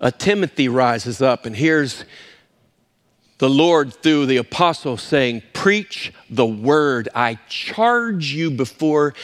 a 0.00 0.10
Timothy 0.10 0.68
rises 0.68 1.20
up 1.20 1.44
and 1.46 1.54
hears 1.54 2.04
the 3.40 3.48
Lord 3.48 3.92
through 3.94 4.26
the 4.26 4.36
apostle 4.36 4.98
saying, 4.98 5.42
Preach 5.54 6.12
the 6.28 6.44
word. 6.46 7.08
I 7.14 7.38
charge 7.48 8.32
you 8.32 8.50
before 8.50 9.14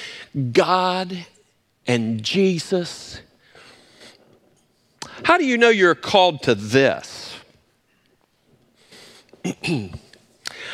God 0.53 1.27
and 1.87 2.23
Jesus. 2.23 3.21
How 5.23 5.37
do 5.37 5.45
you 5.45 5.59
know 5.59 5.69
you're 5.69 5.95
called 5.95 6.43
to 6.45 6.55
this? 6.55 7.39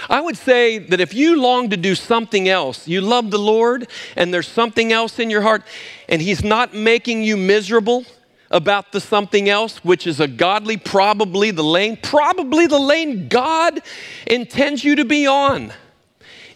I 0.09 0.21
would 0.21 0.37
say 0.37 0.79
that 0.79 1.01
if 1.01 1.13
you 1.13 1.41
long 1.41 1.71
to 1.71 1.77
do 1.77 1.97
something 1.97 2.49
else, 2.49 2.87
you 2.87 3.01
love 3.01 3.33
the 3.33 3.39
Lord, 3.39 3.89
and 4.17 4.33
there's 4.33 4.49
something 4.49 4.93
else 4.93 5.19
in 5.19 5.31
your 5.31 5.43
heart, 5.43 5.65
and 6.09 6.23
He's 6.23 6.45
not 6.45 6.75
making 6.75 7.25
you 7.25 7.37
miserable, 7.37 8.05
about 8.53 8.93
the 8.93 9.01
something 9.01 9.49
else, 9.49 9.83
which 9.85 10.07
is 10.07 10.21
a 10.21 10.29
godly, 10.29 10.77
probably 10.77 11.51
the 11.51 11.65
lane, 11.65 11.99
probably 12.01 12.67
the 12.67 12.79
lane 12.79 13.29
God 13.29 13.81
intends 14.27 14.85
you 14.85 14.97
to 14.97 15.05
be 15.05 15.27
on. 15.27 15.73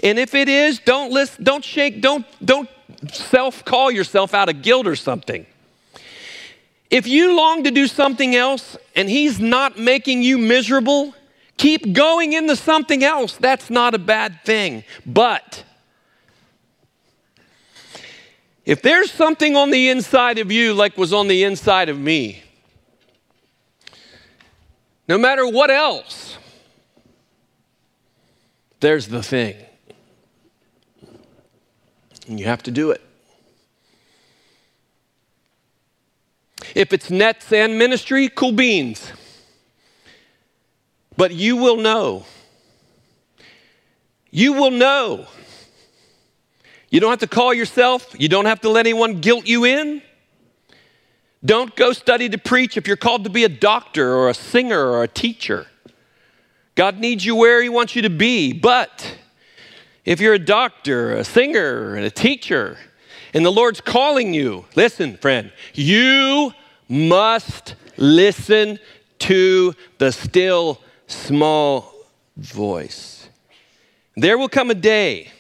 And 0.03 0.19
if 0.19 0.35
it 0.35 0.49
is, 0.49 0.79
don't 0.79 1.11
list, 1.11 1.43
don't 1.43 1.65
shake, 1.65 2.03
don't, 2.03 2.27
don't, 2.45 2.69
self 3.13 3.65
call 3.65 3.91
yourself 3.91 4.35
out 4.35 4.49
of 4.49 4.63
guilt 4.63 4.87
or 4.87 4.97
something. 4.97 5.47
If 6.91 7.07
you 7.07 7.37
long 7.37 7.65
to 7.65 7.71
do 7.71 7.87
something 7.87 8.37
else 8.37 8.77
and 8.95 9.09
He's 9.09 9.41
not 9.41 9.79
making 9.79 10.23
you 10.23 10.39
miserable, 10.39 11.15
keep 11.57 11.93
going 11.93 12.33
into 12.33 12.57
something 12.57 13.03
else. 13.03 13.37
That's 13.37 13.71
not 13.71 13.95
a 13.95 13.99
bad 13.99 14.45
thing. 14.45 14.85
But 15.05 15.65
if 18.67 18.83
there's 18.83 19.13
something 19.13 19.57
on 19.57 19.71
the 19.71 19.89
inside 19.89 20.39
of 20.39 20.51
you 20.51 20.75
like 20.75 20.99
was 20.99 21.13
on 21.13 21.29
the 21.29 21.45
inside 21.45 21.89
of 21.89 21.99
me, 21.99 22.43
no 25.09 25.17
matter 25.17 25.47
what 25.47 25.71
else, 25.71 26.37
there's 28.81 29.07
the 29.07 29.23
thing. 29.23 29.55
And 32.27 32.41
you 32.41 32.47
have 32.47 32.65
to 32.65 32.73
do 32.73 32.91
it. 32.91 33.01
If 36.75 36.93
it's 36.93 37.09
nets 37.09 37.53
and 37.53 37.79
ministry, 37.79 38.29
cool 38.29 38.51
beans. 38.51 39.13
But 41.17 41.33
you 41.33 41.57
will 41.57 41.77
know. 41.77 42.27
You 44.31 44.53
will 44.55 44.73
know. 44.73 45.29
You 46.97 47.01
don't 47.01 47.11
have 47.11 47.19
to 47.19 47.27
call 47.27 47.53
yourself, 47.53 48.17
you 48.19 48.27
don't 48.27 48.47
have 48.47 48.63
to 48.63 48.71
let 48.71 48.87
anyone 48.87 49.21
guilt 49.21 49.47
you 49.47 49.67
in. 49.67 50.01
Don't 51.45 51.77
go 51.77 51.93
study 51.93 52.27
to 52.31 52.39
preach 52.39 52.79
if 52.79 52.87
you're 52.87 52.97
called 52.97 53.25
to 53.25 53.29
be 53.29 53.45
a 53.45 53.51
doctor 53.51 54.15
or 54.15 54.31
a 54.31 54.35
singer 54.35 54.83
or 54.93 55.03
a 55.03 55.09
teacher. 55.09 55.67
God 56.75 56.99
needs 56.99 57.23
you 57.23 57.37
where 57.37 57.63
He 57.63 57.69
wants 57.69 57.97
you 57.97 58.01
to 58.01 58.09
be. 58.09 58.55
But 58.55 59.19
if 60.07 60.21
you're 60.21 60.33
a 60.33 60.39
doctor, 60.39 61.13
a 61.13 61.23
singer, 61.23 61.97
and 61.97 62.07
a 62.07 62.11
teacher, 62.11 62.79
and 63.35 63.45
the 63.45 63.53
Lord's 63.53 63.83
calling 63.83 64.33
you, 64.33 64.65
listen, 64.75 65.19
friend, 65.19 65.53
you 65.75 66.55
must 66.89 67.75
listen 67.99 68.79
to 69.19 69.75
the 69.99 70.13
still 70.13 70.81
small 71.09 71.93
voice. 72.39 73.29
There 74.17 74.39
will 74.39 74.49
come 74.49 74.71
a 74.71 74.75
day 74.75 75.31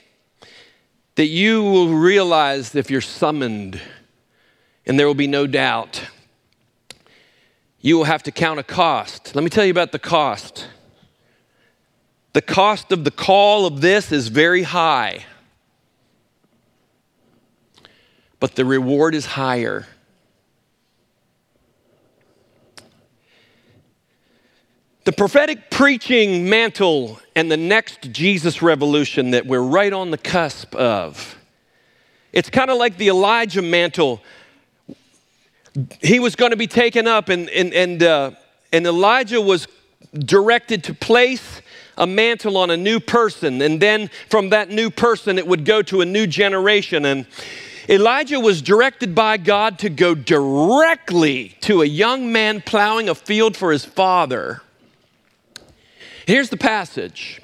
that 1.16 1.26
you 1.26 1.62
will 1.62 1.88
realize 1.88 2.74
if 2.74 2.90
you're 2.90 3.00
summoned, 3.00 3.80
and 4.86 4.98
there 4.98 5.06
will 5.06 5.14
be 5.14 5.26
no 5.26 5.46
doubt. 5.46 6.02
You 7.80 7.96
will 7.96 8.04
have 8.04 8.22
to 8.24 8.30
count 8.30 8.60
a 8.60 8.62
cost. 8.62 9.34
Let 9.34 9.42
me 9.42 9.50
tell 9.50 9.64
you 9.64 9.70
about 9.70 9.92
the 9.92 9.98
cost. 9.98 10.68
The 12.34 12.42
cost 12.42 12.92
of 12.92 13.04
the 13.04 13.10
call 13.10 13.66
of 13.66 13.80
this 13.80 14.12
is 14.12 14.28
very 14.28 14.62
high, 14.62 15.24
but 18.38 18.54
the 18.54 18.64
reward 18.64 19.14
is 19.14 19.24
higher. 19.24 19.86
The 25.06 25.12
prophetic 25.12 25.70
preaching 25.70 26.50
mantle 26.50 27.20
and 27.36 27.48
the 27.48 27.56
next 27.56 28.10
Jesus 28.10 28.60
revolution 28.60 29.30
that 29.30 29.46
we're 29.46 29.60
right 29.60 29.92
on 29.92 30.10
the 30.10 30.18
cusp 30.18 30.74
of. 30.74 31.38
It's 32.32 32.50
kind 32.50 32.70
of 32.70 32.76
like 32.76 32.96
the 32.96 33.06
Elijah 33.06 33.62
mantle. 33.62 34.20
He 36.02 36.18
was 36.18 36.34
going 36.34 36.50
to 36.50 36.56
be 36.56 36.66
taken 36.66 37.06
up, 37.06 37.28
and, 37.28 37.48
and, 37.50 37.72
and, 37.72 38.02
uh, 38.02 38.30
and 38.72 38.84
Elijah 38.84 39.40
was 39.40 39.68
directed 40.12 40.82
to 40.82 40.92
place 40.92 41.62
a 41.96 42.08
mantle 42.08 42.56
on 42.56 42.70
a 42.70 42.76
new 42.76 42.98
person. 42.98 43.62
And 43.62 43.80
then 43.80 44.10
from 44.28 44.50
that 44.50 44.70
new 44.70 44.90
person, 44.90 45.38
it 45.38 45.46
would 45.46 45.64
go 45.64 45.82
to 45.82 46.00
a 46.00 46.04
new 46.04 46.26
generation. 46.26 47.04
And 47.04 47.26
Elijah 47.88 48.40
was 48.40 48.60
directed 48.60 49.14
by 49.14 49.36
God 49.36 49.78
to 49.78 49.88
go 49.88 50.16
directly 50.16 51.56
to 51.60 51.82
a 51.82 51.86
young 51.86 52.32
man 52.32 52.60
plowing 52.60 53.08
a 53.08 53.14
field 53.14 53.56
for 53.56 53.70
his 53.70 53.84
father. 53.84 54.62
Here's 56.26 56.50
the 56.50 56.56
passage. 56.56 57.40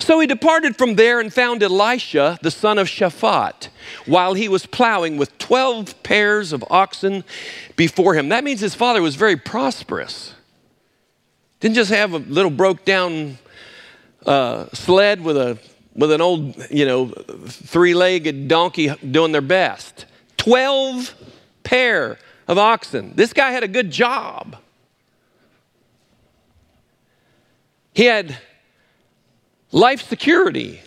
So 0.00 0.18
he 0.18 0.26
departed 0.26 0.76
from 0.76 0.96
there 0.96 1.20
and 1.20 1.32
found 1.32 1.62
Elisha, 1.62 2.36
the 2.42 2.50
son 2.50 2.76
of 2.76 2.88
Shaphat, 2.88 3.68
while 4.04 4.34
he 4.34 4.48
was 4.48 4.66
plowing 4.66 5.16
with 5.16 5.38
12 5.38 6.02
pairs 6.02 6.52
of 6.52 6.64
oxen 6.68 7.22
before 7.76 8.14
him. 8.14 8.28
That 8.28 8.42
means 8.42 8.60
his 8.60 8.74
father 8.74 9.00
was 9.00 9.14
very 9.14 9.36
prosperous. 9.36 10.34
Didn't 11.60 11.76
just 11.76 11.92
have 11.92 12.12
a 12.12 12.18
little 12.18 12.50
broke 12.50 12.84
down 12.84 13.38
uh, 14.26 14.66
sled 14.72 15.22
with, 15.22 15.36
a, 15.36 15.56
with 15.94 16.10
an 16.10 16.20
old, 16.20 16.56
you 16.72 16.84
know, 16.84 17.06
three 17.46 17.94
legged 17.94 18.48
donkey 18.48 18.92
doing 19.08 19.30
their 19.30 19.40
best. 19.40 20.06
12 20.38 21.14
pair 21.62 22.18
of 22.48 22.58
oxen. 22.58 23.12
This 23.14 23.32
guy 23.32 23.52
had 23.52 23.62
a 23.62 23.68
good 23.68 23.92
job. 23.92 24.56
He 27.92 28.04
had 28.04 28.36
life 29.70 30.02
security. 30.08 30.80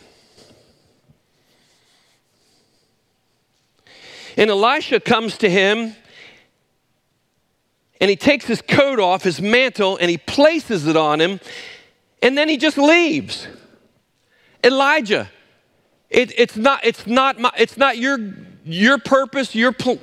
And 4.37 4.49
Elisha 4.49 4.99
comes 4.99 5.37
to 5.39 5.49
him 5.49 5.95
and 8.01 8.09
he 8.09 8.15
takes 8.15 8.45
his 8.45 8.61
coat 8.61 8.99
off, 8.99 9.23
his 9.23 9.41
mantle, 9.41 9.97
and 9.97 10.09
he 10.09 10.17
places 10.17 10.85
it 10.85 10.97
on 10.97 11.21
him, 11.21 11.39
and 12.21 12.37
then 12.37 12.49
he 12.49 12.57
just 12.57 12.77
leaves. 12.77 13.47
Elijah, 14.63 15.29
it, 16.09 16.37
it's 16.37 16.57
not, 16.57 16.83
it's 16.83 17.07
not, 17.07 17.39
my, 17.39 17.51
it's 17.57 17.77
not 17.77 17.97
your, 17.97 18.19
your 18.65 18.97
purpose 18.97 19.55
your 19.55 19.71
pl- 19.71 19.99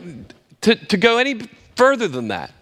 to, 0.62 0.74
to 0.74 0.96
go 0.96 1.18
any 1.18 1.48
further 1.76 2.08
than 2.08 2.28
that. 2.28 2.52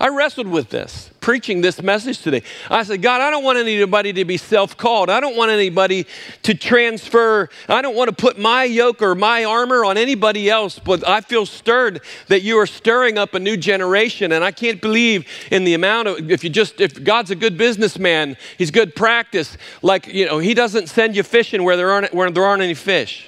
I 0.00 0.08
wrestled 0.08 0.48
with 0.48 0.70
this, 0.70 1.10
preaching 1.24 1.62
this 1.62 1.82
message 1.82 2.20
today. 2.20 2.42
I 2.68 2.82
said, 2.82 3.00
God, 3.00 3.22
I 3.22 3.30
don't 3.30 3.42
want 3.42 3.56
anybody 3.56 4.12
to 4.12 4.26
be 4.26 4.36
self 4.36 4.76
called. 4.76 5.08
I 5.08 5.20
don't 5.20 5.34
want 5.34 5.50
anybody 5.50 6.06
to 6.42 6.52
transfer. 6.52 7.48
I 7.66 7.80
don't 7.80 7.96
want 7.96 8.10
to 8.10 8.14
put 8.14 8.38
my 8.38 8.64
yoke 8.64 9.00
or 9.00 9.14
my 9.14 9.42
armor 9.46 9.86
on 9.86 9.96
anybody 9.96 10.50
else, 10.50 10.78
but 10.78 11.08
I 11.08 11.22
feel 11.22 11.46
stirred 11.46 12.02
that 12.28 12.42
you 12.42 12.58
are 12.58 12.66
stirring 12.66 13.16
up 13.16 13.32
a 13.32 13.40
new 13.40 13.56
generation. 13.56 14.32
And 14.32 14.44
I 14.44 14.50
can't 14.50 14.82
believe 14.82 15.26
in 15.50 15.64
the 15.64 15.72
amount 15.72 16.08
of, 16.08 16.30
if 16.30 16.44
you 16.44 16.50
just, 16.50 16.78
if 16.78 17.02
God's 17.02 17.30
a 17.30 17.36
good 17.36 17.56
businessman, 17.56 18.36
he's 18.58 18.70
good 18.70 18.94
practice. 18.94 19.56
Like, 19.80 20.06
you 20.06 20.26
know, 20.26 20.40
he 20.40 20.52
doesn't 20.52 20.90
send 20.90 21.16
you 21.16 21.22
fishing 21.22 21.64
where 21.64 21.78
there 21.78 21.90
aren't, 21.90 22.12
where 22.12 22.30
there 22.30 22.44
aren't 22.44 22.62
any 22.62 22.74
fish. 22.74 23.26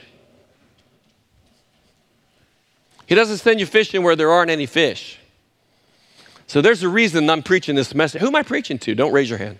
He 3.06 3.14
doesn't 3.14 3.38
send 3.38 3.58
you 3.58 3.64
fishing 3.64 4.02
where 4.02 4.16
there 4.16 4.30
aren't 4.30 4.50
any 4.50 4.66
fish. 4.66 5.18
So 6.46 6.60
there's 6.60 6.82
a 6.82 6.88
reason 6.88 7.28
I'm 7.28 7.42
preaching 7.42 7.74
this 7.74 7.94
message. 7.94 8.20
Who 8.20 8.28
am 8.28 8.36
I 8.36 8.42
preaching 8.42 8.78
to? 8.80 8.94
Don't 8.94 9.12
raise 9.12 9.28
your 9.28 9.38
hand. 9.38 9.58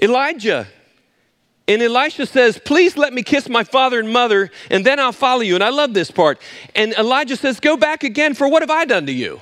Elijah. 0.00 0.66
And 1.66 1.82
Elisha 1.82 2.24
says, 2.24 2.58
Please 2.64 2.96
let 2.96 3.12
me 3.12 3.22
kiss 3.22 3.48
my 3.48 3.62
father 3.62 4.00
and 4.00 4.10
mother, 4.10 4.50
and 4.70 4.86
then 4.86 4.98
I'll 4.98 5.12
follow 5.12 5.42
you. 5.42 5.54
And 5.54 5.62
I 5.62 5.68
love 5.68 5.92
this 5.92 6.10
part. 6.10 6.40
And 6.74 6.94
Elijah 6.94 7.36
says, 7.36 7.60
Go 7.60 7.76
back 7.76 8.04
again, 8.04 8.34
for 8.34 8.48
what 8.48 8.62
have 8.62 8.70
I 8.70 8.86
done 8.86 9.04
to 9.06 9.12
you? 9.12 9.40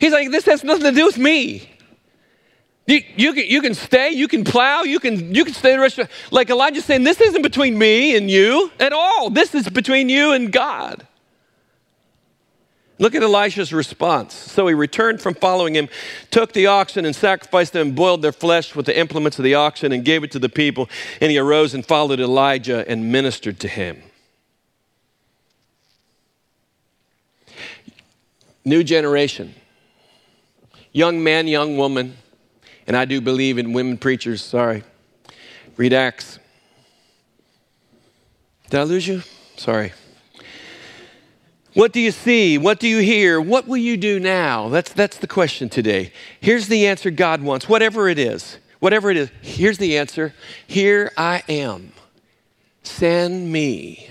He's 0.00 0.12
like, 0.12 0.30
This 0.30 0.46
has 0.46 0.64
nothing 0.64 0.84
to 0.84 0.92
do 0.92 1.04
with 1.04 1.18
me. 1.18 1.70
You, 2.86 3.02
you, 3.16 3.32
can, 3.34 3.46
you 3.46 3.60
can 3.60 3.74
stay, 3.74 4.12
you 4.12 4.28
can 4.28 4.44
plow, 4.44 4.82
you 4.82 5.00
can, 5.00 5.34
you 5.34 5.44
can 5.44 5.52
stay 5.52 5.72
the 5.72 5.80
rest 5.80 5.98
of 5.98 6.08
Like 6.30 6.48
Elijah's 6.48 6.84
saying, 6.86 7.04
This 7.04 7.20
isn't 7.20 7.42
between 7.42 7.76
me 7.76 8.16
and 8.16 8.30
you 8.30 8.70
at 8.80 8.94
all. 8.94 9.28
This 9.28 9.54
is 9.54 9.68
between 9.68 10.08
you 10.08 10.32
and 10.32 10.50
God. 10.50 11.06
Look 12.98 13.14
at 13.14 13.22
Elisha's 13.22 13.72
response. 13.72 14.34
So 14.34 14.66
he 14.66 14.74
returned 14.74 15.20
from 15.20 15.34
following 15.34 15.74
him, 15.74 15.88
took 16.30 16.52
the 16.52 16.66
oxen 16.66 17.04
and 17.04 17.14
sacrificed 17.14 17.74
them, 17.74 17.88
and 17.88 17.96
boiled 17.96 18.22
their 18.22 18.32
flesh 18.32 18.74
with 18.74 18.86
the 18.86 18.98
implements 18.98 19.38
of 19.38 19.44
the 19.44 19.54
oxen, 19.54 19.92
and 19.92 20.04
gave 20.04 20.24
it 20.24 20.30
to 20.32 20.38
the 20.38 20.48
people. 20.48 20.88
And 21.20 21.30
he 21.30 21.38
arose 21.38 21.74
and 21.74 21.84
followed 21.84 22.20
Elijah 22.20 22.88
and 22.88 23.12
ministered 23.12 23.60
to 23.60 23.68
him. 23.68 24.02
New 28.64 28.82
generation. 28.82 29.54
Young 30.92 31.22
man, 31.22 31.46
young 31.46 31.76
woman. 31.76 32.16
And 32.86 32.96
I 32.96 33.04
do 33.04 33.20
believe 33.20 33.58
in 33.58 33.74
women 33.74 33.98
preachers. 33.98 34.42
Sorry. 34.42 34.82
Read 35.76 35.92
Acts. 35.92 36.38
Did 38.70 38.80
I 38.80 38.84
lose 38.84 39.06
you? 39.06 39.22
Sorry. 39.56 39.92
What 41.76 41.92
do 41.92 42.00
you 42.00 42.10
see? 42.10 42.56
What 42.56 42.80
do 42.80 42.88
you 42.88 43.00
hear? 43.00 43.38
What 43.38 43.68
will 43.68 43.76
you 43.76 43.98
do 43.98 44.18
now? 44.18 44.70
That's, 44.70 44.94
that's 44.94 45.18
the 45.18 45.26
question 45.26 45.68
today. 45.68 46.10
Here's 46.40 46.68
the 46.68 46.86
answer 46.86 47.10
God 47.10 47.42
wants, 47.42 47.68
whatever 47.68 48.08
it 48.08 48.18
is. 48.18 48.56
Whatever 48.78 49.10
it 49.10 49.18
is, 49.18 49.30
here's 49.42 49.76
the 49.76 49.98
answer. 49.98 50.32
Here 50.66 51.12
I 51.18 51.42
am. 51.50 51.92
Send 52.82 53.52
me. 53.52 54.08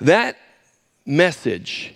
That 0.00 0.36
message, 1.04 1.94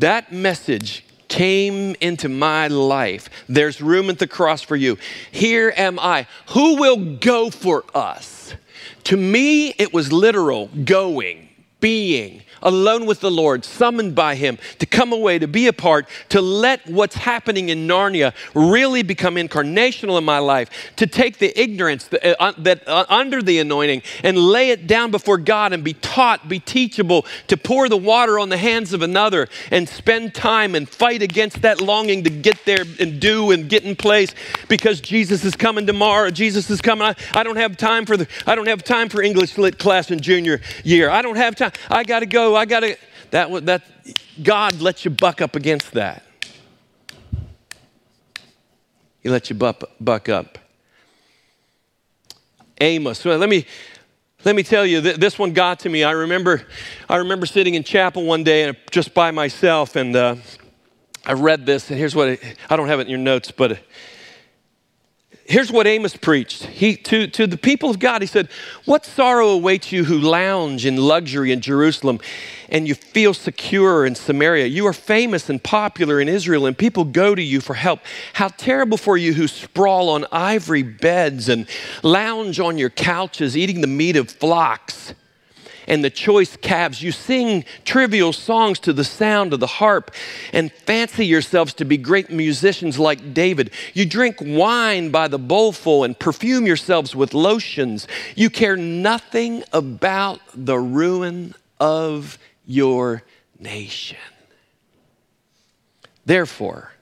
that 0.00 0.32
message 0.32 1.04
came 1.28 1.94
into 2.00 2.28
my 2.28 2.66
life. 2.66 3.30
There's 3.48 3.80
room 3.80 4.10
at 4.10 4.18
the 4.18 4.26
cross 4.26 4.60
for 4.60 4.74
you. 4.74 4.98
Here 5.30 5.72
am 5.76 6.00
I. 6.00 6.26
Who 6.48 6.80
will 6.80 7.16
go 7.18 7.50
for 7.50 7.84
us? 7.94 8.54
To 9.04 9.16
me, 9.16 9.68
it 9.78 9.92
was 9.92 10.12
literal 10.12 10.66
going, 10.84 11.48
being 11.78 12.42
alone 12.64 13.06
with 13.06 13.20
the 13.20 13.30
Lord, 13.30 13.64
summoned 13.64 14.14
by 14.14 14.34
Him 14.34 14.58
to 14.78 14.86
come 14.86 15.12
away, 15.12 15.38
to 15.38 15.46
be 15.46 15.66
a 15.66 15.72
part, 15.72 16.08
to 16.30 16.40
let 16.40 16.86
what's 16.88 17.14
happening 17.14 17.68
in 17.68 17.86
Narnia 17.86 18.34
really 18.54 19.02
become 19.02 19.36
incarnational 19.36 20.18
in 20.18 20.24
my 20.24 20.38
life, 20.38 20.70
to 20.96 21.06
take 21.06 21.38
the 21.38 21.58
ignorance 21.60 22.08
that, 22.08 22.42
uh, 22.42 22.52
that 22.58 22.86
uh, 22.88 23.04
under 23.08 23.42
the 23.42 23.58
anointing 23.58 24.02
and 24.22 24.36
lay 24.38 24.70
it 24.70 24.86
down 24.86 25.10
before 25.10 25.38
God 25.38 25.72
and 25.72 25.84
be 25.84 25.94
taught, 25.94 26.48
be 26.48 26.58
teachable, 26.58 27.26
to 27.48 27.56
pour 27.56 27.88
the 27.88 27.96
water 27.96 28.38
on 28.38 28.48
the 28.48 28.56
hands 28.56 28.92
of 28.92 29.02
another 29.02 29.48
and 29.70 29.88
spend 29.88 30.34
time 30.34 30.74
and 30.74 30.88
fight 30.88 31.22
against 31.22 31.62
that 31.62 31.80
longing 31.80 32.24
to 32.24 32.30
get 32.30 32.64
there 32.64 32.84
and 32.98 33.20
do 33.20 33.50
and 33.50 33.68
get 33.68 33.84
in 33.84 33.94
place 33.94 34.34
because 34.68 35.00
Jesus 35.00 35.44
is 35.44 35.54
coming 35.54 35.86
tomorrow. 35.86 36.30
Jesus 36.30 36.70
is 36.70 36.80
coming. 36.80 37.06
I, 37.06 37.14
I 37.34 37.42
don't 37.42 37.56
have 37.56 37.76
time 37.76 38.06
for 38.06 38.16
the 38.16 38.26
I 38.46 38.54
don't 38.54 38.68
have 38.68 38.82
time 38.82 39.08
for 39.08 39.22
English 39.22 39.58
lit 39.58 39.78
class 39.78 40.10
in 40.10 40.20
junior 40.20 40.60
year. 40.82 41.10
I 41.10 41.22
don't 41.22 41.36
have 41.36 41.56
time. 41.56 41.72
I 41.90 42.04
got 42.04 42.20
to 42.20 42.26
go 42.26 42.53
I 42.56 42.64
got 42.64 42.80
to, 42.80 42.96
that, 43.30 43.66
that, 43.66 43.82
God 44.42 44.80
lets 44.80 45.04
you 45.04 45.10
buck 45.10 45.40
up 45.40 45.56
against 45.56 45.92
that. 45.92 46.24
He 49.20 49.28
lets 49.30 49.48
you 49.48 49.56
buck, 49.56 49.82
buck 50.00 50.28
up. 50.28 50.58
Amos. 52.80 53.24
Well, 53.24 53.38
let 53.38 53.48
me, 53.48 53.66
let 54.44 54.54
me 54.54 54.62
tell 54.62 54.84
you, 54.84 55.00
this 55.00 55.38
one 55.38 55.52
got 55.52 55.80
to 55.80 55.88
me. 55.88 56.04
I 56.04 56.10
remember, 56.10 56.66
I 57.08 57.16
remember 57.16 57.46
sitting 57.46 57.74
in 57.74 57.82
chapel 57.82 58.24
one 58.24 58.44
day 58.44 58.64
and 58.64 58.76
just 58.90 59.14
by 59.14 59.30
myself, 59.30 59.96
and 59.96 60.14
uh, 60.14 60.36
I 61.24 61.32
read 61.32 61.64
this, 61.64 61.88
and 61.88 61.98
here's 61.98 62.14
what 62.14 62.28
it, 62.28 62.56
I 62.68 62.76
don't 62.76 62.88
have 62.88 63.00
it 63.00 63.04
in 63.04 63.08
your 63.08 63.18
notes, 63.18 63.50
but 63.50 63.78
here's 65.44 65.70
what 65.70 65.86
Amos 65.86 66.16
preached. 66.16 66.64
He, 66.64 66.96
to, 66.96 67.26
to 67.28 67.46
the 67.46 67.56
people 67.56 67.90
of 67.90 67.98
God, 67.98 68.22
he 68.22 68.26
said, 68.26 68.48
What 68.84 69.04
sorrow 69.04 69.48
awaits 69.48 69.92
you 69.92 70.04
who 70.04 70.18
lounge 70.18 70.86
in 70.86 70.96
luxury 70.96 71.52
in 71.52 71.60
Jerusalem 71.60 72.20
and 72.68 72.88
you 72.88 72.94
feel 72.94 73.34
secure 73.34 74.06
in 74.06 74.14
Samaria? 74.14 74.66
You 74.66 74.86
are 74.86 74.92
famous 74.92 75.48
and 75.48 75.62
popular 75.62 76.20
in 76.20 76.28
Israel, 76.28 76.66
and 76.66 76.76
people 76.76 77.04
go 77.04 77.34
to 77.34 77.42
you 77.42 77.60
for 77.60 77.74
help. 77.74 78.00
How 78.34 78.48
terrible 78.48 78.96
for 78.96 79.16
you 79.16 79.34
who 79.34 79.46
sprawl 79.46 80.08
on 80.10 80.26
ivory 80.32 80.82
beds 80.82 81.48
and 81.48 81.66
lounge 82.02 82.60
on 82.60 82.78
your 82.78 82.90
couches, 82.90 83.56
eating 83.56 83.80
the 83.80 83.86
meat 83.86 84.16
of 84.16 84.30
flocks 84.30 85.14
and 85.86 86.04
the 86.04 86.10
choice 86.10 86.56
calves. 86.56 87.02
You 87.02 87.12
sing 87.12 87.64
trivial 87.84 88.32
songs 88.32 88.78
to 88.80 88.92
the 88.92 89.04
sound 89.04 89.52
of 89.52 89.60
the 89.60 89.66
harp 89.66 90.10
and 90.52 90.72
fancy 90.72 91.26
yourselves 91.26 91.74
to 91.74 91.84
be 91.84 91.96
great 91.96 92.30
musicians 92.30 92.98
like 92.98 93.34
David. 93.34 93.70
You 93.92 94.06
drink 94.06 94.36
wine 94.40 95.10
by 95.10 95.28
the 95.28 95.38
bowlful 95.38 96.04
and 96.04 96.18
perfume 96.18 96.66
yourselves 96.66 97.14
with 97.14 97.34
lotions. 97.34 98.06
You 98.34 98.50
care 98.50 98.76
nothing 98.76 99.64
about 99.72 100.40
the 100.54 100.78
ruin 100.78 101.54
of 101.80 102.38
your 102.66 103.22
nation. 103.58 104.18
Therefore, 106.26 106.92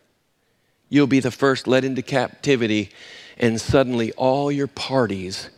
you'll 0.89 1.07
be 1.07 1.21
the 1.21 1.31
first 1.31 1.67
led 1.67 1.85
into 1.85 2.03
captivity, 2.03 2.91
and 3.39 3.61
suddenly 3.61 4.13
all 4.13 4.51
your 4.51 4.67
parties 4.67 5.49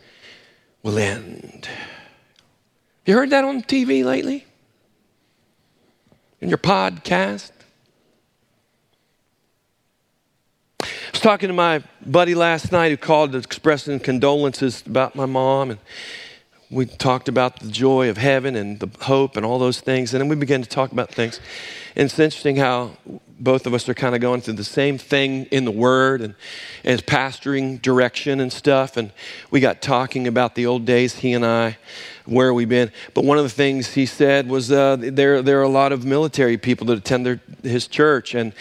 will 0.83 0.99
end. 0.99 1.67
You 3.05 3.13
heard 3.13 3.29
that 3.29 3.43
on 3.43 3.61
TV 3.61 4.03
lately? 4.03 4.45
In 6.41 6.49
your 6.49 6.57
podcast? 6.57 7.51
I 10.81 10.87
was 11.11 11.21
talking 11.21 11.47
to 11.47 11.53
my 11.53 11.83
buddy 12.03 12.33
last 12.33 12.71
night 12.71 12.89
who 12.89 12.97
called 12.97 13.35
expressing 13.35 13.99
condolences 13.99 14.83
about 14.87 15.15
my 15.15 15.27
mom, 15.27 15.69
and 15.71 15.79
we 16.71 16.87
talked 16.87 17.29
about 17.29 17.59
the 17.59 17.69
joy 17.69 18.09
of 18.09 18.17
heaven 18.17 18.55
and 18.55 18.79
the 18.79 18.89
hope 19.05 19.37
and 19.37 19.45
all 19.45 19.59
those 19.59 19.79
things. 19.81 20.13
And 20.13 20.21
then 20.21 20.27
we 20.27 20.35
began 20.35 20.63
to 20.63 20.69
talk 20.69 20.91
about 20.91 21.11
things. 21.11 21.39
And 21.95 22.05
it's 22.05 22.17
interesting 22.17 22.55
how 22.55 22.97
both 23.39 23.67
of 23.67 23.75
us 23.75 23.87
are 23.87 23.93
kind 23.93 24.15
of 24.15 24.21
going 24.21 24.41
through 24.41 24.55
the 24.55 24.63
same 24.63 24.97
thing 24.97 25.45
in 25.45 25.63
the 25.63 25.71
Word 25.71 26.21
and 26.21 26.33
as 26.83 27.01
pastoring 27.01 27.79
direction 27.81 28.39
and 28.39 28.51
stuff. 28.51 28.97
And 28.97 29.11
we 29.51 29.59
got 29.59 29.81
talking 29.83 30.27
about 30.27 30.55
the 30.55 30.65
old 30.65 30.85
days, 30.85 31.17
he 31.17 31.33
and 31.33 31.45
I, 31.45 31.77
where 32.25 32.53
we've 32.53 32.69
been. 32.69 32.91
But 33.13 33.23
one 33.23 33.37
of 33.37 33.43
the 33.43 33.49
things 33.49 33.93
he 33.93 34.05
said 34.05 34.49
was 34.49 34.71
uh, 34.71 34.97
there, 34.99 35.41
there 35.41 35.59
are 35.59 35.63
a 35.63 35.69
lot 35.69 35.91
of 35.91 36.05
military 36.05 36.57
people 36.57 36.87
that 36.87 36.97
attend 36.97 37.25
their, 37.25 37.39
his 37.63 37.87
church 37.87 38.33
and 38.35 38.53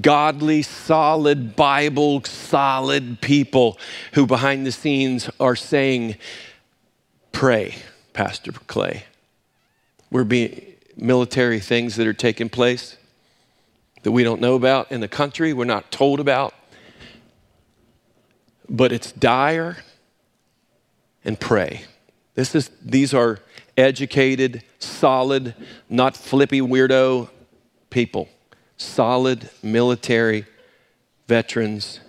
godly, 0.00 0.62
solid, 0.62 1.56
Bible, 1.56 2.22
solid 2.24 3.20
people 3.20 3.78
who 4.14 4.26
behind 4.26 4.66
the 4.66 4.72
scenes 4.72 5.30
are 5.38 5.56
saying, 5.56 6.16
Pray, 7.30 7.76
Pastor 8.12 8.52
Clay. 8.52 9.04
We're 10.10 10.24
being 10.24 10.74
military 10.96 11.60
things 11.60 11.96
that 11.96 12.06
are 12.06 12.12
taking 12.12 12.48
place 12.48 12.98
that 14.02 14.10
we 14.10 14.24
don't 14.24 14.40
know 14.40 14.54
about 14.54 14.90
in 14.90 15.00
the 15.00 15.08
country, 15.08 15.52
we're 15.52 15.64
not 15.64 15.90
told 15.90 16.20
about. 16.20 16.54
But 18.68 18.92
it's 18.92 19.12
dire 19.12 19.78
and 21.24 21.38
pray. 21.38 21.84
This 22.34 22.54
is, 22.54 22.70
these 22.82 23.12
are 23.12 23.40
educated, 23.76 24.62
solid, 24.78 25.54
not 25.88 26.16
flippy 26.16 26.60
weirdo 26.60 27.28
people. 27.90 28.28
Solid 28.76 29.50
military 29.62 30.46
veterans. 31.28 32.00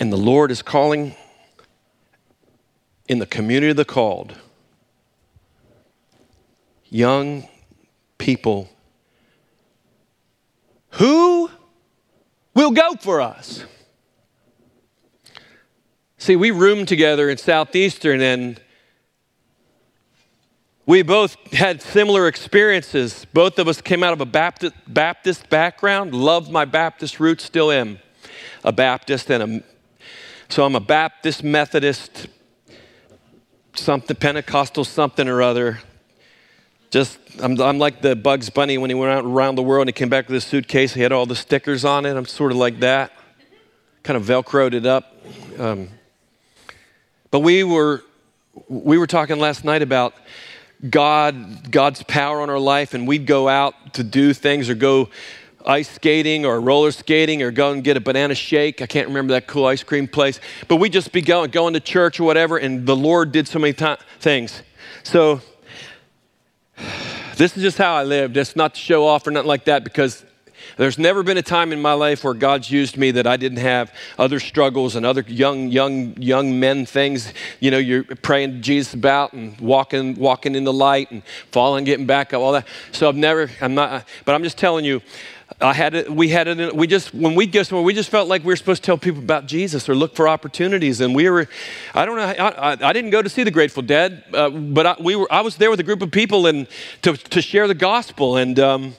And 0.00 0.12
the 0.12 0.16
Lord 0.16 0.52
is 0.52 0.62
calling 0.62 1.16
in 3.08 3.18
the 3.18 3.26
community 3.26 3.70
of 3.70 3.76
the 3.76 3.84
called, 3.84 4.36
young 6.88 7.48
people 8.16 8.70
who 10.98 11.50
will 12.54 12.72
go 12.72 12.94
for 13.00 13.20
us. 13.20 13.64
See, 16.18 16.36
we 16.36 16.50
roomed 16.50 16.88
together 16.88 17.30
in 17.30 17.38
Southeastern 17.38 18.20
and 18.20 18.60
we 20.86 21.02
both 21.02 21.36
had 21.52 21.80
similar 21.82 22.26
experiences. 22.26 23.26
Both 23.32 23.58
of 23.58 23.68
us 23.68 23.80
came 23.80 24.02
out 24.02 24.12
of 24.12 24.20
a 24.20 24.26
Baptist, 24.26 24.74
Baptist 24.88 25.48
background, 25.48 26.14
love 26.14 26.50
my 26.50 26.64
Baptist 26.64 27.20
roots, 27.20 27.44
still 27.44 27.70
am 27.70 28.00
a 28.64 28.72
Baptist 28.72 29.30
and 29.30 29.42
a 29.42 29.64
so 30.50 30.64
I'm 30.64 30.74
a 30.74 30.80
Baptist 30.80 31.44
Methodist 31.44 32.26
something, 33.74 34.16
Pentecostal 34.16 34.84
something 34.84 35.28
or 35.28 35.42
other. 35.42 35.80
Just, 36.90 37.18
I'm, 37.42 37.60
I'm 37.60 37.78
like 37.78 38.00
the 38.00 38.16
Bugs 38.16 38.48
Bunny 38.48 38.78
when 38.78 38.88
he 38.88 38.94
went 38.94 39.12
out 39.12 39.24
around 39.24 39.56
the 39.56 39.62
world 39.62 39.82
and 39.82 39.88
he 39.88 39.92
came 39.92 40.08
back 40.08 40.28
with 40.28 40.36
a 40.36 40.40
suitcase. 40.40 40.94
He 40.94 41.02
had 41.02 41.12
all 41.12 41.26
the 41.26 41.36
stickers 41.36 41.84
on 41.84 42.06
it. 42.06 42.16
I'm 42.16 42.24
sort 42.24 42.50
of 42.50 42.58
like 42.58 42.80
that, 42.80 43.12
kind 44.02 44.16
of 44.16 44.24
velcroed 44.24 44.72
it 44.72 44.86
up. 44.86 45.14
Um, 45.58 45.88
but 47.30 47.40
we 47.40 47.62
were, 47.62 48.04
we 48.68 48.96
were 48.96 49.06
talking 49.06 49.38
last 49.38 49.64
night 49.64 49.82
about 49.82 50.14
God, 50.88 51.70
God's 51.70 52.02
power 52.04 52.40
on 52.40 52.48
our 52.48 52.58
life, 52.58 52.94
and 52.94 53.06
we'd 53.06 53.26
go 53.26 53.48
out 53.48 53.94
to 53.94 54.02
do 54.02 54.32
things 54.32 54.70
or 54.70 54.74
go 54.74 55.10
ice 55.66 55.90
skating 55.90 56.46
or 56.46 56.60
roller 56.60 56.92
skating 56.92 57.42
or 57.42 57.50
go 57.50 57.72
and 57.72 57.84
get 57.84 57.98
a 57.98 58.00
banana 58.00 58.34
shake. 58.34 58.80
I 58.80 58.86
can't 58.86 59.08
remember 59.08 59.34
that 59.34 59.46
cool 59.46 59.66
ice 59.66 59.82
cream 59.82 60.08
place. 60.08 60.40
But 60.68 60.76
we'd 60.76 60.92
just 60.92 61.12
be 61.12 61.20
going, 61.20 61.50
going 61.50 61.74
to 61.74 61.80
church 61.80 62.18
or 62.18 62.24
whatever, 62.24 62.56
and 62.56 62.86
the 62.86 62.96
Lord 62.96 63.32
did 63.32 63.46
so 63.46 63.58
many 63.58 63.74
th- 63.74 63.98
things. 64.20 64.62
So 65.02 65.42
this 67.38 67.56
is 67.56 67.62
just 67.62 67.78
how 67.78 67.94
I 67.94 68.02
lived. 68.02 68.36
It's 68.36 68.56
not 68.56 68.74
to 68.74 68.80
show 68.80 69.06
off 69.06 69.26
or 69.26 69.30
nothing 69.30 69.48
like 69.48 69.64
that 69.64 69.84
because 69.84 70.24
there's 70.76 70.98
never 70.98 71.22
been 71.22 71.38
a 71.38 71.42
time 71.42 71.72
in 71.72 71.80
my 71.80 71.92
life 71.92 72.24
where 72.24 72.34
God's 72.34 72.68
used 72.68 72.96
me 72.96 73.12
that 73.12 73.28
I 73.28 73.36
didn't 73.36 73.58
have 73.58 73.94
other 74.18 74.40
struggles 74.40 74.96
and 74.96 75.06
other 75.06 75.24
young, 75.26 75.68
young, 75.68 76.20
young 76.20 76.58
men 76.58 76.84
things. 76.84 77.32
You 77.60 77.70
know, 77.70 77.78
you're 77.78 78.02
praying 78.02 78.52
to 78.52 78.58
Jesus 78.58 78.94
about 78.94 79.32
and 79.32 79.58
walking, 79.60 80.16
walking 80.16 80.56
in 80.56 80.64
the 80.64 80.72
light 80.72 81.12
and 81.12 81.22
falling, 81.52 81.84
getting 81.84 82.06
back 82.06 82.34
up, 82.34 82.40
all 82.40 82.52
that. 82.52 82.66
So 82.90 83.08
I've 83.08 83.16
never, 83.16 83.48
I'm 83.60 83.74
not, 83.74 84.04
but 84.24 84.34
I'm 84.34 84.42
just 84.42 84.58
telling 84.58 84.84
you, 84.84 85.00
I 85.60 85.72
had 85.72 85.94
it, 85.94 86.08
we 86.08 86.28
had 86.28 86.46
it, 86.46 86.76
we 86.76 86.86
just, 86.86 87.12
when 87.12 87.34
we 87.34 87.44
go 87.44 87.64
somewhere, 87.64 87.84
we 87.84 87.92
just 87.92 88.10
felt 88.10 88.28
like 88.28 88.42
we 88.42 88.52
were 88.52 88.56
supposed 88.56 88.82
to 88.84 88.86
tell 88.86 88.96
people 88.96 89.20
about 89.20 89.46
Jesus 89.46 89.88
or 89.88 89.96
look 89.96 90.14
for 90.14 90.28
opportunities. 90.28 91.00
And 91.00 91.16
we 91.16 91.28
were, 91.28 91.48
I 91.94 92.04
don't 92.04 92.16
know, 92.16 92.22
I, 92.22 92.72
I, 92.72 92.76
I 92.80 92.92
didn't 92.92 93.10
go 93.10 93.22
to 93.22 93.28
see 93.28 93.42
the 93.42 93.50
Grateful 93.50 93.82
Dead, 93.82 94.22
uh, 94.32 94.50
but 94.50 94.86
I, 94.86 94.96
we 95.00 95.16
were, 95.16 95.26
I 95.32 95.40
was 95.40 95.56
there 95.56 95.68
with 95.68 95.80
a 95.80 95.82
group 95.82 96.00
of 96.00 96.12
people 96.12 96.46
and 96.46 96.68
to, 97.02 97.16
to 97.16 97.42
share 97.42 97.66
the 97.66 97.74
gospel. 97.74 98.36
And, 98.36 98.60
um, 98.60 98.94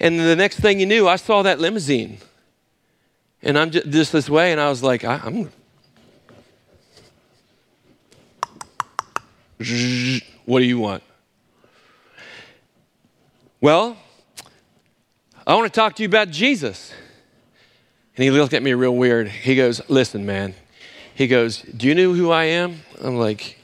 and 0.00 0.18
the 0.18 0.34
next 0.34 0.60
thing 0.60 0.80
you 0.80 0.86
knew, 0.86 1.06
I 1.06 1.16
saw 1.16 1.42
that 1.42 1.60
limousine. 1.60 2.18
And 3.42 3.58
I'm 3.58 3.70
just, 3.70 3.90
just 3.90 4.12
this 4.12 4.30
way, 4.30 4.50
and 4.52 4.60
I 4.60 4.70
was 4.70 4.82
like, 4.82 5.04
I, 5.04 5.20
I'm, 5.22 5.50
what 10.46 10.60
do 10.60 10.64
you 10.64 10.78
want? 10.78 11.02
Well, 13.60 13.98
I 15.46 15.54
want 15.54 15.72
to 15.72 15.76
talk 15.76 15.96
to 15.96 16.02
you 16.02 16.08
about 16.08 16.30
Jesus. 16.30 16.92
And 18.16 18.24
he 18.24 18.30
looked 18.30 18.54
at 18.54 18.62
me 18.62 18.74
real 18.74 18.94
weird. 18.94 19.28
He 19.28 19.56
goes, 19.56 19.80
Listen, 19.88 20.24
man. 20.24 20.54
He 21.14 21.26
goes, 21.26 21.62
Do 21.62 21.88
you 21.88 21.94
know 21.94 22.12
who 22.12 22.30
I 22.30 22.44
am? 22.44 22.82
I'm 23.00 23.16
like, 23.16 23.58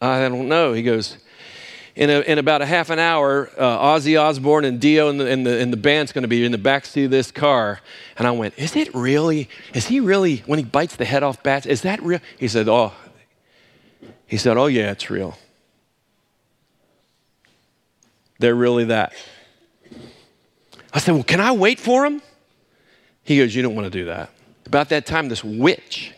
I 0.00 0.28
don't 0.28 0.48
know. 0.48 0.72
He 0.72 0.82
goes, 0.82 1.16
in, 1.94 2.10
a, 2.10 2.20
in 2.20 2.38
about 2.38 2.60
a 2.60 2.66
half 2.66 2.90
an 2.90 2.98
hour, 2.98 3.50
uh, 3.56 3.78
Ozzy 3.78 4.20
Osbourne 4.20 4.66
and 4.66 4.78
Dio 4.78 5.08
and 5.08 5.18
the, 5.18 5.30
and 5.30 5.46
the, 5.46 5.58
and 5.58 5.72
the 5.72 5.78
band's 5.78 6.12
going 6.12 6.22
to 6.22 6.28
be 6.28 6.44
in 6.44 6.52
the 6.52 6.58
backseat 6.58 7.06
of 7.06 7.10
this 7.10 7.30
car. 7.30 7.80
And 8.18 8.26
I 8.26 8.32
went, 8.32 8.58
Is 8.58 8.76
it 8.76 8.94
really? 8.94 9.48
Is 9.72 9.86
he 9.86 10.00
really, 10.00 10.38
when 10.46 10.58
he 10.58 10.64
bites 10.64 10.96
the 10.96 11.06
head 11.06 11.22
off 11.22 11.42
bats, 11.42 11.64
is 11.64 11.82
that 11.82 12.02
real? 12.02 12.20
He 12.38 12.48
said, 12.48 12.68
Oh, 12.68 12.92
he 14.26 14.36
said, 14.36 14.58
Oh, 14.58 14.66
yeah, 14.66 14.90
it's 14.90 15.08
real. 15.08 15.38
They're 18.38 18.54
really 18.54 18.84
that. 18.84 19.14
I 20.92 20.98
said, 20.98 21.14
Well, 21.14 21.24
can 21.24 21.40
I 21.40 21.52
wait 21.52 21.80
for 21.80 22.04
him? 22.04 22.22
He 23.22 23.38
goes, 23.38 23.54
You 23.54 23.62
don't 23.62 23.74
want 23.74 23.86
to 23.86 23.90
do 23.90 24.06
that. 24.06 24.30
About 24.66 24.88
that 24.88 25.06
time, 25.06 25.28
this 25.28 25.44
witch 25.44 26.12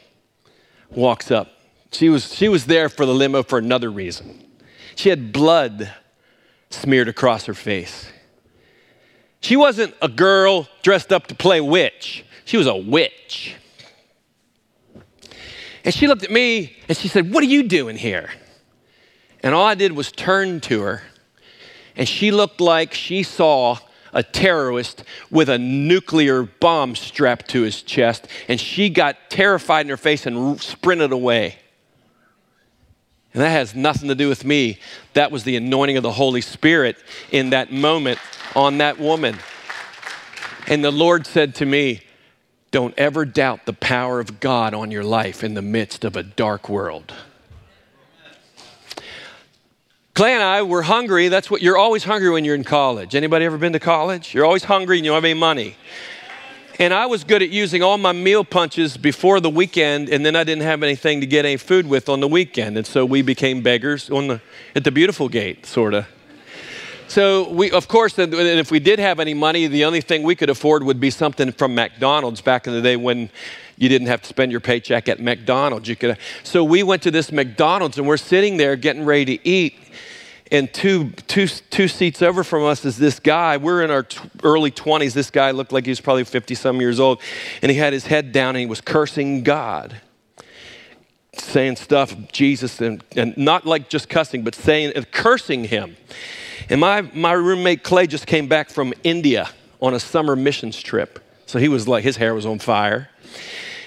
walks 0.90 1.30
up. 1.30 1.52
She 1.92 2.08
was, 2.08 2.34
she 2.34 2.48
was 2.48 2.66
there 2.66 2.88
for 2.88 3.06
the 3.06 3.14
limo 3.14 3.42
for 3.42 3.58
another 3.58 3.90
reason. 3.90 4.44
She 4.94 5.08
had 5.08 5.32
blood 5.32 5.92
smeared 6.70 7.08
across 7.08 7.46
her 7.46 7.54
face. 7.54 8.08
She 9.40 9.56
wasn't 9.56 9.94
a 10.02 10.08
girl 10.08 10.68
dressed 10.82 11.12
up 11.12 11.28
to 11.28 11.34
play 11.34 11.60
witch, 11.60 12.24
she 12.44 12.56
was 12.56 12.66
a 12.66 12.76
witch. 12.76 13.54
And 15.84 15.94
she 15.94 16.06
looked 16.06 16.24
at 16.24 16.30
me 16.30 16.76
and 16.88 16.98
she 16.98 17.08
said, 17.08 17.32
What 17.32 17.42
are 17.42 17.46
you 17.46 17.62
doing 17.62 17.96
here? 17.96 18.30
And 19.42 19.54
all 19.54 19.66
I 19.66 19.74
did 19.74 19.92
was 19.92 20.10
turn 20.10 20.60
to 20.62 20.80
her, 20.82 21.02
and 21.96 22.08
she 22.08 22.30
looked 22.30 22.60
like 22.60 22.92
she 22.92 23.22
saw 23.22 23.78
a 24.18 24.22
terrorist 24.24 25.04
with 25.30 25.48
a 25.48 25.58
nuclear 25.58 26.42
bomb 26.42 26.96
strapped 26.96 27.48
to 27.50 27.62
his 27.62 27.82
chest, 27.82 28.26
and 28.48 28.60
she 28.60 28.90
got 28.90 29.30
terrified 29.30 29.82
in 29.86 29.90
her 29.90 29.96
face 29.96 30.26
and 30.26 30.60
sprinted 30.60 31.12
away. 31.12 31.54
And 33.32 33.40
that 33.40 33.50
has 33.50 33.76
nothing 33.76 34.08
to 34.08 34.16
do 34.16 34.28
with 34.28 34.44
me. 34.44 34.80
That 35.12 35.30
was 35.30 35.44
the 35.44 35.54
anointing 35.54 35.96
of 35.96 36.02
the 36.02 36.10
Holy 36.10 36.40
Spirit 36.40 36.96
in 37.30 37.50
that 37.50 37.72
moment 37.72 38.18
on 38.56 38.78
that 38.78 38.98
woman. 38.98 39.38
And 40.66 40.82
the 40.82 40.90
Lord 40.90 41.24
said 41.24 41.54
to 41.56 41.64
me, 41.64 42.00
Don't 42.72 42.98
ever 42.98 43.24
doubt 43.24 43.66
the 43.66 43.72
power 43.72 44.18
of 44.18 44.40
God 44.40 44.74
on 44.74 44.90
your 44.90 45.04
life 45.04 45.44
in 45.44 45.54
the 45.54 45.62
midst 45.62 46.04
of 46.04 46.16
a 46.16 46.24
dark 46.24 46.68
world. 46.68 47.14
Clay 50.18 50.34
and 50.34 50.42
I 50.42 50.62
were 50.62 50.82
hungry. 50.82 51.28
That's 51.28 51.48
what 51.48 51.62
you're 51.62 51.78
always 51.78 52.02
hungry 52.02 52.28
when 52.30 52.44
you're 52.44 52.56
in 52.56 52.64
college. 52.64 53.14
Anybody 53.14 53.44
ever 53.44 53.56
been 53.56 53.72
to 53.74 53.78
college? 53.78 54.34
You're 54.34 54.44
always 54.44 54.64
hungry 54.64 54.96
and 54.96 55.04
you 55.04 55.12
don't 55.12 55.16
have 55.16 55.24
any 55.24 55.38
money. 55.38 55.76
And 56.80 56.92
I 56.92 57.06
was 57.06 57.22
good 57.22 57.40
at 57.40 57.50
using 57.50 57.84
all 57.84 57.98
my 57.98 58.10
meal 58.10 58.42
punches 58.42 58.96
before 58.96 59.38
the 59.38 59.48
weekend, 59.48 60.08
and 60.08 60.26
then 60.26 60.34
I 60.34 60.42
didn't 60.42 60.64
have 60.64 60.82
anything 60.82 61.20
to 61.20 61.26
get 61.28 61.44
any 61.44 61.56
food 61.56 61.86
with 61.86 62.08
on 62.08 62.18
the 62.18 62.26
weekend. 62.26 62.76
And 62.76 62.84
so 62.84 63.04
we 63.04 63.22
became 63.22 63.62
beggars 63.62 64.10
on 64.10 64.26
the, 64.26 64.40
at 64.74 64.82
the 64.82 64.90
beautiful 64.90 65.28
gate, 65.28 65.64
sort 65.64 65.94
of. 65.94 66.04
So 67.06 67.48
we, 67.50 67.70
of 67.70 67.86
course, 67.86 68.18
and 68.18 68.34
if 68.34 68.72
we 68.72 68.80
did 68.80 68.98
have 68.98 69.20
any 69.20 69.34
money, 69.34 69.68
the 69.68 69.84
only 69.84 70.00
thing 70.00 70.24
we 70.24 70.34
could 70.34 70.50
afford 70.50 70.82
would 70.82 70.98
be 70.98 71.10
something 71.10 71.52
from 71.52 71.76
McDonald's 71.76 72.40
back 72.40 72.66
in 72.66 72.72
the 72.72 72.82
day 72.82 72.96
when 72.96 73.30
you 73.76 73.88
didn't 73.88 74.08
have 74.08 74.22
to 74.22 74.28
spend 74.28 74.50
your 74.50 74.60
paycheck 74.60 75.08
at 75.08 75.20
McDonald's. 75.20 75.88
You 75.88 75.94
could. 75.94 76.18
So 76.42 76.64
we 76.64 76.82
went 76.82 77.02
to 77.04 77.12
this 77.12 77.30
McDonald's, 77.30 77.98
and 77.98 78.06
we're 78.08 78.16
sitting 78.16 78.56
there 78.56 78.74
getting 78.74 79.04
ready 79.04 79.38
to 79.38 79.48
eat, 79.48 79.76
and 80.50 80.72
two, 80.72 81.10
two, 81.26 81.46
two 81.46 81.88
seats 81.88 82.22
over 82.22 82.42
from 82.42 82.64
us 82.64 82.84
is 82.84 82.96
this 82.96 83.20
guy. 83.20 83.58
We're 83.58 83.82
in 83.82 83.90
our 83.90 84.04
t- 84.04 84.18
early 84.42 84.70
20s. 84.70 85.12
This 85.12 85.30
guy 85.30 85.50
looked 85.50 85.72
like 85.72 85.84
he 85.84 85.90
was 85.90 86.00
probably 86.00 86.24
50 86.24 86.54
some 86.54 86.80
years 86.80 86.98
old. 86.98 87.20
And 87.60 87.70
he 87.70 87.76
had 87.76 87.92
his 87.92 88.06
head 88.06 88.32
down 88.32 88.50
and 88.50 88.58
he 88.58 88.66
was 88.66 88.80
cursing 88.80 89.42
God, 89.42 90.00
saying 91.34 91.76
stuff, 91.76 92.14
Jesus, 92.32 92.80
and, 92.80 93.04
and 93.14 93.36
not 93.36 93.66
like 93.66 93.90
just 93.90 94.08
cussing, 94.08 94.42
but 94.42 94.54
saying, 94.54 94.92
and 94.96 95.10
cursing 95.10 95.64
him. 95.64 95.96
And 96.70 96.80
my, 96.80 97.02
my 97.02 97.32
roommate 97.32 97.82
Clay 97.82 98.06
just 98.06 98.26
came 98.26 98.48
back 98.48 98.70
from 98.70 98.94
India 99.04 99.50
on 99.80 99.92
a 99.92 100.00
summer 100.00 100.34
missions 100.34 100.80
trip. 100.80 101.18
So 101.44 101.58
he 101.58 101.68
was 101.68 101.86
like, 101.86 102.04
his 102.04 102.16
hair 102.16 102.34
was 102.34 102.46
on 102.46 102.58
fire. 102.58 103.10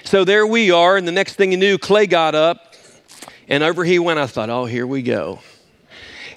So 0.04 0.24
there 0.24 0.46
we 0.46 0.70
are. 0.70 0.96
And 0.96 1.08
the 1.08 1.12
next 1.12 1.34
thing 1.34 1.52
you 1.52 1.58
knew, 1.58 1.76
Clay 1.76 2.06
got 2.06 2.34
up 2.34 2.74
and 3.48 3.62
over 3.64 3.84
he 3.84 3.98
went. 3.98 4.20
I 4.20 4.26
thought, 4.26 4.48
oh, 4.48 4.64
here 4.64 4.86
we 4.86 5.02
go. 5.02 5.40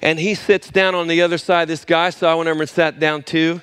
And 0.02 0.18
he 0.18 0.34
sits 0.34 0.70
down 0.70 0.94
on 0.94 1.08
the 1.08 1.22
other 1.22 1.38
side 1.38 1.62
of 1.62 1.68
this 1.68 1.84
guy, 1.84 2.10
so 2.10 2.28
I 2.28 2.34
went 2.34 2.48
over 2.48 2.60
and 2.60 2.68
sat 2.68 3.00
down 3.00 3.22
too. 3.22 3.60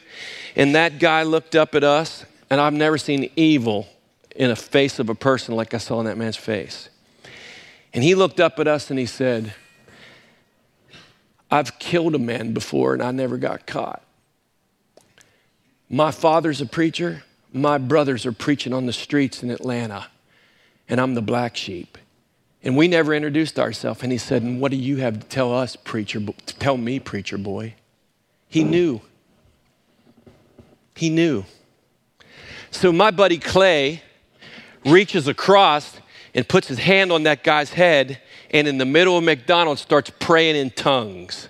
And 0.56 0.76
that 0.76 1.00
guy 1.00 1.24
looked 1.24 1.56
up 1.56 1.76
at 1.76 1.84
us, 1.84 2.26
and 2.50 2.60
I've 2.62 2.74
never 2.74 2.98
seen 2.98 3.30
evil 3.36 3.88
in 4.36 4.52
a 4.52 4.56
face 4.56 5.00
of 5.00 5.10
a 5.10 5.16
person 5.16 5.56
like 5.56 5.74
I 5.74 5.78
saw 5.78 6.00
in 6.00 6.06
that 6.06 6.18
man's 6.18 6.38
face. 6.38 6.90
And 7.94 8.04
he 8.04 8.16
looked 8.16 8.40
up 8.40 8.60
at 8.60 8.68
us 8.68 8.90
and 8.90 8.98
he 8.98 9.06
said, 9.06 9.54
I've 11.52 11.78
killed 11.78 12.16
a 12.16 12.20
man 12.20 12.54
before 12.54 12.94
and 12.94 13.04
I 13.04 13.12
never 13.12 13.38
got 13.38 13.68
caught. 13.68 14.02
My 15.88 16.10
father's 16.10 16.60
a 16.60 16.66
preacher. 16.66 17.24
My 17.52 17.78
brothers 17.78 18.26
are 18.26 18.32
preaching 18.32 18.74
on 18.74 18.88
the 18.88 18.94
streets 18.94 19.44
in 19.44 19.52
Atlanta, 19.52 20.08
and 20.90 21.00
I'm 21.00 21.14
the 21.14 21.22
black 21.22 21.56
sheep. 21.56 22.00
And 22.64 22.78
we 22.78 22.88
never 22.88 23.14
introduced 23.14 23.60
ourselves. 23.60 24.04
And 24.04 24.12
he 24.12 24.18
said, 24.18 24.42
And 24.42 24.62
what 24.62 24.72
do 24.72 24.78
you 24.78 24.98
have 24.98 25.20
to 25.20 25.28
tell 25.28 25.54
us, 25.54 25.76
preacher? 25.76 26.22
Tell 26.60 26.78
me, 26.78 27.00
preacher 27.00 27.38
boy. 27.38 27.76
He 28.48 28.64
knew. 28.64 29.02
He 30.96 31.10
knew. 31.10 31.44
So 32.72 32.92
my 32.92 33.12
buddy 33.12 33.38
Clay 33.38 34.02
reaches 34.86 35.28
across 35.28 36.00
and 36.34 36.48
puts 36.48 36.68
his 36.68 36.80
hand 36.80 37.12
on 37.12 37.24
that 37.24 37.44
guy's 37.44 37.72
head 37.72 38.20
and 38.52 38.68
in 38.68 38.78
the 38.78 38.86
middle 38.86 39.18
of 39.18 39.24
McDonald's 39.24 39.82
starts 39.82 40.12
praying 40.20 40.56
in 40.56 40.70
tongues. 40.70 41.50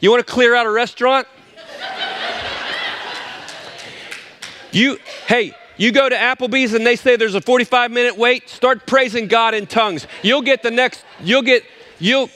You 0.00 0.10
want 0.10 0.26
to 0.26 0.32
clear 0.32 0.54
out 0.54 0.66
a 0.66 0.70
restaurant? 0.70 1.26
you, 4.72 4.98
hey, 5.26 5.54
you 5.78 5.92
go 5.92 6.08
to 6.08 6.14
Applebee's 6.14 6.74
and 6.74 6.86
they 6.86 6.96
say 6.96 7.16
there's 7.16 7.36
a 7.36 7.40
45 7.40 7.90
minute 7.90 8.18
wait, 8.18 8.48
start 8.48 8.86
praising 8.86 9.28
God 9.28 9.54
in 9.54 9.66
tongues. 9.66 10.06
You'll 10.22 10.42
get 10.42 10.62
the 10.62 10.70
next, 10.70 11.04
you'll 11.20 11.42
get, 11.42 11.62
you'll, 11.98 12.28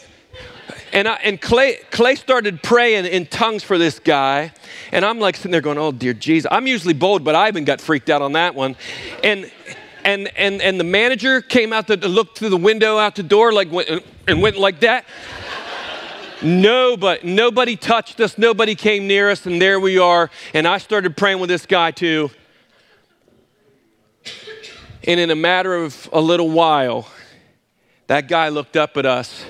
and, 0.92 1.08
I, 1.08 1.14
and 1.24 1.40
Clay, 1.40 1.78
Clay 1.90 2.14
started 2.14 2.62
praying 2.62 3.06
in 3.06 3.26
tongues 3.26 3.62
for 3.62 3.78
this 3.78 3.98
guy. 3.98 4.52
And 4.92 5.04
I'm 5.04 5.18
like 5.18 5.36
sitting 5.36 5.50
there 5.50 5.60
going, 5.60 5.78
oh, 5.78 5.90
dear 5.90 6.14
Jesus. 6.14 6.50
I'm 6.52 6.66
usually 6.66 6.94
bold, 6.94 7.24
but 7.24 7.34
I 7.34 7.48
even 7.48 7.64
got 7.64 7.80
freaked 7.80 8.10
out 8.10 8.22
on 8.22 8.32
that 8.32 8.54
one. 8.54 8.76
And, 9.24 9.50
and, 10.04 10.28
and, 10.36 10.60
and 10.60 10.78
the 10.78 10.84
manager 10.84 11.40
came 11.40 11.72
out 11.72 11.86
to 11.88 11.96
look 11.96 12.36
through 12.36 12.50
the 12.50 12.56
window 12.56 12.98
out 12.98 13.16
the 13.16 13.22
door 13.22 13.52
like, 13.52 13.68
and 14.28 14.42
went 14.42 14.58
like 14.58 14.80
that. 14.80 15.06
nobody, 16.42 17.26
nobody 17.26 17.76
touched 17.76 18.20
us. 18.20 18.36
Nobody 18.36 18.74
came 18.74 19.06
near 19.06 19.30
us. 19.30 19.46
And 19.46 19.60
there 19.60 19.80
we 19.80 19.98
are. 19.98 20.30
And 20.52 20.68
I 20.68 20.78
started 20.78 21.16
praying 21.16 21.40
with 21.40 21.48
this 21.48 21.66
guy 21.66 21.90
too. 21.90 22.30
And 25.04 25.18
in 25.18 25.30
a 25.30 25.36
matter 25.36 25.74
of 25.74 26.08
a 26.12 26.20
little 26.20 26.50
while, 26.50 27.08
that 28.06 28.28
guy 28.28 28.48
looked 28.48 28.76
up 28.76 28.96
at 28.96 29.06
us. 29.06 29.44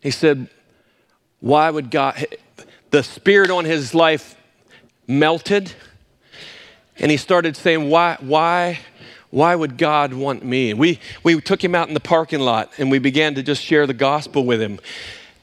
He 0.00 0.10
said, 0.10 0.48
Why 1.40 1.70
would 1.70 1.90
God, 1.90 2.26
the 2.90 3.02
spirit 3.02 3.50
on 3.50 3.64
his 3.64 3.94
life 3.94 4.36
melted. 5.06 5.72
And 6.98 7.10
he 7.10 7.16
started 7.16 7.56
saying, 7.56 7.88
Why, 7.90 8.16
why, 8.20 8.80
why 9.30 9.54
would 9.54 9.76
God 9.76 10.12
want 10.12 10.44
me? 10.44 10.74
We, 10.74 11.00
we 11.22 11.40
took 11.40 11.62
him 11.62 11.74
out 11.74 11.88
in 11.88 11.94
the 11.94 12.00
parking 12.00 12.40
lot 12.40 12.72
and 12.78 12.90
we 12.90 12.98
began 12.98 13.34
to 13.34 13.42
just 13.42 13.62
share 13.62 13.86
the 13.86 13.94
gospel 13.94 14.44
with 14.44 14.60
him. 14.60 14.80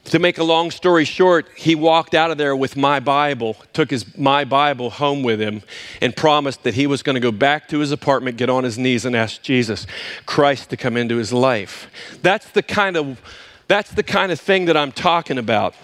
To 0.04 0.18
make 0.18 0.36
a 0.36 0.44
long 0.44 0.70
story 0.70 1.06
short, 1.06 1.48
he 1.56 1.74
walked 1.74 2.14
out 2.14 2.30
of 2.30 2.36
there 2.36 2.54
with 2.54 2.76
my 2.76 3.00
Bible, 3.00 3.56
took 3.72 3.90
his 3.90 4.16
my 4.18 4.44
Bible 4.44 4.90
home 4.90 5.22
with 5.22 5.40
him, 5.40 5.62
and 6.02 6.14
promised 6.14 6.62
that 6.64 6.74
he 6.74 6.86
was 6.86 7.02
going 7.02 7.14
to 7.14 7.20
go 7.20 7.32
back 7.32 7.68
to 7.68 7.78
his 7.78 7.90
apartment, 7.90 8.36
get 8.36 8.50
on 8.50 8.64
his 8.64 8.76
knees, 8.76 9.06
and 9.06 9.16
ask 9.16 9.40
Jesus 9.40 9.86
Christ 10.26 10.68
to 10.70 10.76
come 10.76 10.98
into 10.98 11.16
his 11.16 11.32
life. 11.32 11.88
That's 12.22 12.50
the 12.50 12.62
kind 12.62 12.96
of 12.96 13.20
that's 13.66 13.92
the 13.92 14.02
kind 14.02 14.30
of 14.30 14.38
thing 14.38 14.66
that 14.66 14.76
I'm 14.76 14.92
talking 14.92 15.38
about. 15.38 15.74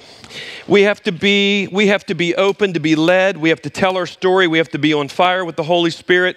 We 0.68 0.82
have 0.82 1.02
to 1.02 1.12
be 1.12 1.68
we 1.68 1.88
have 1.88 2.04
to 2.06 2.14
be 2.14 2.34
open 2.34 2.72
to 2.74 2.80
be 2.80 2.94
led. 2.94 3.36
We 3.36 3.48
have 3.48 3.62
to 3.62 3.70
tell 3.70 3.96
our 3.96 4.06
story. 4.06 4.46
We 4.46 4.58
have 4.58 4.70
to 4.70 4.78
be 4.78 4.92
on 4.92 5.08
fire 5.08 5.44
with 5.44 5.56
the 5.56 5.62
Holy 5.62 5.90
Spirit. 5.90 6.36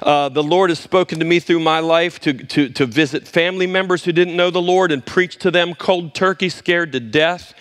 Uh, 0.00 0.28
the 0.28 0.42
Lord 0.42 0.70
has 0.70 0.78
spoken 0.78 1.18
to 1.18 1.24
me 1.24 1.40
through 1.40 1.60
my 1.60 1.80
life 1.80 2.20
to, 2.20 2.32
to, 2.32 2.68
to 2.70 2.86
visit 2.86 3.26
family 3.26 3.66
members 3.66 4.04
who 4.04 4.12
didn't 4.12 4.36
know 4.36 4.50
the 4.50 4.62
Lord 4.62 4.92
and 4.92 5.04
preach 5.04 5.36
to 5.38 5.50
them 5.50 5.74
cold 5.74 6.14
turkey, 6.14 6.48
scared 6.48 6.92
to 6.92 7.00
death. 7.00 7.54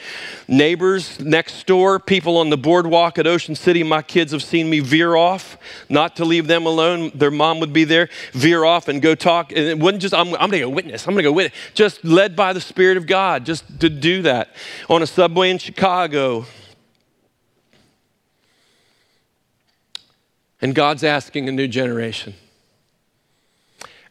Neighbors 0.48 1.20
next 1.20 1.66
door, 1.66 2.00
people 2.00 2.38
on 2.38 2.50
the 2.50 2.58
boardwalk 2.58 3.18
at 3.18 3.26
Ocean 3.26 3.56
City. 3.56 3.84
My 3.84 4.02
kids 4.02 4.32
have 4.34 4.44
seen 4.44 4.70
me 4.70 4.80
veer 4.80 5.16
off, 5.16 5.58
not 5.88 6.16
to 6.18 6.26
leave 6.26 6.48
them 6.48 6.66
alone. 6.66 7.12
Their 7.16 7.32
mom 7.32 7.60
would 7.62 7.72
be 7.72 7.86
there, 7.86 8.10
veer 8.34 8.66
off 8.66 8.88
and 8.88 9.02
go 9.02 9.16
talk. 9.16 9.52
And 9.52 9.60
it 9.60 9.80
wasn't 9.80 10.02
just, 10.02 10.14
I'm, 10.14 10.28
I'm 10.34 10.50
going 10.50 10.52
to 10.52 10.60
go 10.60 10.70
witness. 10.70 11.08
I'm 11.08 11.14
going 11.14 11.24
to 11.24 11.30
go 11.30 11.34
witness. 11.34 11.58
Just 11.74 12.04
led 12.04 12.36
by 12.36 12.52
the 12.54 12.62
Spirit 12.62 12.98
of 12.98 13.08
God, 13.08 13.46
just 13.46 13.80
to 13.80 13.90
do 13.90 14.22
that. 14.24 14.50
On 14.90 15.02
a 15.02 15.08
subway 15.08 15.50
in 15.50 15.58
Chicago, 15.58 15.71
And 20.62 20.76
God's 20.76 21.04
asking 21.04 21.50
a 21.50 21.52
new 21.52 21.68
generation. 21.68 22.36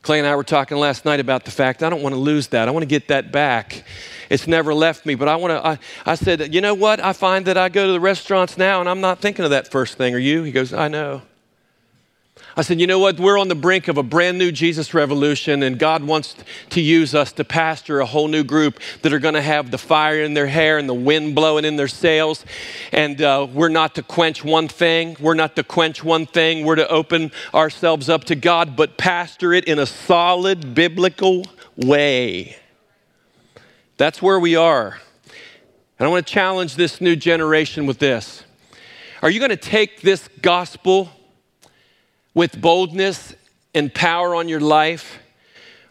Clay 0.02 0.18
and 0.18 0.26
I 0.26 0.34
were 0.34 0.44
talking 0.44 0.78
last 0.78 1.04
night 1.04 1.20
about 1.20 1.44
the 1.44 1.50
fact 1.50 1.82
I 1.82 1.90
don't 1.90 2.02
want 2.02 2.14
to 2.14 2.20
lose 2.20 2.48
that. 2.48 2.68
I 2.68 2.70
want 2.70 2.82
to 2.82 2.88
get 2.88 3.08
that 3.08 3.30
back. 3.30 3.84
It's 4.30 4.46
never 4.46 4.72
left 4.72 5.04
me, 5.04 5.14
but 5.14 5.28
I 5.28 5.36
want 5.36 5.52
to. 5.52 5.66
I, 5.66 5.78
I 6.06 6.14
said, 6.14 6.54
you 6.54 6.61
know 6.61 6.74
what? 6.74 7.00
I 7.00 7.12
find 7.12 7.44
that 7.46 7.58
I 7.58 7.68
go 7.68 7.86
to 7.86 7.92
the 7.92 8.00
restaurants 8.00 8.56
now 8.56 8.80
and 8.80 8.88
I'm 8.88 9.00
not 9.00 9.20
thinking 9.20 9.44
of 9.44 9.50
that 9.50 9.70
first 9.70 9.98
thing. 9.98 10.14
Are 10.14 10.18
you? 10.18 10.42
He 10.42 10.52
goes, 10.52 10.72
I 10.72 10.88
know. 10.88 11.22
I 12.61 12.62
said, 12.62 12.78
you 12.78 12.86
know 12.86 12.98
what? 12.98 13.18
We're 13.18 13.38
on 13.38 13.48
the 13.48 13.54
brink 13.54 13.88
of 13.88 13.96
a 13.96 14.02
brand 14.02 14.36
new 14.36 14.52
Jesus 14.52 14.92
revolution, 14.92 15.62
and 15.62 15.78
God 15.78 16.04
wants 16.04 16.34
to 16.68 16.82
use 16.82 17.14
us 17.14 17.32
to 17.32 17.42
pastor 17.42 18.00
a 18.00 18.04
whole 18.04 18.28
new 18.28 18.44
group 18.44 18.80
that 19.00 19.14
are 19.14 19.18
going 19.18 19.32
to 19.32 19.40
have 19.40 19.70
the 19.70 19.78
fire 19.78 20.20
in 20.20 20.34
their 20.34 20.46
hair 20.46 20.76
and 20.76 20.86
the 20.86 20.92
wind 20.92 21.34
blowing 21.34 21.64
in 21.64 21.76
their 21.76 21.88
sails. 21.88 22.44
And 22.92 23.22
uh, 23.22 23.46
we're 23.50 23.70
not 23.70 23.94
to 23.94 24.02
quench 24.02 24.44
one 24.44 24.68
thing. 24.68 25.16
We're 25.18 25.32
not 25.32 25.56
to 25.56 25.64
quench 25.64 26.04
one 26.04 26.26
thing. 26.26 26.66
We're 26.66 26.74
to 26.74 26.86
open 26.88 27.32
ourselves 27.54 28.11
up 28.11 28.24
to 28.24 28.34
God, 28.34 28.76
but 28.76 28.98
pastor 28.98 29.54
it 29.54 29.64
in 29.64 29.78
a 29.78 29.86
solid 29.86 30.74
biblical 30.74 31.46
way. 31.78 32.58
That's 33.96 34.20
where 34.20 34.38
we 34.38 34.54
are. 34.54 35.00
And 35.98 36.06
I 36.06 36.08
want 36.08 36.26
to 36.26 36.30
challenge 36.30 36.76
this 36.76 37.00
new 37.00 37.16
generation 37.16 37.86
with 37.86 38.00
this. 38.00 38.44
Are 39.22 39.30
you 39.30 39.38
going 39.38 39.48
to 39.48 39.56
take 39.56 40.02
this 40.02 40.28
gospel? 40.42 41.08
With 42.35 42.61
boldness 42.61 43.35
and 43.74 43.93
power 43.93 44.35
on 44.35 44.49
your 44.49 44.61
life? 44.61 45.18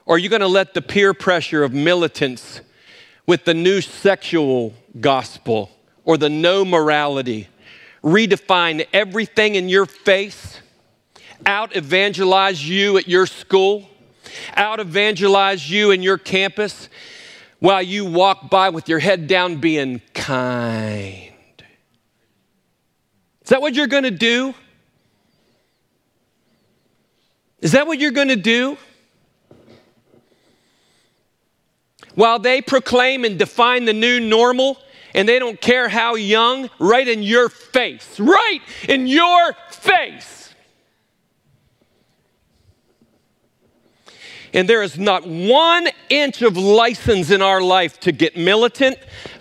Or 0.06 0.16
are 0.16 0.20
you 0.20 0.30
going 0.30 0.42
to 0.42 0.48
let 0.48 0.74
the 0.74 0.82
peer 0.82 1.14
pressure 1.14 1.64
of 1.64 1.74
militants 1.74 2.62
with 3.26 3.46
the 3.46 3.54
new 3.54 3.82
sexual 3.82 4.74
gospel 5.00 5.70
or 6.04 6.18
the 6.18 6.30
no 6.30 6.66
morality 6.66 7.48
redefine 8.04 8.88
everything 8.94 9.56
in 9.56 9.70
your 9.70 9.86
face, 9.86 10.60
out 11.46 11.76
evangelize 11.76 12.68
you 12.68 12.98
at 12.98 13.08
your 13.08 13.28
school, 13.28 13.88
out 14.56 14.80
evangelize 14.80 15.70
you 15.70 15.92
in 15.92 16.02
your 16.02 16.18
campus 16.18 16.90
while 17.60 17.82
you 17.82 18.06
walk 18.06 18.50
by 18.50 18.70
with 18.70 18.90
your 18.90 19.00
head 19.00 19.28
down 19.28 19.58
being 19.58 20.02
kind? 20.14 21.32
Is 23.44 23.50
that 23.50 23.62
what 23.62 23.76
you're 23.76 23.88
going 23.88 24.04
to 24.04 24.12
do? 24.12 24.54
Is 27.62 27.74
that 27.74 27.88
what 27.88 28.00
you're 28.00 28.12
going 28.12 28.30
to 28.30 28.36
do? 28.36 28.78
While 32.16 32.40
they 32.40 32.62
proclaim 32.62 33.24
and 33.24 33.38
define 33.38 33.86
the 33.86 33.94
new 33.94 34.20
normal, 34.20 34.78
and 35.14 35.28
they 35.28 35.40
don't 35.40 35.60
care 35.60 35.90
how 35.90 36.16
young, 36.16 36.70
right 36.80 37.08
in 37.08 37.24
your 37.24 37.50
face, 37.50 38.20
right 38.20 38.60
in 38.88 39.08
your 39.08 39.56
face. 39.72 40.54
And 44.54 44.68
there 44.68 44.82
is 44.82 44.98
not 44.98 45.28
one 45.28 45.88
inch 46.10 46.42
of 46.42 46.58
license 46.58 47.30
in 47.30 47.42
our 47.42 47.62
life 47.62 48.00
to 48.02 48.12
get 48.12 48.36
militant, 48.36 48.98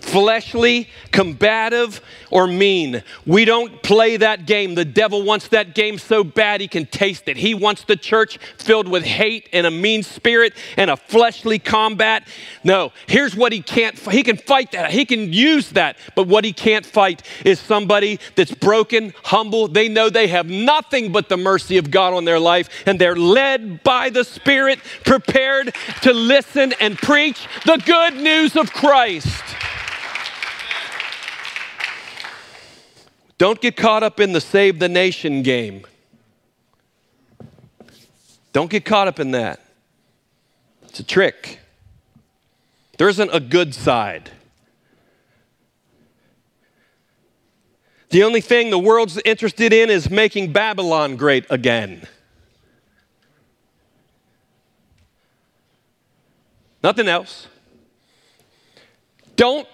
fleshly, 0.09 0.88
combative, 1.12 2.00
or 2.30 2.46
mean. 2.46 3.02
We 3.26 3.44
don't 3.44 3.82
play 3.82 4.16
that 4.16 4.46
game. 4.46 4.74
The 4.74 4.84
devil 4.84 5.22
wants 5.22 5.48
that 5.48 5.74
game 5.74 5.98
so 5.98 6.24
bad 6.24 6.61
he 6.61 6.68
can 6.68 6.86
taste 6.86 7.28
it. 7.28 7.36
He 7.36 7.54
wants 7.54 7.84
the 7.84 7.96
church 7.96 8.38
filled 8.56 8.88
with 8.88 9.04
hate 9.04 9.48
and 9.52 9.66
a 9.66 9.70
mean 9.70 10.02
spirit 10.02 10.54
and 10.76 10.90
a 10.90 10.96
fleshly 10.96 11.59
combat. 11.59 12.26
No, 12.64 12.92
here's 13.06 13.36
what 13.36 13.52
he 13.52 13.61
can't 13.61 13.98
he 13.98 14.22
can 14.22 14.36
fight 14.36 14.72
that. 14.72 14.90
He 14.90 15.04
can 15.04 15.32
use 15.32 15.70
that. 15.70 15.98
But 16.14 16.26
what 16.26 16.44
he 16.44 16.52
can't 16.52 16.86
fight 16.86 17.22
is 17.44 17.61
somebody 17.61 18.18
that's 18.34 18.54
broken, 18.54 19.12
humble. 19.24 19.68
They 19.68 19.88
know 19.88 20.09
they 20.09 20.28
have 20.28 20.46
nothing 20.46 21.12
but 21.12 21.28
the 21.28 21.36
mercy 21.36 21.76
of 21.76 21.90
God 21.90 22.14
on 22.14 22.24
their 22.24 22.40
life 22.40 22.68
and 22.86 22.98
they're 22.98 23.16
led 23.16 23.82
by 23.82 24.09
the 24.11 24.24
spirit, 24.24 24.78
prepared 25.04 25.74
to 26.02 26.12
listen 26.12 26.72
and 26.80 26.96
preach 26.96 27.46
the 27.66 27.76
good 27.84 28.16
news 28.16 28.56
of 28.56 28.72
Christ. 28.72 29.42
Don't 33.39 33.61
get 33.61 33.76
caught 33.76 34.03
up 34.03 34.18
in 34.18 34.32
the 34.32 34.41
save 34.41 34.80
the 34.80 34.89
nation 34.89 35.43
game. 35.43 35.86
Don't 38.53 38.68
get 38.68 38.84
caught 38.84 39.07
up 39.07 39.20
in 39.20 39.30
that. 39.30 39.61
It's 40.82 40.99
a 40.99 41.05
trick. 41.05 41.61
There 42.99 43.09
isn't 43.09 43.30
a 43.32 43.39
good 43.39 43.74
side. 43.74 44.32
The 48.11 48.24
only 48.24 48.41
thing 48.41 48.70
the 48.70 48.78
world's 48.78 49.20
interested 49.24 49.72
in 49.72 49.91
is 49.91 50.11
making 50.11 50.53
Babylon 50.53 51.16
great 51.16 51.45
again. 51.51 52.09
Nothing 56.82 57.07
else. 57.07 57.47
Don't 59.36 59.68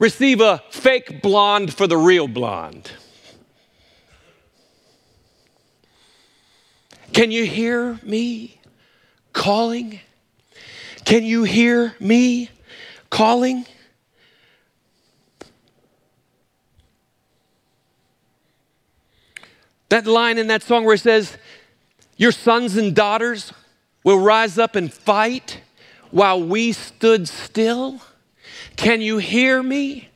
receive 0.00 0.40
a 0.40 0.64
fake 0.70 1.22
blonde 1.22 1.72
for 1.72 1.86
the 1.86 1.96
real 1.96 2.26
blonde. 2.26 2.90
Can 7.12 7.30
you 7.30 7.44
hear 7.44 8.00
me 8.02 8.60
calling? 9.32 10.00
Can 11.04 11.22
you 11.22 11.44
hear 11.44 11.94
me 12.00 12.50
calling? 13.10 13.66
That 19.90 20.06
line 20.06 20.38
in 20.38 20.46
that 20.46 20.62
song 20.62 20.84
where 20.84 20.94
it 20.94 21.00
says, 21.00 21.36
Your 22.16 22.32
sons 22.32 22.76
and 22.76 22.94
daughters 22.94 23.52
will 24.02 24.20
rise 24.20 24.56
up 24.56 24.76
and 24.76 24.90
fight 24.92 25.60
while 26.10 26.42
we 26.42 26.72
stood 26.72 27.28
still. 27.28 28.00
Can 28.80 29.02
you 29.02 29.18
hear 29.18 29.62
me? 29.62 30.08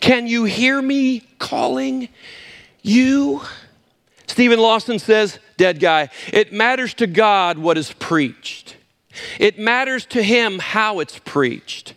Can 0.00 0.26
you 0.26 0.44
hear 0.44 0.80
me 0.80 1.20
calling 1.38 2.08
you? 2.80 3.42
Steven 4.26 4.58
Lawson 4.58 4.98
says, 4.98 5.38
dead 5.58 5.80
guy, 5.80 6.08
it 6.32 6.50
matters 6.50 6.94
to 6.94 7.06
God 7.06 7.58
what 7.58 7.76
is 7.76 7.92
preached. 7.92 8.78
It 9.38 9.58
matters 9.58 10.06
to 10.06 10.22
him 10.22 10.60
how 10.60 11.00
it's 11.00 11.18
preached. 11.18 11.92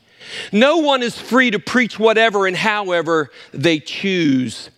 No 0.52 0.80
one 0.80 1.04
is 1.04 1.18
free 1.18 1.52
to 1.52 1.60
preach 1.60 1.98
whatever 1.98 2.48
and 2.48 2.58
however 2.58 3.32
they 3.54 3.80
choose 3.80 4.72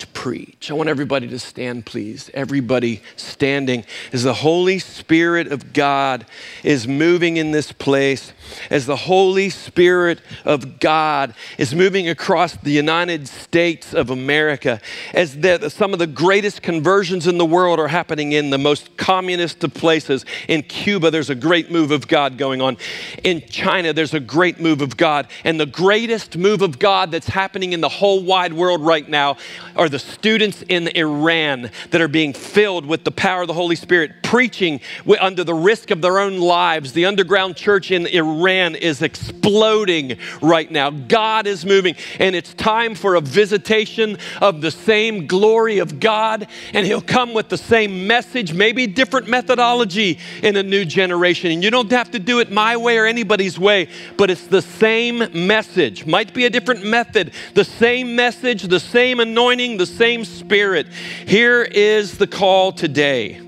to 0.00 0.06
preach. 0.08 0.70
I 0.70 0.74
want 0.74 0.88
everybody 0.88 1.28
to 1.28 1.38
stand, 1.38 1.86
please. 1.86 2.30
Everybody 2.34 3.02
standing 3.16 3.84
as 4.12 4.24
the 4.24 4.34
Holy 4.34 4.78
Spirit 4.78 5.52
of 5.52 5.72
God 5.72 6.26
is 6.64 6.88
moving 6.88 7.36
in 7.36 7.52
this 7.52 7.70
place, 7.70 8.32
as 8.70 8.86
the 8.86 8.96
Holy 8.96 9.50
Spirit 9.50 10.20
of 10.44 10.80
God 10.80 11.34
is 11.58 11.74
moving 11.74 12.08
across 12.08 12.56
the 12.56 12.70
United 12.70 13.28
States 13.28 13.94
of 13.94 14.10
America, 14.10 14.80
as 15.12 15.38
the, 15.38 15.68
some 15.68 15.92
of 15.92 15.98
the 15.98 16.06
greatest 16.06 16.62
conversions 16.62 17.26
in 17.26 17.36
the 17.36 17.46
world 17.46 17.78
are 17.78 17.88
happening 17.88 18.32
in 18.32 18.50
the 18.50 18.58
most 18.58 18.96
communist 18.96 19.62
of 19.62 19.74
places. 19.74 20.24
In 20.48 20.62
Cuba, 20.62 21.10
there's 21.10 21.30
a 21.30 21.34
great 21.34 21.70
move 21.70 21.90
of 21.90 22.08
God 22.08 22.38
going 22.38 22.62
on. 22.62 22.78
In 23.22 23.42
China, 23.48 23.92
there's 23.92 24.14
a 24.14 24.20
great 24.20 24.58
move 24.58 24.80
of 24.80 24.96
God. 24.96 25.28
And 25.44 25.60
the 25.60 25.66
greatest 25.66 26.38
move 26.38 26.62
of 26.62 26.78
God 26.78 27.10
that's 27.10 27.28
happening 27.28 27.74
in 27.74 27.82
the 27.82 27.88
whole 27.88 28.22
wide 28.22 28.54
world 28.54 28.80
right 28.80 29.06
now 29.06 29.36
are 29.76 29.89
the 29.90 29.98
students 29.98 30.62
in 30.68 30.88
Iran 30.88 31.70
that 31.90 32.00
are 32.00 32.08
being 32.08 32.32
filled 32.32 32.86
with 32.86 33.04
the 33.04 33.10
power 33.10 33.42
of 33.42 33.48
the 33.48 33.54
Holy 33.54 33.76
Spirit, 33.76 34.22
preaching 34.22 34.80
under 35.20 35.44
the 35.44 35.54
risk 35.54 35.90
of 35.90 36.00
their 36.02 36.18
own 36.18 36.38
lives. 36.38 36.92
The 36.92 37.06
underground 37.06 37.56
church 37.56 37.90
in 37.90 38.06
Iran 38.06 38.74
is 38.74 39.02
exploding 39.02 40.18
right 40.40 40.70
now. 40.70 40.90
God 40.90 41.46
is 41.46 41.66
moving, 41.66 41.96
and 42.18 42.34
it's 42.34 42.54
time 42.54 42.94
for 42.94 43.16
a 43.16 43.20
visitation 43.20 44.18
of 44.40 44.60
the 44.60 44.70
same 44.70 45.26
glory 45.26 45.78
of 45.78 46.00
God, 46.00 46.46
and 46.72 46.86
He'll 46.86 47.00
come 47.00 47.34
with 47.34 47.48
the 47.48 47.58
same 47.58 48.06
message, 48.06 48.54
maybe 48.54 48.86
different 48.86 49.28
methodology 49.28 50.18
in 50.42 50.56
a 50.56 50.62
new 50.62 50.84
generation. 50.84 51.50
And 51.50 51.64
you 51.64 51.70
don't 51.70 51.90
have 51.90 52.10
to 52.12 52.18
do 52.18 52.40
it 52.40 52.50
my 52.50 52.76
way 52.76 52.98
or 52.98 53.06
anybody's 53.06 53.58
way, 53.58 53.88
but 54.16 54.30
it's 54.30 54.46
the 54.46 54.62
same 54.62 55.18
message. 55.46 56.06
Might 56.06 56.32
be 56.32 56.44
a 56.44 56.50
different 56.50 56.84
method, 56.84 57.32
the 57.54 57.64
same 57.64 58.14
message, 58.14 58.62
the 58.62 58.80
same 58.80 59.20
anointing, 59.20 59.76
the 59.80 59.86
same 59.86 60.26
spirit. 60.26 60.86
Here 61.26 61.62
is 61.62 62.18
the 62.18 62.26
call 62.26 62.70
today. 62.70 63.40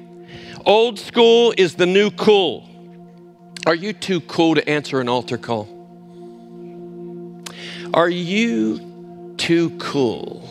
Old 0.65 0.99
school 0.99 1.53
is 1.59 1.75
the 1.75 1.85
new 1.85 2.11
cool. 2.11 2.67
Are 3.67 3.75
you 3.75 3.93
too 3.93 4.23
cool 4.23 4.55
to 4.55 4.67
answer 4.67 4.99
an 5.03 5.11
altar 5.11 5.37
call? 5.37 5.69
Are 7.93 8.09
you 8.09 9.35
too 9.37 9.77
cool 9.79 10.49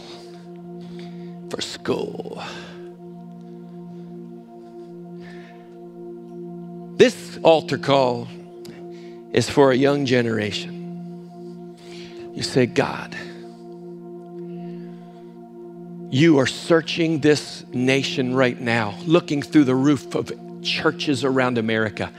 for 1.50 1.62
school? 1.62 2.44
This 6.98 7.40
altar 7.42 7.80
call 7.80 8.28
is 9.34 9.50
for 9.50 9.72
a 9.72 9.76
young 9.76 10.06
generation. 10.06 11.76
You 12.36 12.44
say, 12.44 12.68
God, 12.68 13.18
you 16.12 16.38
are 16.40 16.46
searching 16.46 17.22
this 17.22 17.64
nation 17.72 18.36
right 18.36 18.60
now, 18.60 18.96
looking 19.06 19.42
through 19.42 19.64
the 19.64 19.76
roof 19.76 20.14
of 20.14 20.32
churches 20.62 21.24
around 21.24 21.58
America, 21.58 22.12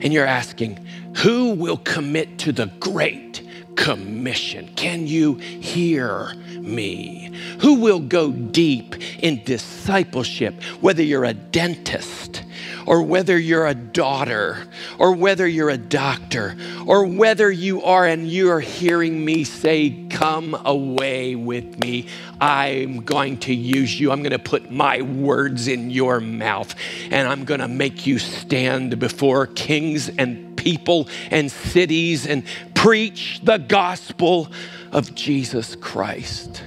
and 0.00 0.12
you're 0.12 0.24
asking, 0.24 0.86
who 1.16 1.50
will 1.50 1.78
commit 1.78 2.38
to 2.38 2.52
the 2.52 2.66
great 2.78 3.42
commission? 3.76 4.72
Can 4.76 5.08
you 5.08 5.34
hear 5.34 6.32
me? 6.60 7.32
Who 7.60 7.80
will 7.80 8.00
go 8.00 8.30
deep 8.30 8.94
in 9.18 9.42
discipleship, 9.44 10.62
whether 10.80 11.02
you're 11.02 11.24
a 11.24 11.34
dentist? 11.34 12.44
Or 12.86 13.02
whether 13.02 13.38
you're 13.38 13.66
a 13.66 13.74
daughter, 13.74 14.68
or 14.98 15.12
whether 15.12 15.46
you're 15.46 15.70
a 15.70 15.78
doctor, 15.78 16.56
or 16.86 17.06
whether 17.06 17.50
you 17.50 17.82
are 17.82 18.06
and 18.06 18.28
you 18.28 18.50
are 18.50 18.60
hearing 18.60 19.24
me 19.24 19.44
say, 19.44 20.06
Come 20.10 20.54
away 20.64 21.34
with 21.34 21.78
me. 21.80 22.06
I'm 22.40 23.04
going 23.04 23.38
to 23.38 23.54
use 23.54 23.98
you. 23.98 24.12
I'm 24.12 24.22
going 24.22 24.30
to 24.32 24.38
put 24.38 24.70
my 24.70 25.02
words 25.02 25.68
in 25.68 25.90
your 25.90 26.20
mouth, 26.20 26.74
and 27.10 27.26
I'm 27.26 27.44
going 27.44 27.60
to 27.60 27.68
make 27.68 28.06
you 28.06 28.18
stand 28.18 28.98
before 28.98 29.46
kings 29.46 30.08
and 30.08 30.56
people 30.56 31.08
and 31.30 31.50
cities 31.50 32.26
and 32.26 32.44
preach 32.74 33.40
the 33.42 33.58
gospel 33.58 34.50
of 34.92 35.14
Jesus 35.14 35.76
Christ. 35.76 36.62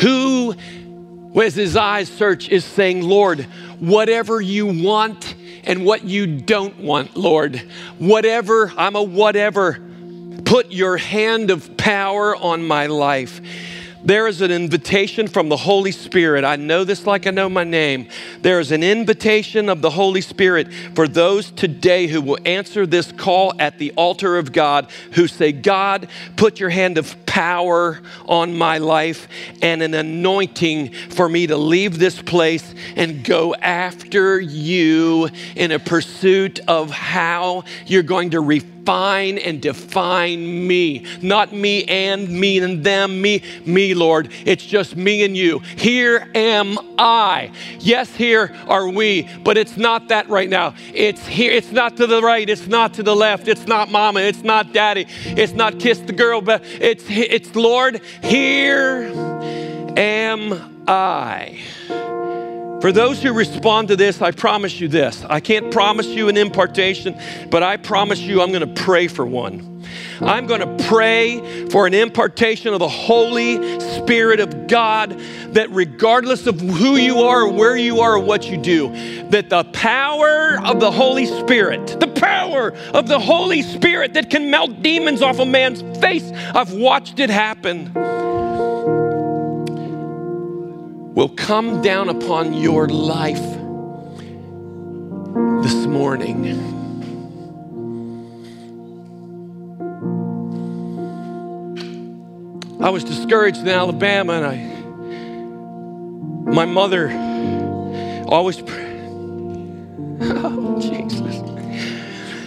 Who 0.00 0.54
as 1.40 1.54
his 1.54 1.76
eyes 1.76 2.08
search, 2.08 2.48
is 2.48 2.64
saying, 2.64 3.02
Lord, 3.02 3.40
whatever 3.78 4.40
you 4.40 4.66
want 4.66 5.34
and 5.64 5.84
what 5.84 6.04
you 6.04 6.26
don't 6.26 6.78
want, 6.78 7.16
Lord, 7.16 7.62
whatever, 7.98 8.72
I'm 8.76 8.96
a 8.96 9.02
whatever, 9.02 9.80
put 10.44 10.72
your 10.72 10.96
hand 10.96 11.50
of 11.50 11.76
power 11.76 12.36
on 12.36 12.66
my 12.66 12.86
life. 12.86 13.40
There 14.06 14.28
is 14.28 14.40
an 14.40 14.52
invitation 14.52 15.26
from 15.26 15.48
the 15.48 15.56
Holy 15.56 15.90
Spirit. 15.90 16.44
I 16.44 16.54
know 16.54 16.84
this 16.84 17.08
like 17.08 17.26
I 17.26 17.32
know 17.32 17.48
my 17.48 17.64
name. 17.64 18.06
There 18.40 18.60
is 18.60 18.70
an 18.70 18.84
invitation 18.84 19.68
of 19.68 19.82
the 19.82 19.90
Holy 19.90 20.20
Spirit 20.20 20.72
for 20.94 21.08
those 21.08 21.50
today 21.50 22.06
who 22.06 22.22
will 22.22 22.38
answer 22.44 22.86
this 22.86 23.10
call 23.10 23.52
at 23.58 23.78
the 23.78 23.90
altar 23.96 24.38
of 24.38 24.52
God, 24.52 24.92
who 25.14 25.26
say, 25.26 25.50
God, 25.50 26.08
put 26.36 26.60
your 26.60 26.70
hand 26.70 26.98
of 26.98 27.26
power 27.26 28.00
on 28.26 28.56
my 28.56 28.78
life 28.78 29.26
and 29.60 29.82
an 29.82 29.92
anointing 29.92 30.92
for 31.10 31.28
me 31.28 31.48
to 31.48 31.56
leave 31.56 31.98
this 31.98 32.22
place 32.22 32.76
and 32.94 33.24
go 33.24 33.56
after 33.56 34.38
you 34.38 35.28
in 35.56 35.72
a 35.72 35.80
pursuit 35.80 36.60
of 36.68 36.92
how 36.92 37.64
you're 37.86 38.04
going 38.04 38.30
to 38.30 38.40
define 38.86 39.38
and 39.38 39.60
define 39.60 40.66
me. 40.68 41.04
Not 41.20 41.52
me 41.52 41.84
and 41.86 42.28
me 42.28 42.58
and 42.58 42.84
them, 42.84 43.20
me, 43.20 43.42
me, 43.64 43.94
Lord. 43.94 44.30
It's 44.44 44.64
just 44.64 44.94
me 44.94 45.24
and 45.24 45.36
you. 45.36 45.58
Here 45.58 46.30
am 46.36 46.78
I. 46.96 47.50
Yes, 47.80 48.14
here 48.14 48.54
are 48.68 48.88
we, 48.88 49.28
but 49.42 49.56
it's 49.56 49.76
not 49.76 50.06
that 50.08 50.28
right 50.28 50.48
now. 50.48 50.74
It's 50.94 51.26
here. 51.26 51.50
It's 51.50 51.72
not 51.72 51.96
to 51.96 52.06
the 52.06 52.22
right. 52.22 52.48
It's 52.48 52.68
not 52.68 52.94
to 52.94 53.02
the 53.02 53.16
left. 53.16 53.48
It's 53.48 53.66
not 53.66 53.90
mama. 53.90 54.20
It's 54.20 54.44
not 54.44 54.72
daddy. 54.72 55.06
It's 55.24 55.52
not 55.52 55.80
kiss 55.80 55.98
the 55.98 56.12
girl, 56.12 56.40
but 56.40 56.62
it's, 56.64 57.04
it's 57.08 57.56
Lord, 57.56 58.00
here 58.22 59.10
am 59.96 60.84
I. 60.86 61.60
For 62.86 62.92
those 62.92 63.20
who 63.20 63.32
respond 63.32 63.88
to 63.88 63.96
this, 63.96 64.22
I 64.22 64.30
promise 64.30 64.78
you 64.78 64.86
this. 64.86 65.24
I 65.24 65.40
can't 65.40 65.72
promise 65.72 66.06
you 66.06 66.28
an 66.28 66.36
impartation, 66.36 67.20
but 67.50 67.64
I 67.64 67.78
promise 67.78 68.20
you 68.20 68.40
I'm 68.40 68.52
going 68.52 68.60
to 68.74 68.80
pray 68.80 69.08
for 69.08 69.26
one. 69.26 69.84
I'm 70.20 70.46
going 70.46 70.60
to 70.60 70.84
pray 70.84 71.66
for 71.68 71.88
an 71.88 71.94
impartation 71.94 72.72
of 72.72 72.78
the 72.78 72.88
Holy 72.88 73.80
Spirit 73.80 74.38
of 74.38 74.68
God 74.68 75.18
that, 75.48 75.68
regardless 75.70 76.46
of 76.46 76.60
who 76.60 76.94
you 76.94 77.22
are, 77.22 77.48
where 77.48 77.76
you 77.76 77.98
are, 77.98 78.14
or 78.14 78.20
what 78.20 78.48
you 78.48 78.56
do, 78.56 78.90
that 79.30 79.50
the 79.50 79.64
power 79.64 80.56
of 80.64 80.78
the 80.78 80.92
Holy 80.92 81.26
Spirit, 81.26 81.98
the 81.98 82.06
power 82.06 82.70
of 82.94 83.08
the 83.08 83.18
Holy 83.18 83.62
Spirit 83.62 84.14
that 84.14 84.30
can 84.30 84.48
melt 84.48 84.80
demons 84.80 85.22
off 85.22 85.40
a 85.40 85.44
man's 85.44 85.82
face, 85.98 86.30
I've 86.54 86.72
watched 86.72 87.18
it 87.18 87.30
happen 87.30 87.92
will 91.16 91.28
come 91.30 91.80
down 91.80 92.10
upon 92.10 92.52
your 92.52 92.86
life 92.88 93.40
this 95.62 95.86
morning. 95.86 96.44
I 102.82 102.90
was 102.90 103.02
discouraged 103.02 103.60
in 103.60 103.68
Alabama, 103.68 104.34
and 104.34 104.44
I, 104.44 104.56
my 106.52 106.66
mother 106.66 107.10
always, 108.28 108.60
prayed. 108.60 109.00
oh 110.20 110.78
Jesus, 110.78 111.40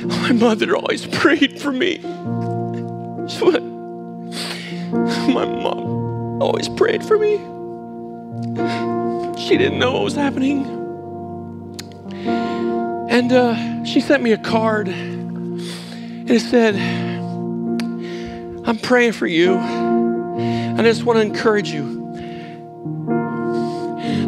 my 0.06 0.32
mother 0.32 0.76
always 0.76 1.08
prayed 1.08 1.60
for 1.60 1.72
me. 1.72 1.98
My 5.30 5.46
mom 5.46 6.42
always 6.42 6.68
prayed 6.68 7.06
for 7.06 7.18
me. 7.18 7.38
She 9.38 9.58
didn't 9.58 9.80
know 9.80 9.94
what 9.94 10.04
was 10.04 10.16
happening. 10.16 10.66
And 13.10 13.32
uh, 13.32 13.84
she 13.86 14.02
sent 14.02 14.22
me 14.22 14.32
a 14.32 14.38
card. 14.38 14.88
And 14.88 16.30
it 16.30 16.42
said, 16.42 16.76
I'm 18.66 18.78
praying 18.78 19.14
for 19.14 19.28
you. 19.28 19.56
And 19.56 20.80
I 20.80 20.84
just 20.84 21.04
want 21.04 21.18
to 21.18 21.26
encourage 21.26 21.70
you. 21.70 21.98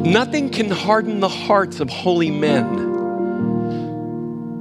Nothing 0.04 0.50
can 0.50 0.70
harden 0.70 1.20
the 1.20 1.30
hearts 1.30 1.80
of 1.80 1.90
holy 1.90 2.32
men 2.32 2.92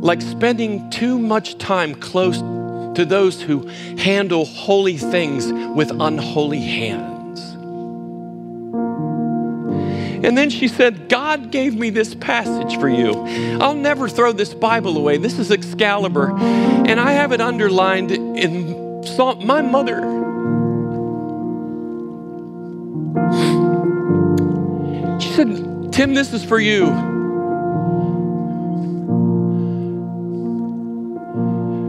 like 0.01 0.22
spending 0.22 0.88
too 0.90 1.18
much 1.18 1.59
time 1.59 1.94
close 1.94 2.38
to 2.96 3.05
those 3.05 3.40
who 3.40 3.66
handle 3.98 4.44
holy 4.44 4.96
things 4.96 5.53
with 5.76 5.90
unholy 6.01 6.61
hands. 6.61 7.20
And 10.23 10.37
then 10.37 10.51
she 10.51 10.68
said, 10.68 11.09
God 11.09 11.51
gave 11.51 11.75
me 11.75 11.89
this 11.89 12.14
passage 12.14 12.79
for 12.79 12.89
you. 12.89 13.12
I'll 13.59 13.75
never 13.75 14.09
throw 14.09 14.33
this 14.33 14.53
Bible 14.53 14.99
away. 14.99 15.16
This 15.16 15.39
is 15.39 15.51
Excalibur. 15.51 16.37
And 16.37 17.01
I 17.01 17.12
have 17.12 17.33
it 17.33 17.41
underlined 17.41 18.11
in 18.11 19.03
Psalm. 19.05 19.47
My 19.47 19.62
mother. 19.62 20.01
She 25.21 25.31
said, 25.33 25.93
Tim, 25.93 26.12
this 26.12 26.35
is 26.35 26.45
for 26.45 26.59
you. 26.59 26.91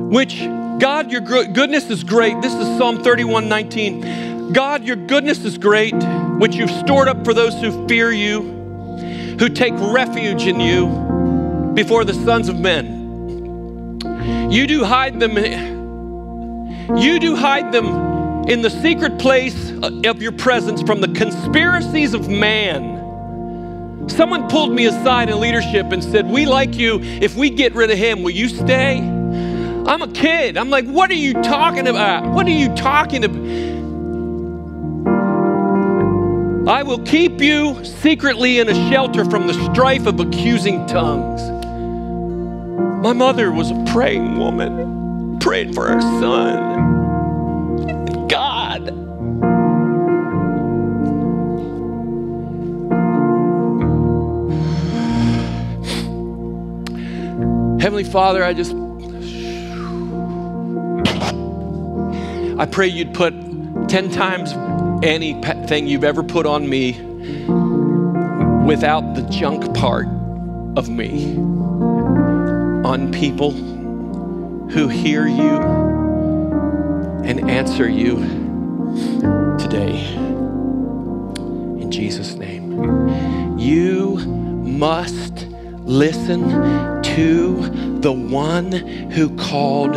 Which, 0.09 0.39
God, 0.79 1.11
your 1.11 1.21
goodness 1.21 1.89
is 1.89 2.05
great. 2.05 2.41
This 2.41 2.53
is 2.53 2.77
Psalm 2.77 3.03
31 3.03 3.49
19. 3.49 4.53
God, 4.53 4.83
your 4.85 4.95
goodness 4.95 5.43
is 5.43 5.57
great 5.57 5.95
which 6.41 6.55
you've 6.55 6.71
stored 6.71 7.07
up 7.07 7.23
for 7.23 7.35
those 7.35 7.53
who 7.61 7.87
fear 7.87 8.11
you, 8.11 8.41
who 9.37 9.47
take 9.47 9.75
refuge 9.75 10.47
in 10.47 10.59
you 10.59 10.87
before 11.75 12.03
the 12.03 12.15
sons 12.15 12.49
of 12.49 12.59
men. 12.59 13.99
You 14.49 14.65
do 14.65 14.83
hide 14.83 15.19
them, 15.19 15.37
you 16.97 17.19
do 17.19 17.35
hide 17.35 17.71
them 17.71 18.49
in 18.49 18.63
the 18.63 18.71
secret 18.71 19.19
place 19.19 19.71
of 19.83 20.19
your 20.19 20.31
presence 20.31 20.81
from 20.81 20.99
the 20.99 21.09
conspiracies 21.09 22.15
of 22.15 22.27
man. 22.27 24.09
Someone 24.09 24.49
pulled 24.49 24.73
me 24.73 24.87
aside 24.87 25.29
in 25.29 25.39
leadership 25.39 25.91
and 25.91 26.03
said, 26.03 26.25
We 26.25 26.47
like 26.47 26.73
you. 26.73 27.01
If 27.01 27.35
we 27.35 27.51
get 27.51 27.75
rid 27.75 27.91
of 27.91 27.99
him, 27.99 28.23
will 28.23 28.31
you 28.31 28.49
stay? 28.49 28.97
I'm 28.97 30.01
a 30.01 30.11
kid. 30.11 30.57
I'm 30.57 30.71
like, 30.71 30.87
What 30.87 31.11
are 31.11 31.13
you 31.13 31.33
talking 31.33 31.87
about? 31.87 32.33
What 32.33 32.47
are 32.47 32.49
you 32.49 32.73
talking 32.73 33.23
about? 33.23 33.70
I 36.71 36.83
will 36.83 36.99
keep 36.99 37.41
you 37.41 37.83
secretly 37.83 38.59
in 38.59 38.69
a 38.69 38.89
shelter 38.89 39.25
from 39.25 39.45
the 39.45 39.53
strife 39.73 40.05
of 40.05 40.21
accusing 40.21 40.85
tongues. 40.87 41.41
My 43.03 43.11
mother 43.11 43.51
was 43.51 43.71
a 43.71 43.85
praying 43.91 44.39
woman, 44.39 45.37
prayed 45.39 45.75
for 45.75 45.89
her 45.89 45.99
son. 45.99 46.87
God. 48.29 48.87
Heavenly 57.81 58.05
Father, 58.05 58.45
I 58.45 58.53
just 58.53 58.71
I 62.57 62.65
pray 62.65 62.87
you'd 62.87 63.13
put 63.13 63.33
10 63.89 64.09
times 64.11 64.53
anything 65.03 65.87
you've 65.87 66.03
ever 66.03 66.23
put 66.23 66.45
on 66.45 66.69
me 66.69 66.93
without 68.65 69.15
the 69.15 69.23
junk 69.29 69.73
part 69.75 70.07
of 70.77 70.89
me 70.89 71.35
on 72.85 73.11
people 73.11 73.51
who 74.69 74.87
hear 74.87 75.27
you 75.27 75.57
and 77.23 77.49
answer 77.49 77.89
you 77.89 78.15
today. 79.57 80.15
in 81.81 81.91
Jesus' 81.91 82.35
name. 82.35 83.57
You 83.59 84.17
must 84.17 85.47
listen 85.83 86.41
to 87.03 87.99
the 87.99 88.11
one 88.11 88.71
who 88.71 89.35
called 89.35 89.95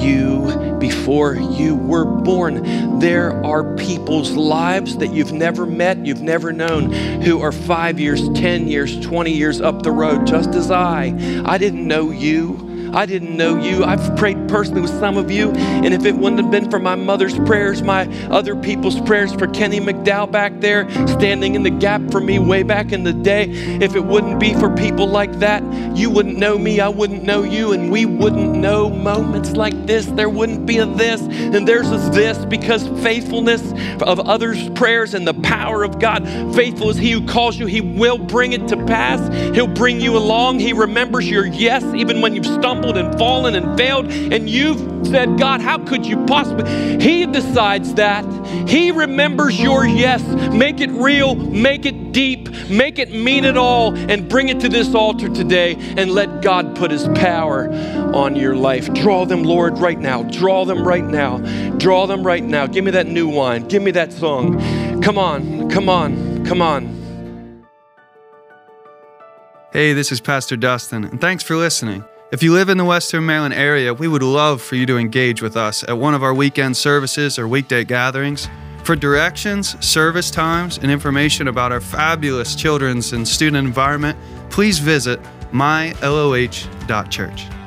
you 0.00 0.76
before 0.78 1.34
you 1.34 1.74
were 1.74 2.04
born. 2.04 2.98
There 3.00 3.32
are 3.44 3.61
people's 3.98 4.30
lives 4.32 4.96
that 4.96 5.12
you've 5.12 5.32
never 5.32 5.66
met, 5.66 5.98
you've 5.98 6.22
never 6.22 6.50
known, 6.50 6.90
who 7.20 7.42
are 7.42 7.52
five 7.52 8.00
years, 8.00 8.26
10 8.30 8.66
years, 8.66 8.98
20 9.00 9.30
years 9.30 9.60
up 9.60 9.82
the 9.82 9.90
road, 9.90 10.26
just 10.26 10.54
as 10.54 10.70
I. 10.70 11.14
I 11.44 11.58
didn't 11.58 11.86
know 11.86 12.10
you. 12.10 12.90
I 12.94 13.04
didn't 13.04 13.36
know 13.36 13.62
you. 13.62 13.84
I've 13.84 14.16
prayed 14.16 14.41
personally 14.52 14.82
with 14.82 14.90
some 15.00 15.16
of 15.16 15.30
you, 15.30 15.50
and 15.50 15.94
if 15.94 16.04
it 16.04 16.14
wouldn't 16.14 16.40
have 16.42 16.50
been 16.50 16.70
for 16.70 16.78
my 16.78 16.94
mother's 16.94 17.38
prayers, 17.40 17.82
my 17.82 18.06
other 18.28 18.54
people's 18.54 19.00
prayers 19.00 19.32
for 19.32 19.46
Kenny 19.48 19.80
McDowell 19.80 20.30
back 20.30 20.60
there, 20.60 20.90
standing 21.08 21.54
in 21.54 21.62
the 21.62 21.70
gap 21.70 22.02
for 22.10 22.20
me 22.20 22.38
way 22.38 22.62
back 22.62 22.92
in 22.92 23.02
the 23.02 23.14
day, 23.14 23.44
if 23.80 23.96
it 23.96 24.04
wouldn't 24.04 24.38
be 24.38 24.52
for 24.52 24.68
people 24.74 25.06
like 25.06 25.38
that, 25.38 25.62
you 25.96 26.10
wouldn't 26.10 26.36
know 26.36 26.58
me, 26.58 26.80
I 26.80 26.88
wouldn't 26.88 27.22
know 27.22 27.42
you, 27.42 27.72
and 27.72 27.90
we 27.90 28.04
wouldn't 28.04 28.54
know 28.54 28.90
moments 28.90 29.52
like 29.52 29.86
this. 29.86 30.04
There 30.04 30.28
wouldn't 30.28 30.66
be 30.66 30.76
a 30.78 30.86
this, 30.86 31.22
and 31.22 31.66
there's 31.66 31.90
a 31.90 31.96
this 32.10 32.44
because 32.44 32.86
faithfulness 33.02 33.62
of 34.02 34.20
others' 34.20 34.68
prayers 34.70 35.14
and 35.14 35.26
the 35.26 35.34
power 35.34 35.82
of 35.82 35.98
God. 35.98 36.26
Faithful 36.54 36.90
is 36.90 36.98
He 36.98 37.12
who 37.12 37.26
calls 37.26 37.58
you, 37.58 37.64
He 37.64 37.80
will 37.80 38.18
bring 38.18 38.52
it 38.52 38.68
to 38.68 38.76
pass. 38.84 39.20
He'll 39.54 39.66
bring 39.66 40.00
you 40.00 40.16
along. 40.16 40.58
He 40.58 40.74
remembers 40.74 41.28
your 41.28 41.46
yes, 41.46 41.82
even 41.94 42.20
when 42.20 42.34
you've 42.34 42.44
stumbled 42.44 42.98
and 42.98 43.16
fallen 43.18 43.54
and 43.54 43.78
failed, 43.78 44.10
and 44.42 44.50
you've 44.50 45.06
said, 45.06 45.38
God, 45.38 45.60
how 45.60 45.78
could 45.78 46.04
you 46.04 46.24
possibly? 46.26 46.68
He 47.00 47.26
decides 47.26 47.94
that. 47.94 48.24
He 48.68 48.90
remembers 48.90 49.60
your 49.60 49.86
yes. 49.86 50.20
Make 50.52 50.80
it 50.80 50.90
real, 50.90 51.36
make 51.36 51.86
it 51.86 52.10
deep, 52.10 52.50
make 52.68 52.98
it 52.98 53.12
mean 53.12 53.44
it 53.44 53.56
all, 53.56 53.94
and 53.94 54.28
bring 54.28 54.48
it 54.48 54.58
to 54.60 54.68
this 54.68 54.96
altar 54.96 55.28
today 55.28 55.76
and 55.96 56.10
let 56.10 56.42
God 56.42 56.74
put 56.74 56.90
his 56.90 57.06
power 57.14 57.72
on 58.12 58.34
your 58.34 58.56
life. 58.56 58.92
Draw 58.92 59.26
them, 59.26 59.44
Lord, 59.44 59.78
right 59.78 59.98
now. 59.98 60.24
Draw 60.24 60.64
them 60.64 60.82
right 60.82 61.04
now. 61.04 61.38
Draw 61.76 62.06
them 62.06 62.26
right 62.26 62.42
now. 62.42 62.66
Give 62.66 62.84
me 62.84 62.90
that 62.90 63.06
new 63.06 63.28
wine. 63.28 63.68
Give 63.68 63.82
me 63.82 63.92
that 63.92 64.12
song. 64.12 64.60
Come 65.02 65.18
on, 65.18 65.70
come 65.70 65.88
on, 65.88 66.44
come 66.44 66.60
on. 66.60 67.64
Hey, 69.72 69.92
this 69.92 70.10
is 70.10 70.20
Pastor 70.20 70.56
Dustin, 70.56 71.04
and 71.04 71.20
thanks 71.20 71.44
for 71.44 71.56
listening. 71.56 72.04
If 72.32 72.42
you 72.42 72.54
live 72.54 72.70
in 72.70 72.78
the 72.78 72.84
Western 72.86 73.26
Maryland 73.26 73.52
area, 73.52 73.92
we 73.92 74.08
would 74.08 74.22
love 74.22 74.62
for 74.62 74.74
you 74.74 74.86
to 74.86 74.96
engage 74.96 75.42
with 75.42 75.54
us 75.54 75.84
at 75.86 75.98
one 75.98 76.14
of 76.14 76.22
our 76.22 76.32
weekend 76.32 76.74
services 76.74 77.38
or 77.38 77.46
weekday 77.46 77.84
gatherings. 77.84 78.48
For 78.84 78.96
directions, 78.96 79.76
service 79.86 80.30
times, 80.30 80.78
and 80.78 80.90
information 80.90 81.48
about 81.48 81.72
our 81.72 81.80
fabulous 81.82 82.54
children's 82.54 83.12
and 83.12 83.28
student 83.28 83.66
environment, 83.66 84.18
please 84.48 84.78
visit 84.78 85.20
myloh.church. 85.52 87.61